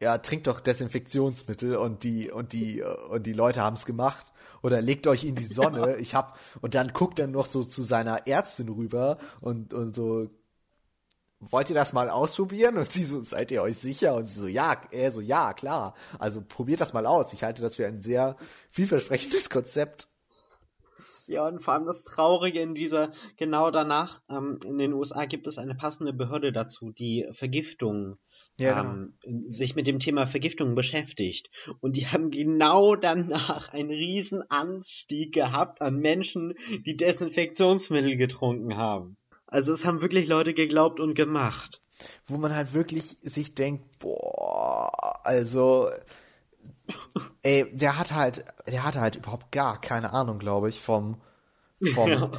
ja, 0.00 0.18
trinkt 0.18 0.46
doch 0.46 0.60
Desinfektionsmittel 0.60 1.76
und 1.76 2.04
die 2.04 2.30
und 2.30 2.52
die 2.52 2.82
und 3.10 3.26
die 3.26 3.32
Leute 3.32 3.62
haben 3.62 3.74
es 3.74 3.84
gemacht 3.84 4.32
oder 4.62 4.80
legt 4.80 5.06
euch 5.06 5.24
in 5.24 5.34
die 5.34 5.44
Sonne. 5.52 5.96
Ich 5.96 6.14
hab 6.14 6.38
und 6.60 6.74
dann 6.74 6.92
guckt 6.92 7.18
er 7.18 7.26
noch 7.26 7.46
so 7.46 7.64
zu 7.64 7.82
seiner 7.82 8.26
Ärztin 8.26 8.68
rüber 8.68 9.18
und 9.40 9.74
und 9.74 9.94
so 9.94 10.28
wollt 11.40 11.70
ihr 11.70 11.74
das 11.74 11.92
mal 11.92 12.10
ausprobieren? 12.10 12.76
Und 12.78 12.90
sie 12.90 13.04
so, 13.04 13.20
seid 13.20 13.50
ihr 13.50 13.62
euch 13.62 13.76
sicher? 13.76 14.14
Und 14.14 14.26
sie 14.26 14.38
so, 14.38 14.46
ja, 14.46 14.80
er 14.90 15.12
so, 15.12 15.20
ja, 15.20 15.52
klar. 15.52 15.94
Also 16.18 16.42
probiert 16.42 16.80
das 16.80 16.92
mal 16.92 17.06
aus. 17.06 17.32
Ich 17.32 17.44
halte 17.44 17.62
das 17.62 17.76
für 17.76 17.86
ein 17.86 18.00
sehr 18.00 18.36
vielversprechendes 18.70 19.50
Konzept. 19.50 20.08
Ja, 21.26 21.46
und 21.46 21.60
vor 21.60 21.74
allem 21.74 21.84
das 21.84 22.04
Traurige 22.04 22.60
in 22.60 22.74
dieser, 22.74 23.10
genau 23.36 23.70
danach, 23.70 24.22
ähm, 24.30 24.58
in 24.64 24.78
den 24.78 24.94
USA 24.94 25.26
gibt 25.26 25.46
es 25.46 25.58
eine 25.58 25.74
passende 25.74 26.14
Behörde 26.14 26.52
dazu, 26.52 26.90
die 26.90 27.28
Vergiftung, 27.32 28.16
ja, 28.58 28.80
ähm, 28.80 29.12
genau. 29.20 29.42
sich 29.46 29.76
mit 29.76 29.86
dem 29.86 29.98
Thema 29.98 30.26
Vergiftung 30.26 30.74
beschäftigt. 30.74 31.50
Und 31.80 31.96
die 31.96 32.06
haben 32.06 32.30
genau 32.30 32.96
danach 32.96 33.68
einen 33.74 33.90
riesen 33.90 34.42
Anstieg 34.50 35.34
gehabt 35.34 35.82
an 35.82 35.98
Menschen, 35.98 36.54
die 36.86 36.96
Desinfektionsmittel 36.96 38.16
getrunken 38.16 38.76
haben. 38.76 39.18
Also 39.48 39.72
es 39.72 39.84
haben 39.84 40.02
wirklich 40.02 40.28
Leute 40.28 40.54
geglaubt 40.54 41.00
und 41.00 41.14
gemacht. 41.14 41.80
Wo 42.26 42.36
man 42.36 42.54
halt 42.54 42.74
wirklich 42.74 43.16
sich 43.22 43.54
denkt, 43.54 43.98
boah, 43.98 45.20
also 45.24 45.90
ey, 47.42 47.66
der 47.72 47.98
hat 47.98 48.14
halt, 48.14 48.44
der 48.66 48.84
hatte 48.84 49.00
halt 49.00 49.16
überhaupt 49.16 49.50
gar 49.50 49.80
keine 49.80 50.12
Ahnung, 50.12 50.38
glaube 50.38 50.68
ich, 50.68 50.80
vom, 50.80 51.20
vom 51.92 52.10
ja. 52.12 52.30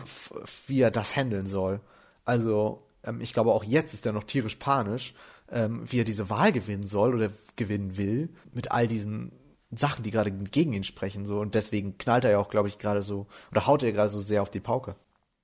wie 0.68 0.82
er 0.82 0.92
das 0.92 1.16
handeln 1.16 1.48
soll. 1.48 1.82
Also, 2.26 2.86
ähm, 3.04 3.22
ich 3.22 3.34
glaube 3.34 3.52
auch 3.52 3.64
jetzt 3.64 3.94
ist 3.94 4.06
er 4.06 4.14
noch 4.14 4.24
tierisch 4.24 4.56
panisch, 4.56 5.14
ähm, 5.52 5.82
wie 5.92 6.00
er 6.00 6.06
diese 6.06 6.30
Wahl 6.30 6.52
gewinnen 6.52 6.86
soll 6.86 7.16
oder 7.16 7.32
gewinnen 7.56 7.98
will, 7.98 8.30
mit 8.54 8.72
all 8.72 8.88
diesen 8.88 9.32
Sachen, 9.72 10.04
die 10.04 10.12
gerade 10.12 10.32
gegen 10.32 10.74
ihn 10.74 10.84
sprechen, 10.84 11.26
so. 11.26 11.40
Und 11.40 11.56
deswegen 11.56 11.98
knallt 11.98 12.24
er 12.24 12.32
ja 12.32 12.40
auch, 12.40 12.50
glaube 12.50 12.68
ich, 12.68 12.78
gerade 12.78 13.02
so, 13.02 13.28
oder 13.52 13.68
haut 13.68 13.84
er 13.84 13.92
gerade 13.92 14.10
so 14.10 14.22
sehr 14.22 14.42
auf 14.42 14.52
die 14.52 14.60
Pauke. 14.60 14.96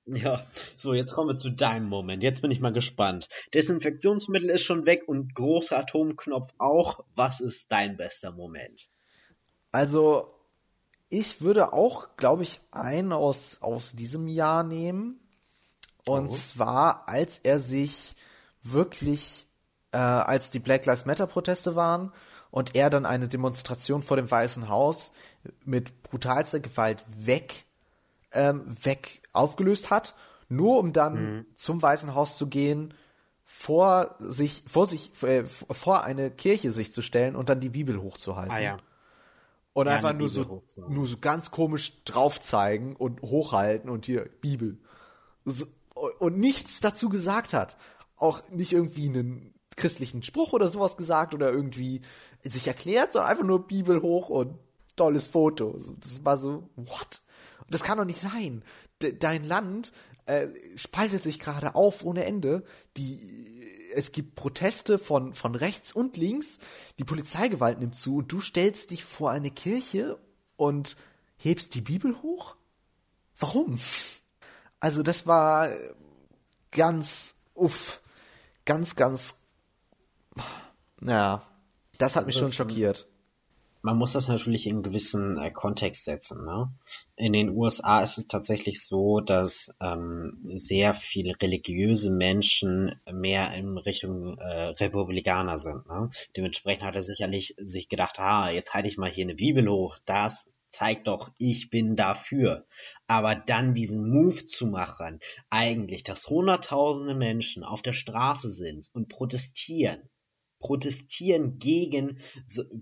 Ja, 0.06 0.46
so, 0.76 0.94
jetzt 0.94 1.12
kommen 1.14 1.30
wir 1.30 1.36
zu 1.36 1.50
deinem 1.50 1.88
Moment. 1.88 2.22
Jetzt 2.22 2.40
bin 2.40 2.52
ich 2.52 2.60
mal 2.60 2.72
gespannt. 2.72 3.28
Desinfektionsmittel 3.54 4.50
ist 4.50 4.62
schon 4.62 4.86
weg 4.86 5.02
und 5.06 5.34
großer 5.34 5.76
Atomknopf 5.76 6.52
auch. 6.58 7.04
Was 7.16 7.40
ist 7.40 7.72
dein 7.72 7.96
bester 7.96 8.30
Moment? 8.30 8.88
Also, 9.72 10.32
ich 11.08 11.40
würde 11.40 11.72
auch, 11.72 12.16
glaube 12.16 12.44
ich, 12.44 12.60
einen 12.70 13.12
aus, 13.12 13.58
aus 13.60 13.92
diesem 13.92 14.28
Jahr 14.28 14.62
nehmen. 14.62 15.18
Und 16.04 16.28
oh. 16.28 16.32
zwar, 16.32 17.08
als 17.08 17.38
er 17.38 17.58
sich 17.58 18.14
wirklich, 18.62 19.46
äh, 19.90 19.98
als 19.98 20.50
die 20.50 20.60
Black 20.60 20.86
Lives 20.86 21.04
Matter 21.04 21.26
Proteste 21.26 21.74
waren 21.74 22.12
und 22.52 22.76
er 22.76 22.90
dann 22.90 23.06
eine 23.06 23.26
Demonstration 23.26 24.02
vor 24.02 24.16
dem 24.16 24.30
Weißen 24.30 24.68
Haus 24.68 25.12
mit 25.64 26.02
brutalster 26.04 26.60
Gewalt 26.60 27.02
weg 27.08 27.66
ähm, 28.36 28.64
weg 28.84 29.22
aufgelöst 29.36 29.90
hat, 29.90 30.14
nur 30.48 30.78
um 30.78 30.92
dann 30.92 31.14
mhm. 31.14 31.46
zum 31.56 31.82
Weißen 31.82 32.14
Haus 32.14 32.36
zu 32.36 32.48
gehen, 32.48 32.94
vor 33.44 34.16
sich, 34.18 34.64
vor 34.66 34.86
sich, 34.86 35.22
äh, 35.22 35.44
vor 35.44 36.04
eine 36.04 36.30
Kirche 36.30 36.72
sich 36.72 36.92
zu 36.92 37.00
stellen 37.00 37.36
und 37.36 37.48
dann 37.48 37.60
die 37.60 37.68
Bibel 37.68 38.02
hochzuhalten. 38.02 38.52
Ah, 38.52 38.60
ja. 38.60 38.78
Und 39.72 39.86
ja, 39.86 39.94
einfach 39.94 40.14
nur 40.14 40.28
so, 40.28 40.62
nur 40.88 41.06
so 41.06 41.18
ganz 41.18 41.50
komisch 41.50 42.02
drauf 42.04 42.40
zeigen 42.40 42.96
und 42.96 43.22
hochhalten 43.22 43.90
und 43.90 44.06
hier 44.06 44.28
Bibel. 44.40 44.78
So, 45.44 45.66
und 46.18 46.38
nichts 46.38 46.80
dazu 46.80 47.08
gesagt 47.08 47.52
hat. 47.52 47.76
Auch 48.16 48.40
nicht 48.50 48.72
irgendwie 48.72 49.08
einen 49.08 49.54
christlichen 49.76 50.22
Spruch 50.22 50.52
oder 50.52 50.68
sowas 50.68 50.96
gesagt 50.96 51.34
oder 51.34 51.52
irgendwie 51.52 52.00
sich 52.42 52.66
erklärt, 52.66 53.12
sondern 53.12 53.30
einfach 53.30 53.44
nur 53.44 53.66
Bibel 53.66 54.02
hoch 54.02 54.28
und 54.28 54.58
tolles 54.96 55.26
Foto. 55.26 55.76
Das 56.00 56.24
war 56.24 56.36
so, 56.36 56.68
what? 56.76 57.20
Das 57.68 57.82
kann 57.82 57.98
doch 57.98 58.04
nicht 58.04 58.20
sein. 58.20 58.62
De 59.02 59.16
dein 59.18 59.44
Land 59.44 59.92
äh, 60.26 60.48
spaltet 60.76 61.22
sich 61.22 61.38
gerade 61.38 61.74
auf 61.74 62.04
ohne 62.04 62.24
Ende. 62.24 62.64
Die, 62.96 63.62
es 63.94 64.12
gibt 64.12 64.34
Proteste 64.34 64.98
von, 64.98 65.34
von 65.34 65.54
rechts 65.54 65.92
und 65.92 66.16
links. 66.16 66.58
Die 66.98 67.04
Polizeigewalt 67.04 67.78
nimmt 67.78 67.96
zu 67.96 68.16
und 68.16 68.32
du 68.32 68.40
stellst 68.40 68.90
dich 68.90 69.04
vor 69.04 69.30
eine 69.30 69.50
Kirche 69.50 70.18
und 70.56 70.96
hebst 71.36 71.74
die 71.74 71.80
Bibel 71.80 72.20
hoch? 72.22 72.56
Warum? 73.38 73.78
Also 74.80 75.02
das 75.02 75.26
war 75.26 75.68
ganz, 76.70 77.34
uff, 77.54 78.00
ganz, 78.64 78.96
ganz, 78.96 79.36
naja, 81.00 81.42
das 81.98 82.16
hat 82.16 82.26
mich 82.26 82.36
schon 82.36 82.52
schockiert 82.52 83.08
man 83.86 83.98
muss 83.98 84.14
das 84.14 84.26
natürlich 84.26 84.66
in 84.66 84.74
einen 84.74 84.82
gewissen 84.82 85.38
äh, 85.38 85.52
Kontext 85.52 86.06
setzen. 86.06 86.44
Ne? 86.44 86.74
In 87.14 87.32
den 87.32 87.50
USA 87.50 88.00
ist 88.00 88.18
es 88.18 88.26
tatsächlich 88.26 88.82
so, 88.82 89.20
dass 89.20 89.72
ähm, 89.80 90.50
sehr 90.56 90.96
viele 90.96 91.34
religiöse 91.40 92.10
Menschen 92.10 93.00
mehr 93.08 93.54
in 93.54 93.78
Richtung 93.78 94.38
äh, 94.38 94.64
Republikaner 94.80 95.56
sind. 95.56 95.86
Ne? 95.86 96.10
Dementsprechend 96.36 96.82
hat 96.82 96.96
er 96.96 97.04
sicherlich 97.04 97.54
sich 97.58 97.88
gedacht, 97.88 98.18
ah, 98.18 98.50
jetzt 98.50 98.74
halte 98.74 98.88
ich 98.88 98.98
mal 98.98 99.08
hier 99.08 99.24
eine 99.24 99.36
Bibel 99.36 99.68
hoch, 99.68 99.96
das 100.04 100.56
zeigt 100.68 101.06
doch, 101.06 101.30
ich 101.38 101.70
bin 101.70 101.94
dafür. 101.94 102.66
Aber 103.06 103.36
dann 103.36 103.72
diesen 103.72 104.10
Move 104.10 104.46
zu 104.46 104.66
machen, 104.66 105.20
eigentlich, 105.48 106.02
dass 106.02 106.28
hunderttausende 106.28 107.14
Menschen 107.14 107.62
auf 107.62 107.82
der 107.82 107.92
Straße 107.92 108.48
sind 108.48 108.88
und 108.94 109.08
protestieren, 109.08 110.08
protestieren 110.58 111.60
gegen, 111.60 112.18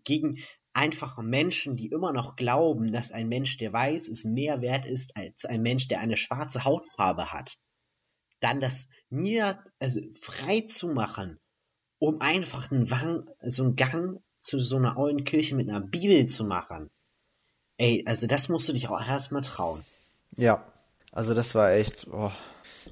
gegen 0.04 0.38
einfache 0.74 1.22
Menschen, 1.22 1.76
die 1.76 1.86
immer 1.86 2.12
noch 2.12 2.36
glauben, 2.36 2.92
dass 2.92 3.12
ein 3.12 3.28
Mensch, 3.28 3.56
der 3.58 3.72
weiß 3.72 4.08
ist, 4.08 4.24
mehr 4.24 4.60
wert 4.60 4.86
ist 4.86 5.16
als 5.16 5.44
ein 5.44 5.62
Mensch, 5.62 5.88
der 5.88 6.00
eine 6.00 6.16
schwarze 6.16 6.64
Hautfarbe 6.64 7.32
hat, 7.32 7.58
dann 8.40 8.60
das 8.60 8.88
nieder, 9.08 9.64
also 9.78 10.00
frei 10.20 10.62
zu 10.62 10.88
machen, 10.88 11.38
um 11.98 12.20
einfach 12.20 12.70
einen 12.70 12.90
Wang, 12.90 13.28
so 13.40 13.64
einen 13.64 13.76
Gang 13.76 14.20
zu 14.40 14.58
so 14.58 14.76
einer 14.76 14.98
ollen 14.98 15.24
Kirche 15.24 15.54
mit 15.54 15.68
einer 15.68 15.80
Bibel 15.80 16.26
zu 16.26 16.44
machen. 16.44 16.90
Ey, 17.78 18.04
also 18.06 18.26
das 18.26 18.48
musst 18.48 18.68
du 18.68 18.72
dich 18.72 18.88
auch 18.88 19.00
erstmal 19.00 19.42
trauen. 19.42 19.84
Ja, 20.36 20.64
also 21.12 21.34
das 21.34 21.54
war 21.54 21.72
echt. 21.72 22.06
Oh. 22.10 22.30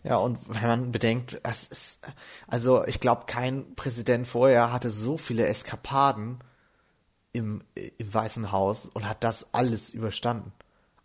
Ja, 0.05 0.17
und 0.17 0.39
wenn 0.49 0.63
man 0.63 0.93
bedenkt, 0.93 1.41
es 1.43 1.67
ist, 1.67 2.01
also 2.47 2.87
ich 2.87 2.99
glaube, 2.99 3.27
kein 3.27 3.75
Präsident 3.75 4.27
vorher 4.27 4.73
hatte 4.73 4.91
so 4.91 5.19
viele 5.19 5.47
Eskapaden 5.47 6.39
im, 7.33 7.63
im 7.75 8.15
Weißen 8.15 8.53
Haus 8.53 8.87
und 8.93 9.09
hat 9.09 9.25
das 9.25 9.55
alles 9.55 9.91
überstanden. 9.91 10.53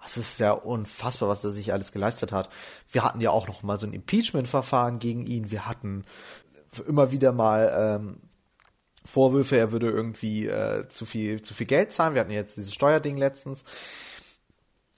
Das 0.01 0.17
ist 0.17 0.39
ja 0.39 0.51
unfassbar, 0.51 1.27
was 1.27 1.43
er 1.43 1.51
sich 1.51 1.73
alles 1.73 1.91
geleistet 1.91 2.31
hat. 2.31 2.49
Wir 2.89 3.03
hatten 3.03 3.19
ja 3.19 3.31
auch 3.31 3.47
noch 3.47 3.63
mal 3.63 3.77
so 3.77 3.87
ein 3.87 3.93
Impeachment-Verfahren 3.93 4.99
gegen 4.99 5.25
ihn. 5.25 5.51
Wir 5.51 5.65
hatten 5.65 6.05
immer 6.87 7.11
wieder 7.11 7.31
mal 7.31 7.99
ähm, 7.99 8.17
Vorwürfe, 9.03 9.57
er 9.57 9.71
würde 9.71 9.89
irgendwie 9.89 10.47
äh, 10.47 10.87
zu 10.89 11.05
viel 11.05 11.41
zu 11.41 11.53
viel 11.53 11.65
Geld 11.65 11.91
zahlen. 11.91 12.13
Wir 12.13 12.21
hatten 12.21 12.31
jetzt 12.31 12.57
dieses 12.57 12.73
Steuerding 12.73 13.17
letztens. 13.17 13.63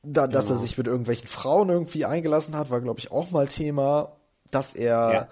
Da, 0.02 0.28
dass 0.28 0.46
genau. 0.46 0.58
er 0.58 0.62
sich 0.62 0.78
mit 0.78 0.88
irgendwelchen 0.88 1.28
Frauen 1.28 1.70
irgendwie 1.70 2.06
eingelassen 2.06 2.56
hat, 2.56 2.70
war 2.70 2.82
glaube 2.82 3.00
ich 3.00 3.12
auch 3.12 3.32
mal 3.32 3.48
Thema. 3.48 4.16
Dass 4.52 4.74
er 4.74 5.14
ja. 5.14 5.28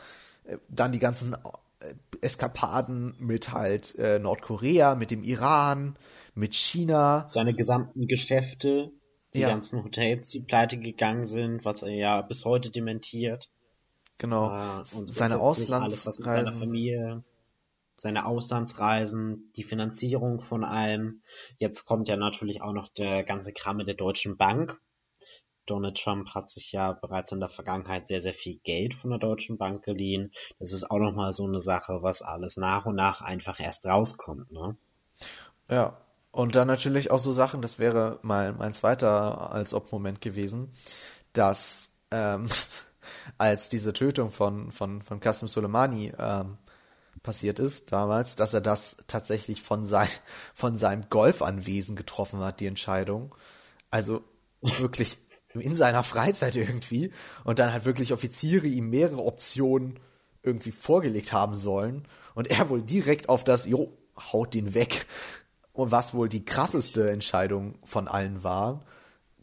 Dann 0.69 0.91
die 0.91 0.99
ganzen 0.99 1.35
Eskapaden 2.21 3.15
mit 3.19 3.51
halt 3.51 3.95
äh, 3.95 4.19
Nordkorea, 4.19 4.95
mit 4.95 5.11
dem 5.11 5.23
Iran, 5.23 5.95
mit 6.35 6.53
China. 6.53 7.25
Seine 7.27 7.53
gesamten 7.53 8.07
Geschäfte, 8.07 8.91
die 9.33 9.39
ja. 9.39 9.49
ganzen 9.49 9.83
Hotels, 9.83 10.29
die 10.29 10.41
pleite 10.41 10.77
gegangen 10.77 11.25
sind, 11.25 11.65
was 11.65 11.81
er 11.81 11.93
ja 11.93 12.21
bis 12.21 12.45
heute 12.45 12.69
dementiert. 12.69 13.49
Genau. 14.17 14.55
Äh, 14.55 14.97
und 14.97 15.13
seine 15.13 15.39
Auslandsreisen. 15.39 16.23
seiner 16.23 16.51
Familie, 16.51 17.23
seine 17.97 18.25
Auslandsreisen, 18.25 19.51
die 19.55 19.63
Finanzierung 19.63 20.41
von 20.41 20.63
allem. 20.63 21.21
Jetzt 21.57 21.85
kommt 21.85 22.09
ja 22.09 22.17
natürlich 22.17 22.61
auch 22.61 22.73
noch 22.73 22.87
der 22.87 23.23
ganze 23.23 23.53
Kram 23.53 23.77
mit 23.77 23.87
der 23.87 23.95
Deutschen 23.95 24.37
Bank. 24.37 24.79
Donald 25.67 25.97
Trump 25.97 26.33
hat 26.33 26.49
sich 26.49 26.71
ja 26.71 26.93
bereits 26.93 27.31
in 27.31 27.39
der 27.39 27.49
Vergangenheit 27.49 28.07
sehr, 28.07 28.21
sehr 28.21 28.33
viel 28.33 28.59
Geld 28.63 28.93
von 28.93 29.11
der 29.11 29.19
Deutschen 29.19 29.57
Bank 29.57 29.83
geliehen. 29.83 30.31
Das 30.59 30.73
ist 30.73 30.89
auch 30.89 30.97
nochmal 30.99 31.33
so 31.33 31.45
eine 31.45 31.59
Sache, 31.59 31.99
was 32.01 32.21
alles 32.21 32.57
nach 32.57 32.85
und 32.85 32.95
nach 32.95 33.21
einfach 33.21 33.59
erst 33.59 33.85
rauskommt, 33.85 34.51
ne? 34.51 34.75
Ja. 35.69 35.97
Und 36.31 36.55
dann 36.55 36.67
natürlich 36.67 37.09
auch 37.09 37.19
so 37.19 37.31
Sachen, 37.31 37.63
das 37.63 37.79
wäre 37.79 38.19
mal 38.21 38.53
mein 38.53 38.73
zweiter 38.73 39.51
als 39.51 39.73
Ob-Moment 39.73 40.21
gewesen, 40.21 40.71
dass 41.33 41.91
ähm, 42.11 42.47
als 43.37 43.69
diese 43.69 43.93
Tötung 43.93 44.29
von, 44.29 44.71
von, 44.71 45.01
von 45.01 45.19
Qasem 45.19 45.47
Soleimani 45.47 46.13
ähm, 46.19 46.57
passiert 47.23 47.59
ist 47.59 47.91
damals, 47.91 48.35
dass 48.35 48.53
er 48.53 48.61
das 48.61 48.97
tatsächlich 49.07 49.61
von, 49.61 49.83
sein, 49.83 50.09
von 50.53 50.77
seinem 50.77 51.09
Golfanwesen 51.09 51.95
getroffen 51.95 52.39
hat, 52.39 52.59
die 52.59 52.67
Entscheidung. 52.67 53.33
Also 53.89 54.23
wirklich 54.61 55.17
in 55.61 55.75
seiner 55.75 56.03
Freizeit 56.03 56.55
irgendwie 56.55 57.11
und 57.43 57.59
dann 57.59 57.73
halt 57.73 57.85
wirklich 57.85 58.13
Offiziere 58.13 58.67
ihm 58.67 58.89
mehrere 58.89 59.23
Optionen 59.23 59.99
irgendwie 60.43 60.71
vorgelegt 60.71 61.33
haben 61.33 61.55
sollen 61.55 62.07
und 62.35 62.47
er 62.47 62.69
wohl 62.69 62.81
direkt 62.81 63.29
auf 63.29 63.43
das, 63.43 63.65
jo, 63.65 63.91
haut 64.31 64.53
den 64.53 64.73
weg. 64.73 65.05
Und 65.73 65.91
was 65.91 66.13
wohl 66.13 66.27
die 66.29 66.43
krasseste 66.43 67.11
Entscheidung 67.11 67.75
von 67.83 68.07
allen 68.07 68.43
war, 68.43 68.83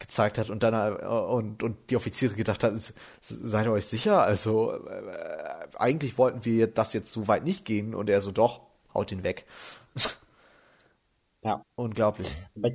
gezeigt 0.00 0.38
hat 0.38 0.50
und 0.50 0.62
dann 0.62 0.74
äh, 0.74 1.04
und, 1.06 1.62
und 1.62 1.90
die 1.90 1.96
Offiziere 1.96 2.34
gedacht 2.34 2.64
hat, 2.64 2.74
seid 3.20 3.66
ihr 3.66 3.72
euch 3.72 3.86
sicher? 3.86 4.22
Also 4.22 4.72
äh, 4.72 5.68
eigentlich 5.76 6.18
wollten 6.18 6.44
wir 6.44 6.66
das 6.66 6.92
jetzt 6.92 7.12
so 7.12 7.28
weit 7.28 7.44
nicht 7.44 7.64
gehen 7.64 7.94
und 7.94 8.10
er 8.10 8.20
so 8.20 8.32
doch, 8.32 8.62
haut 8.92 9.12
ihn 9.12 9.22
weg. 9.22 9.44
Ja. 11.44 11.62
Unglaublich. 11.76 12.34
Aber 12.56 12.70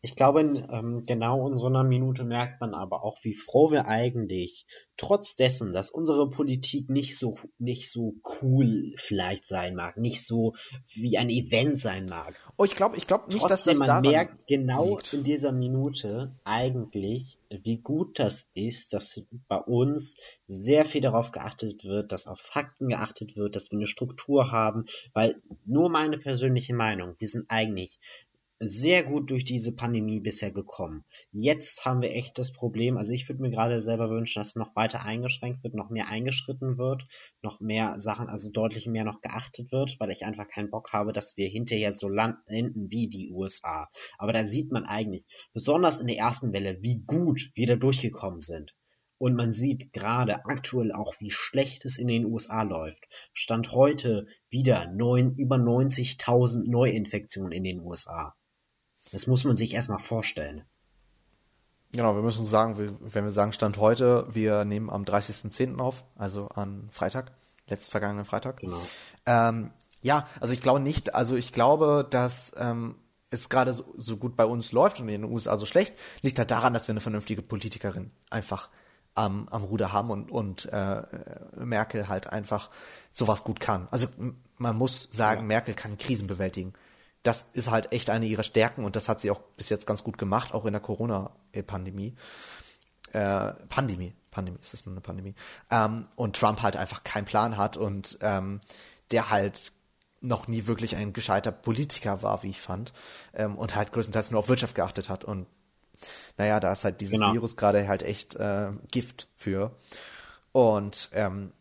ich 0.00 0.14
glaube, 0.14 0.40
ähm, 0.40 1.02
genau 1.06 1.48
in 1.48 1.56
so 1.56 1.66
einer 1.66 1.82
Minute 1.82 2.24
merkt 2.24 2.60
man 2.60 2.74
aber 2.74 3.02
auch, 3.02 3.18
wie 3.22 3.34
froh 3.34 3.72
wir 3.72 3.88
eigentlich, 3.88 4.64
trotz 4.96 5.34
dessen, 5.34 5.72
dass 5.72 5.90
unsere 5.90 6.30
Politik 6.30 6.88
nicht 6.88 7.18
so, 7.18 7.38
nicht 7.58 7.90
so 7.90 8.14
cool 8.40 8.92
vielleicht 8.96 9.44
sein 9.44 9.74
mag, 9.74 9.96
nicht 9.96 10.24
so 10.24 10.54
wie 10.94 11.18
ein 11.18 11.30
Event 11.30 11.78
sein 11.78 12.06
mag. 12.06 12.40
Oh, 12.56 12.64
ich 12.64 12.76
glaube, 12.76 12.96
ich 12.96 13.06
glaube 13.06 13.24
nicht, 13.26 13.40
Trotzdem, 13.40 13.48
dass 13.48 13.64
das 13.64 13.88
man 13.88 14.02
merkt 14.02 14.46
genau 14.46 14.96
liegt. 14.96 15.14
in 15.14 15.24
dieser 15.24 15.52
Minute 15.52 16.32
eigentlich, 16.44 17.38
wie 17.50 17.78
gut 17.78 18.18
das 18.20 18.48
ist, 18.54 18.92
dass 18.92 19.22
bei 19.48 19.58
uns 19.58 20.16
sehr 20.46 20.84
viel 20.84 21.00
darauf 21.00 21.32
geachtet 21.32 21.84
wird, 21.84 22.12
dass 22.12 22.26
auf 22.26 22.40
Fakten 22.40 22.88
geachtet 22.88 23.36
wird, 23.36 23.56
dass 23.56 23.70
wir 23.70 23.78
eine 23.78 23.86
Struktur 23.86 24.52
haben, 24.52 24.84
weil 25.12 25.40
nur 25.64 25.88
meine 25.90 26.18
persönliche 26.18 26.74
Meinung, 26.74 27.16
wir 27.18 27.28
sind 27.28 27.46
eigentlich 27.48 27.98
sehr 28.60 29.04
gut 29.04 29.30
durch 29.30 29.44
diese 29.44 29.72
Pandemie 29.72 30.18
bisher 30.18 30.50
gekommen. 30.50 31.04
Jetzt 31.30 31.84
haben 31.84 32.02
wir 32.02 32.10
echt 32.10 32.38
das 32.38 32.50
Problem, 32.50 32.96
also 32.96 33.12
ich 33.12 33.28
würde 33.28 33.40
mir 33.40 33.50
gerade 33.50 33.80
selber 33.80 34.10
wünschen, 34.10 34.40
dass 34.40 34.56
noch 34.56 34.74
weiter 34.74 35.04
eingeschränkt 35.04 35.62
wird, 35.62 35.74
noch 35.74 35.90
mehr 35.90 36.08
eingeschritten 36.08 36.76
wird, 36.76 37.04
noch 37.40 37.60
mehr 37.60 38.00
Sachen, 38.00 38.28
also 38.28 38.50
deutlich 38.50 38.86
mehr 38.86 39.04
noch 39.04 39.20
geachtet 39.20 39.70
wird, 39.70 40.00
weil 40.00 40.10
ich 40.10 40.24
einfach 40.24 40.48
keinen 40.48 40.70
Bock 40.70 40.92
habe, 40.92 41.12
dass 41.12 41.36
wir 41.36 41.48
hinterher 41.48 41.92
so 41.92 42.08
landen 42.08 42.90
wie 42.90 43.08
die 43.08 43.30
USA. 43.30 43.88
Aber 44.18 44.32
da 44.32 44.44
sieht 44.44 44.72
man 44.72 44.84
eigentlich, 44.86 45.26
besonders 45.52 46.00
in 46.00 46.08
der 46.08 46.18
ersten 46.18 46.52
Welle, 46.52 46.78
wie 46.82 47.04
gut 47.06 47.50
wir 47.54 47.68
da 47.68 47.76
durchgekommen 47.76 48.40
sind. 48.40 48.74
Und 49.18 49.34
man 49.34 49.52
sieht 49.52 49.92
gerade 49.92 50.44
aktuell 50.46 50.92
auch, 50.92 51.14
wie 51.20 51.30
schlecht 51.30 51.84
es 51.84 51.98
in 51.98 52.06
den 52.06 52.24
USA 52.24 52.62
läuft. 52.62 53.04
Stand 53.32 53.72
heute 53.72 54.26
wieder 54.48 54.90
neun, 54.92 55.34
über 55.36 55.56
90.000 55.56 56.68
Neuinfektionen 56.68 57.52
in 57.52 57.64
den 57.64 57.80
USA. 57.80 58.34
Das 59.12 59.26
muss 59.26 59.44
man 59.44 59.56
sich 59.56 59.74
erstmal 59.74 59.98
vorstellen. 59.98 60.64
Genau, 61.92 62.14
wir 62.14 62.22
müssen 62.22 62.44
sagen, 62.44 62.76
wenn 63.00 63.24
wir 63.24 63.30
sagen 63.30 63.52
Stand 63.52 63.78
heute, 63.78 64.26
wir 64.30 64.64
nehmen 64.64 64.90
am 64.90 65.04
30.10. 65.04 65.78
auf, 65.78 66.04
also 66.16 66.48
an 66.48 66.88
Freitag, 66.90 67.32
letzten 67.66 67.90
vergangenen 67.90 68.26
Freitag. 68.26 68.60
Genau. 68.60 68.80
Ähm, 69.24 69.70
ja, 70.02 70.28
also 70.40 70.52
ich 70.52 70.60
glaube 70.60 70.80
nicht, 70.80 71.14
also 71.14 71.34
ich 71.34 71.52
glaube, 71.52 72.06
dass 72.08 72.52
ähm, 72.58 72.96
es 73.30 73.48
gerade 73.48 73.72
so, 73.72 73.94
so, 73.96 74.16
gut 74.16 74.36
bei 74.36 74.44
uns 74.44 74.72
läuft 74.72 75.00
und 75.00 75.08
in 75.08 75.22
den 75.22 75.32
USA 75.32 75.56
so 75.56 75.64
schlecht, 75.64 75.94
liegt 76.20 76.38
halt 76.38 76.50
daran, 76.50 76.74
dass 76.74 76.88
wir 76.88 76.92
eine 76.92 77.00
vernünftige 77.00 77.42
Politikerin 77.42 78.10
einfach 78.28 78.68
am, 79.14 79.48
am 79.48 79.64
Ruder 79.64 79.92
haben 79.92 80.10
und, 80.10 80.30
und 80.30 80.66
äh, 80.66 81.02
Merkel 81.56 82.08
halt 82.08 82.28
einfach 82.32 82.70
sowas 83.12 83.44
gut 83.44 83.60
kann. 83.60 83.88
Also 83.90 84.08
man 84.58 84.76
muss 84.76 85.08
sagen, 85.10 85.42
ja. 85.42 85.46
Merkel 85.46 85.74
kann 85.74 85.96
Krisen 85.96 86.26
bewältigen 86.26 86.74
das 87.28 87.42
ist 87.52 87.70
halt 87.70 87.92
echt 87.92 88.08
eine 88.08 88.24
ihrer 88.24 88.42
Stärken 88.42 88.86
und 88.86 88.96
das 88.96 89.06
hat 89.06 89.20
sie 89.20 89.30
auch 89.30 89.40
bis 89.58 89.68
jetzt 89.68 89.86
ganz 89.86 90.02
gut 90.02 90.16
gemacht, 90.16 90.54
auch 90.54 90.64
in 90.64 90.72
der 90.72 90.80
Corona-Pandemie. 90.80 92.14
Äh, 93.12 93.52
Pandemie, 93.68 94.14
Pandemie, 94.30 94.58
ist 94.62 94.72
das 94.72 94.86
nur 94.86 94.94
eine 94.94 95.02
Pandemie? 95.02 95.34
Ähm, 95.70 96.08
und 96.16 96.36
Trump 96.36 96.62
halt 96.62 96.78
einfach 96.78 97.04
keinen 97.04 97.26
Plan 97.26 97.58
hat 97.58 97.76
und 97.76 98.16
ähm, 98.22 98.62
der 99.10 99.28
halt 99.28 99.72
noch 100.22 100.48
nie 100.48 100.66
wirklich 100.66 100.96
ein 100.96 101.12
gescheiter 101.12 101.52
Politiker 101.52 102.22
war, 102.22 102.42
wie 102.44 102.48
ich 102.48 102.62
fand, 102.62 102.94
ähm, 103.34 103.58
und 103.58 103.76
halt 103.76 103.92
größtenteils 103.92 104.30
nur 104.30 104.40
auf 104.40 104.48
Wirtschaft 104.48 104.74
geachtet 104.74 105.10
hat. 105.10 105.22
Und 105.22 105.46
naja, 106.38 106.60
da 106.60 106.72
ist 106.72 106.84
halt 106.84 107.02
dieses 107.02 107.18
genau. 107.18 107.34
Virus 107.34 107.56
gerade 107.56 107.86
halt 107.88 108.02
echt 108.02 108.36
äh, 108.36 108.70
Gift 108.90 109.28
für. 109.36 109.76
Und 110.52 111.10
ähm, 111.12 111.52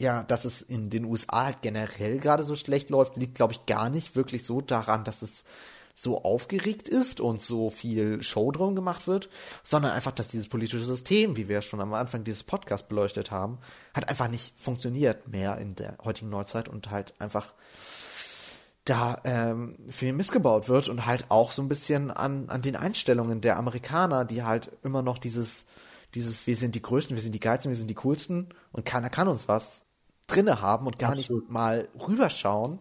ja, 0.00 0.22
dass 0.22 0.46
es 0.46 0.62
in 0.62 0.88
den 0.88 1.04
USA 1.04 1.44
halt 1.44 1.60
generell 1.60 2.18
gerade 2.18 2.42
so 2.42 2.54
schlecht 2.54 2.88
läuft, 2.88 3.18
liegt, 3.18 3.34
glaube 3.34 3.52
ich, 3.52 3.66
gar 3.66 3.90
nicht 3.90 4.16
wirklich 4.16 4.44
so 4.44 4.62
daran, 4.62 5.04
dass 5.04 5.20
es 5.20 5.44
so 5.94 6.24
aufgeregt 6.24 6.88
ist 6.88 7.20
und 7.20 7.42
so 7.42 7.68
viel 7.68 8.22
Show 8.22 8.50
drum 8.50 8.74
gemacht 8.74 9.06
wird, 9.06 9.28
sondern 9.62 9.92
einfach, 9.92 10.12
dass 10.12 10.28
dieses 10.28 10.48
politische 10.48 10.86
System, 10.86 11.36
wie 11.36 11.48
wir 11.48 11.60
schon 11.60 11.82
am 11.82 11.92
Anfang 11.92 12.24
dieses 12.24 12.44
Podcasts 12.44 12.88
beleuchtet 12.88 13.30
haben, 13.30 13.58
halt 13.94 14.08
einfach 14.08 14.28
nicht 14.28 14.54
funktioniert 14.56 15.28
mehr 15.28 15.58
in 15.58 15.74
der 15.74 15.98
heutigen 16.02 16.30
Neuzeit 16.30 16.70
und 16.70 16.90
halt 16.90 17.12
einfach 17.20 17.52
da 18.86 19.20
ähm, 19.24 19.74
viel 19.90 20.14
missgebaut 20.14 20.70
wird 20.70 20.88
und 20.88 21.04
halt 21.04 21.26
auch 21.28 21.52
so 21.52 21.60
ein 21.60 21.68
bisschen 21.68 22.10
an, 22.10 22.48
an 22.48 22.62
den 22.62 22.76
Einstellungen 22.76 23.42
der 23.42 23.58
Amerikaner, 23.58 24.24
die 24.24 24.42
halt 24.42 24.72
immer 24.82 25.02
noch 25.02 25.18
dieses, 25.18 25.66
dieses, 26.14 26.46
wir 26.46 26.56
sind 26.56 26.74
die 26.74 26.82
Größten, 26.82 27.14
wir 27.14 27.22
sind 27.22 27.34
die 27.34 27.40
Geilsten, 27.40 27.70
wir 27.70 27.76
sind 27.76 27.88
die 27.90 27.94
Coolsten 27.94 28.48
und 28.72 28.86
keiner 28.86 29.10
kann 29.10 29.28
uns 29.28 29.46
was, 29.46 29.84
drinne 30.30 30.60
haben 30.60 30.86
und 30.86 30.98
gar 30.98 31.12
Absolut. 31.12 31.42
nicht 31.42 31.50
mal 31.50 31.88
rüberschauen 31.98 32.80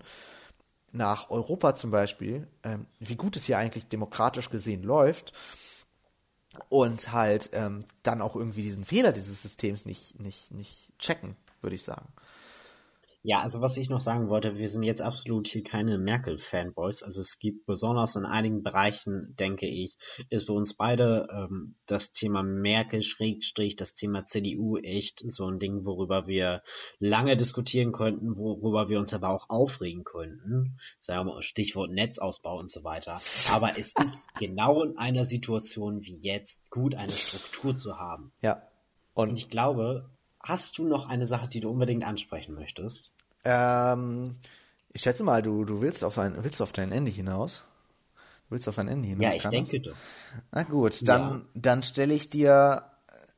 nach 0.91 1.29
Europa 1.29 1.75
zum 1.75 1.91
Beispiel, 1.91 2.47
ähm, 2.63 2.85
wie 2.99 3.15
gut 3.15 3.35
es 3.35 3.45
hier 3.45 3.57
eigentlich 3.57 3.87
demokratisch 3.87 4.49
gesehen 4.49 4.83
läuft 4.83 5.33
und 6.69 7.11
halt 7.11 7.51
ähm, 7.53 7.83
dann 8.03 8.21
auch 8.21 8.35
irgendwie 8.35 8.63
diesen 8.63 8.85
Fehler 8.85 9.11
dieses 9.11 9.41
Systems 9.41 9.85
nicht, 9.85 10.19
nicht, 10.19 10.51
nicht 10.51 10.89
checken, 10.97 11.35
würde 11.61 11.75
ich 11.75 11.83
sagen. 11.83 12.07
Ja, 13.21 13.41
also 13.41 13.59
was 13.61 13.75
ich 13.75 13.89
noch 13.89 13.99
sagen 13.99 14.29
wollte, 14.29 14.57
wir 14.57 14.69
sind 14.69 14.83
jetzt 14.83 15.01
absolut 15.01 15.47
hier 15.47 15.63
keine 15.63 15.97
Merkel-Fanboys. 15.97 17.03
Also 17.03 17.19
es 17.19 17.37
gibt 17.37 17.65
besonders 17.65 18.15
in 18.15 18.25
einigen 18.25 18.63
Bereichen, 18.63 19.35
denke 19.37 19.67
ich, 19.67 19.97
ist 20.29 20.45
für 20.45 20.53
uns 20.53 20.73
beide 20.73 21.27
ähm, 21.29 21.75
das 21.85 22.11
Thema 22.11 22.43
Merkel 22.43 23.03
Schrägstrich, 23.03 23.75
das 23.75 23.93
Thema 23.93 24.23
CDU 24.23 24.77
echt 24.77 25.21
so 25.25 25.47
ein 25.47 25.59
Ding, 25.59 25.85
worüber 25.85 26.27
wir 26.27 26.63
lange 26.99 27.35
diskutieren 27.35 27.91
könnten, 27.91 28.37
worüber 28.37 28.87
wir 28.87 28.99
uns 28.99 29.13
aber 29.13 29.29
auch 29.29 29.49
aufregen 29.49 30.05
könnten. 30.05 30.77
Sagen 30.99 31.27
wir 31.27 31.33
mal 31.33 31.41
Stichwort 31.41 31.91
Netzausbau 31.91 32.57
und 32.57 32.71
so 32.71 32.85
weiter. 32.85 33.19
Aber 33.51 33.77
es 33.77 33.93
ist 34.01 34.33
genau 34.39 34.81
in 34.81 34.97
einer 34.97 35.25
Situation 35.25 36.05
wie 36.05 36.17
jetzt 36.19 36.71
gut, 36.71 36.95
eine 36.95 37.11
Struktur 37.11 37.75
zu 37.75 37.99
haben. 37.99 38.31
Ja. 38.41 38.63
Und, 39.13 39.31
und 39.31 39.35
ich 39.35 39.49
glaube, 39.49 40.09
Hast 40.49 40.79
du 40.79 40.87
noch 40.87 41.07
eine 41.07 41.27
Sache, 41.27 41.47
die 41.47 41.59
du 41.59 41.69
unbedingt 41.69 42.03
ansprechen 42.03 42.55
möchtest? 42.55 43.11
Ähm, 43.45 44.23
ich 44.91 45.03
schätze 45.03 45.23
mal, 45.23 45.43
du, 45.43 45.63
du 45.63 45.79
willst 45.81 46.03
auf 46.03 46.17
ein, 46.17 46.43
willst 46.43 46.59
du 46.59 46.63
auf 46.63 46.71
dein 46.71 46.91
Ende 46.91 47.11
hinaus? 47.11 47.65
Willst 48.49 48.65
du 48.65 48.71
auf 48.71 48.79
ein 48.79 48.87
Ende 48.87 49.07
hinaus? 49.07 49.25
Ja, 49.25 49.33
ich 49.35 49.47
denke 49.47 49.79
doch. 49.79 49.95
Na 50.51 50.63
gut, 50.63 51.07
dann, 51.07 51.21
ja. 51.21 51.41
dann 51.53 51.83
stelle 51.83 52.15
ich 52.15 52.31
dir 52.31 52.81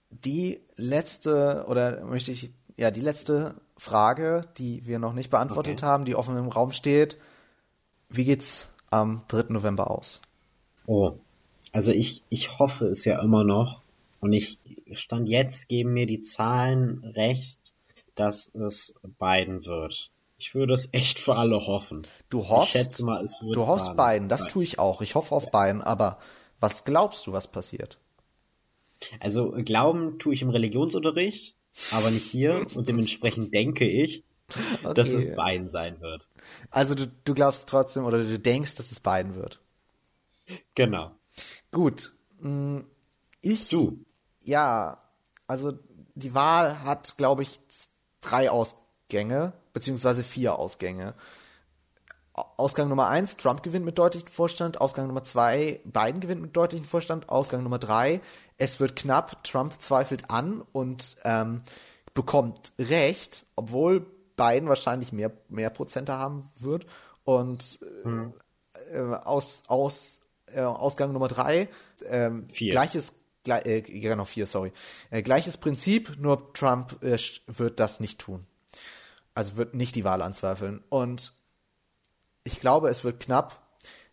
die 0.10 0.62
letzte, 0.78 1.66
oder 1.68 2.06
möchte 2.06 2.32
ich, 2.32 2.54
ja, 2.78 2.92
die 2.92 3.02
letzte 3.02 3.56
Frage, 3.76 4.44
die 4.58 4.88
wir 4.88 4.98
noch 4.98 5.12
nicht 5.12 5.32
beantwortet 5.32 5.80
okay. 5.80 5.86
haben, 5.86 6.06
die 6.06 6.16
offen 6.16 6.38
im 6.38 6.48
Raum 6.48 6.72
steht. 6.72 7.18
Wie 8.08 8.24
geht's 8.24 8.70
am 8.90 9.24
3. 9.28 9.48
November 9.50 9.92
aus? 9.92 10.22
Oh, 10.86 11.18
also 11.74 11.92
ich, 11.92 12.24
ich 12.30 12.58
hoffe 12.58 12.88
es 12.88 13.04
ja 13.04 13.22
immer 13.22 13.44
noch, 13.44 13.81
und 14.22 14.34
ich 14.34 14.60
stand 14.94 15.28
jetzt 15.28 15.68
geben 15.68 15.94
mir 15.94 16.06
die 16.06 16.20
Zahlen 16.20 17.04
recht, 17.04 17.60
dass 18.16 18.48
es 18.54 18.94
Biden 19.20 19.66
wird. 19.66 20.12
Ich 20.38 20.56
würde 20.56 20.74
es 20.74 20.90
echt 20.94 21.20
für 21.20 21.36
alle 21.36 21.68
hoffen. 21.68 22.08
Du 22.30 22.48
hoffst, 22.48 22.76
ich 22.76 22.82
schätze 22.82 23.04
mal, 23.04 23.24
es 23.24 23.42
wird 23.42 23.56
du 23.56 23.68
hoffst 23.68 23.98
Biden. 23.98 24.30
Das 24.30 24.48
tue 24.48 24.64
ich 24.64 24.80
auch. 24.80 25.02
Ich 25.02 25.16
hoffe 25.16 25.36
auf 25.36 25.52
Biden. 25.52 25.82
Aber 25.82 26.20
was 26.60 26.84
glaubst 26.84 27.28
du, 27.28 27.34
was 27.34 27.52
passiert? 27.52 28.00
Also 29.20 29.52
glauben 29.52 30.20
tue 30.20 30.34
ich 30.34 30.42
im 30.44 30.50
Religionsunterricht, 30.50 31.56
aber 31.92 32.12
nicht 32.12 32.26
hier. 32.26 32.66
Und 32.76 32.88
dementsprechend 32.88 33.54
denke 33.54 33.88
ich, 33.88 34.24
okay. 34.84 34.94
dass 34.94 35.10
es 35.10 35.36
Biden 35.36 35.70
sein 35.70 36.00
wird. 36.00 36.28
Also 36.70 36.94
du, 36.94 37.08
du 37.24 37.34
glaubst 37.34 37.68
trotzdem 37.70 38.06
oder 38.06 38.24
du 38.24 38.40
denkst, 38.40 38.76
dass 38.76 38.92
es 38.92 39.00
Biden 39.00 39.36
wird. 39.36 39.60
Genau. 40.76 41.12
Gut. 41.72 42.14
Hm, 42.40 42.86
ich. 43.42 43.70
Du 43.70 44.04
ja, 44.44 44.98
also 45.48 45.74
die 46.16 46.34
Wahl 46.34 46.84
hat, 46.84 47.18
glaube 47.18 47.44
ich, 47.44 47.60
drei 48.22 48.50
Ausgänge, 48.50 49.54
beziehungsweise 49.74 50.24
vier 50.24 50.58
Ausgänge. 50.58 51.14
Ausgang 52.34 52.88
Nummer 52.88 53.08
eins, 53.08 53.38
Trump 53.38 53.62
gewinnt 53.62 53.86
mit 53.86 53.98
deutlichem 53.98 54.30
Vorstand. 54.30 54.80
Ausgang 54.80 55.08
Nummer 55.08 55.24
zwei, 55.24 55.82
Biden 55.84 56.22
gewinnt 56.22 56.42
mit 56.42 56.56
deutlichem 56.56 56.88
Vorstand. 56.88 57.30
Ausgang 57.30 57.64
Nummer 57.64 57.80
drei, 57.80 58.22
es 58.58 58.80
wird 58.80 58.96
knapp, 58.96 59.44
Trump 59.44 59.82
zweifelt 59.82 60.30
an 60.30 60.64
und 60.72 61.18
ähm, 61.24 61.58
bekommt 62.14 62.72
Recht, 62.80 63.46
obwohl 63.56 64.06
Biden 64.38 64.70
wahrscheinlich 64.70 65.12
mehr, 65.12 65.32
mehr 65.50 65.70
Prozente 65.70 66.14
haben 66.14 66.50
wird. 66.58 66.86
Und 67.24 67.80
hm. 68.04 68.34
äh, 68.92 69.00
aus, 69.00 69.64
aus, 69.68 70.20
äh, 70.48 70.62
Ausgang 70.62 71.12
Nummer 71.12 71.28
drei, 71.28 71.68
äh, 72.08 72.30
gleiches 72.54 73.12
Gle 73.12 73.21
äh, 73.48 73.82
genau 73.82 74.26
vier, 74.26 74.46
sorry. 74.48 74.72
Äh, 75.10 75.22
gleiches 75.22 75.58
Prinzip, 75.58 76.18
nur 76.20 76.54
Trump 76.54 77.02
äh, 77.04 77.18
wird 77.48 77.80
das 77.80 78.00
nicht 78.00 78.20
tun. 78.20 78.46
Also 79.34 79.58
wird 79.58 79.74
nicht 79.74 79.96
die 79.96 80.04
Wahl 80.04 80.22
anzweifeln. 80.22 80.84
Und 80.90 81.34
ich 82.44 82.60
glaube, 82.60 82.90
es 82.90 83.04
wird 83.04 83.20
knapp. 83.20 83.62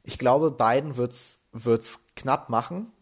Ich 0.03 0.19
glaube, 0.19 0.51
Biden 0.51 0.97
wird's 0.97 1.41
wird's 1.53 2.05
knapp 2.15 2.49
machen. 2.49 2.93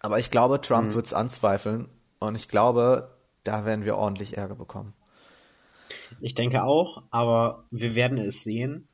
Aber 0.00 0.18
ich 0.18 0.30
glaube, 0.30 0.60
Trump 0.60 0.90
mhm. 0.90 0.94
wird's 0.94 1.12
anzweifeln. 1.12 1.88
Und 2.18 2.34
ich 2.34 2.48
glaube, 2.48 3.16
da 3.44 3.64
werden 3.64 3.84
wir 3.84 3.96
ordentlich 3.96 4.36
Ärger 4.36 4.54
bekommen. 4.54 4.94
Ich 6.20 6.34
denke 6.34 6.64
auch, 6.64 7.02
aber 7.10 7.64
wir 7.70 7.94
werden 7.94 8.18
es 8.18 8.42
sehen. 8.42 8.88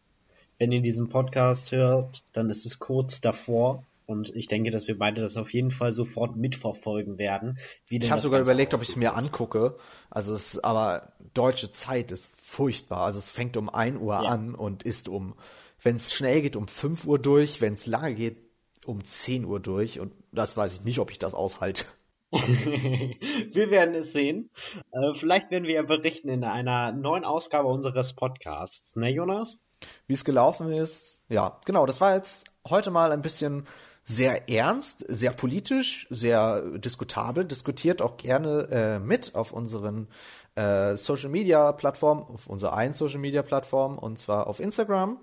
Wenn 0.58 0.72
ihr 0.72 0.82
diesen 0.82 1.08
Podcast 1.08 1.72
hört, 1.72 2.24
dann 2.32 2.50
ist 2.50 2.66
es 2.66 2.78
kurz 2.78 3.20
davor. 3.20 3.84
Und 4.08 4.34
ich 4.34 4.48
denke, 4.48 4.70
dass 4.70 4.88
wir 4.88 4.96
beide 4.96 5.20
das 5.20 5.36
auf 5.36 5.52
jeden 5.52 5.70
Fall 5.70 5.92
sofort 5.92 6.34
mitverfolgen 6.34 7.18
werden. 7.18 7.58
ich 7.90 8.10
habe 8.10 8.22
sogar 8.22 8.40
überlegt, 8.40 8.72
ob 8.72 8.80
ich 8.80 8.88
es 8.88 8.96
mir 8.96 9.14
angucke. 9.14 9.76
Also 10.08 10.34
es, 10.34 10.58
aber 10.64 11.12
deutsche 11.34 11.70
Zeit 11.70 12.10
ist 12.10 12.26
furchtbar. 12.34 13.02
Also 13.02 13.18
es 13.18 13.28
fängt 13.28 13.58
um 13.58 13.68
1 13.68 14.00
Uhr 14.00 14.14
ja. 14.14 14.20
an 14.20 14.54
und 14.54 14.82
ist 14.82 15.08
um, 15.08 15.34
wenn 15.82 15.96
es 15.96 16.14
schnell 16.14 16.40
geht, 16.40 16.56
um 16.56 16.68
5 16.68 17.04
Uhr 17.04 17.18
durch, 17.18 17.60
wenn 17.60 17.74
es 17.74 17.84
lange 17.84 18.14
geht, 18.14 18.38
um 18.86 19.04
10 19.04 19.44
Uhr 19.44 19.60
durch. 19.60 20.00
Und 20.00 20.14
das 20.32 20.56
weiß 20.56 20.72
ich 20.72 20.84
nicht, 20.84 21.00
ob 21.00 21.10
ich 21.10 21.18
das 21.18 21.34
aushalte. 21.34 21.84
wir 22.30 23.70
werden 23.70 23.94
es 23.94 24.14
sehen. 24.14 24.48
Äh, 24.90 25.12
vielleicht 25.12 25.50
werden 25.50 25.64
wir 25.64 25.74
ja 25.74 25.82
berichten 25.82 26.30
in 26.30 26.44
einer 26.44 26.92
neuen 26.92 27.26
Ausgabe 27.26 27.68
unseres 27.68 28.14
Podcasts. 28.14 28.96
Ne, 28.96 29.10
Jonas? 29.10 29.60
Wie 30.06 30.14
es 30.14 30.24
gelaufen 30.24 30.72
ist. 30.72 31.26
Ja, 31.28 31.60
genau. 31.66 31.84
Das 31.84 32.00
war 32.00 32.14
jetzt 32.14 32.46
heute 32.66 32.90
mal 32.90 33.12
ein 33.12 33.20
bisschen 33.20 33.66
sehr 34.08 34.48
ernst, 34.48 35.04
sehr 35.06 35.32
politisch, 35.32 36.06
sehr 36.08 36.62
diskutabel, 36.78 37.44
diskutiert 37.44 38.00
auch 38.00 38.16
gerne 38.16 38.68
äh, 38.70 38.98
mit 38.98 39.34
auf 39.34 39.52
unseren 39.52 40.08
äh, 40.54 40.96
Social 40.96 41.28
Media 41.28 41.72
Plattformen, 41.72 42.22
auf 42.22 42.46
unserer 42.46 42.72
einen 42.72 42.94
Social 42.94 43.18
Media 43.18 43.42
Plattform 43.42 43.98
und 43.98 44.18
zwar 44.18 44.46
auf 44.46 44.60
Instagram. 44.60 45.20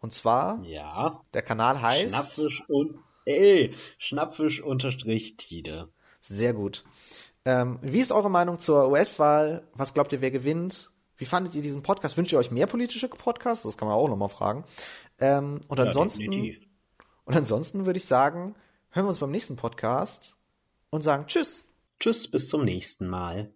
Und 0.00 0.14
zwar, 0.14 0.62
ja, 0.64 1.20
der 1.34 1.42
Kanal 1.42 1.82
heißt 1.82 2.14
Schnappfisch 2.14 2.64
und 2.68 2.98
ey, 3.26 3.74
Schnappfisch 3.98 4.62
unterstrich 4.62 5.36
Tide. 5.36 5.90
Sehr 6.22 6.54
gut. 6.54 6.84
Ähm, 7.44 7.78
wie 7.82 8.00
ist 8.00 8.12
eure 8.12 8.30
Meinung 8.30 8.58
zur 8.58 8.88
US-Wahl? 8.88 9.68
Was 9.74 9.92
glaubt 9.92 10.10
ihr, 10.12 10.22
wer 10.22 10.30
gewinnt? 10.30 10.90
Wie 11.18 11.26
fandet 11.26 11.54
ihr 11.54 11.60
diesen 11.60 11.82
Podcast? 11.82 12.16
Wünscht 12.16 12.32
ihr 12.32 12.38
euch 12.38 12.50
mehr 12.50 12.66
politische 12.66 13.08
Podcasts? 13.08 13.64
Das 13.64 13.76
kann 13.76 13.88
man 13.88 13.96
auch 13.98 14.08
nochmal 14.08 14.30
fragen. 14.30 14.64
Ähm, 15.20 15.60
und 15.68 15.78
ja, 15.78 15.84
ansonsten 15.84 16.30
definitiv. 16.30 16.66
Und 17.24 17.36
ansonsten 17.36 17.86
würde 17.86 17.98
ich 17.98 18.04
sagen, 18.04 18.54
hören 18.90 19.06
wir 19.06 19.10
uns 19.10 19.18
beim 19.18 19.30
nächsten 19.30 19.56
Podcast 19.56 20.36
und 20.90 21.02
sagen 21.02 21.26
Tschüss. 21.26 21.64
Tschüss, 22.00 22.30
bis 22.30 22.48
zum 22.48 22.64
nächsten 22.64 23.06
Mal. 23.08 23.52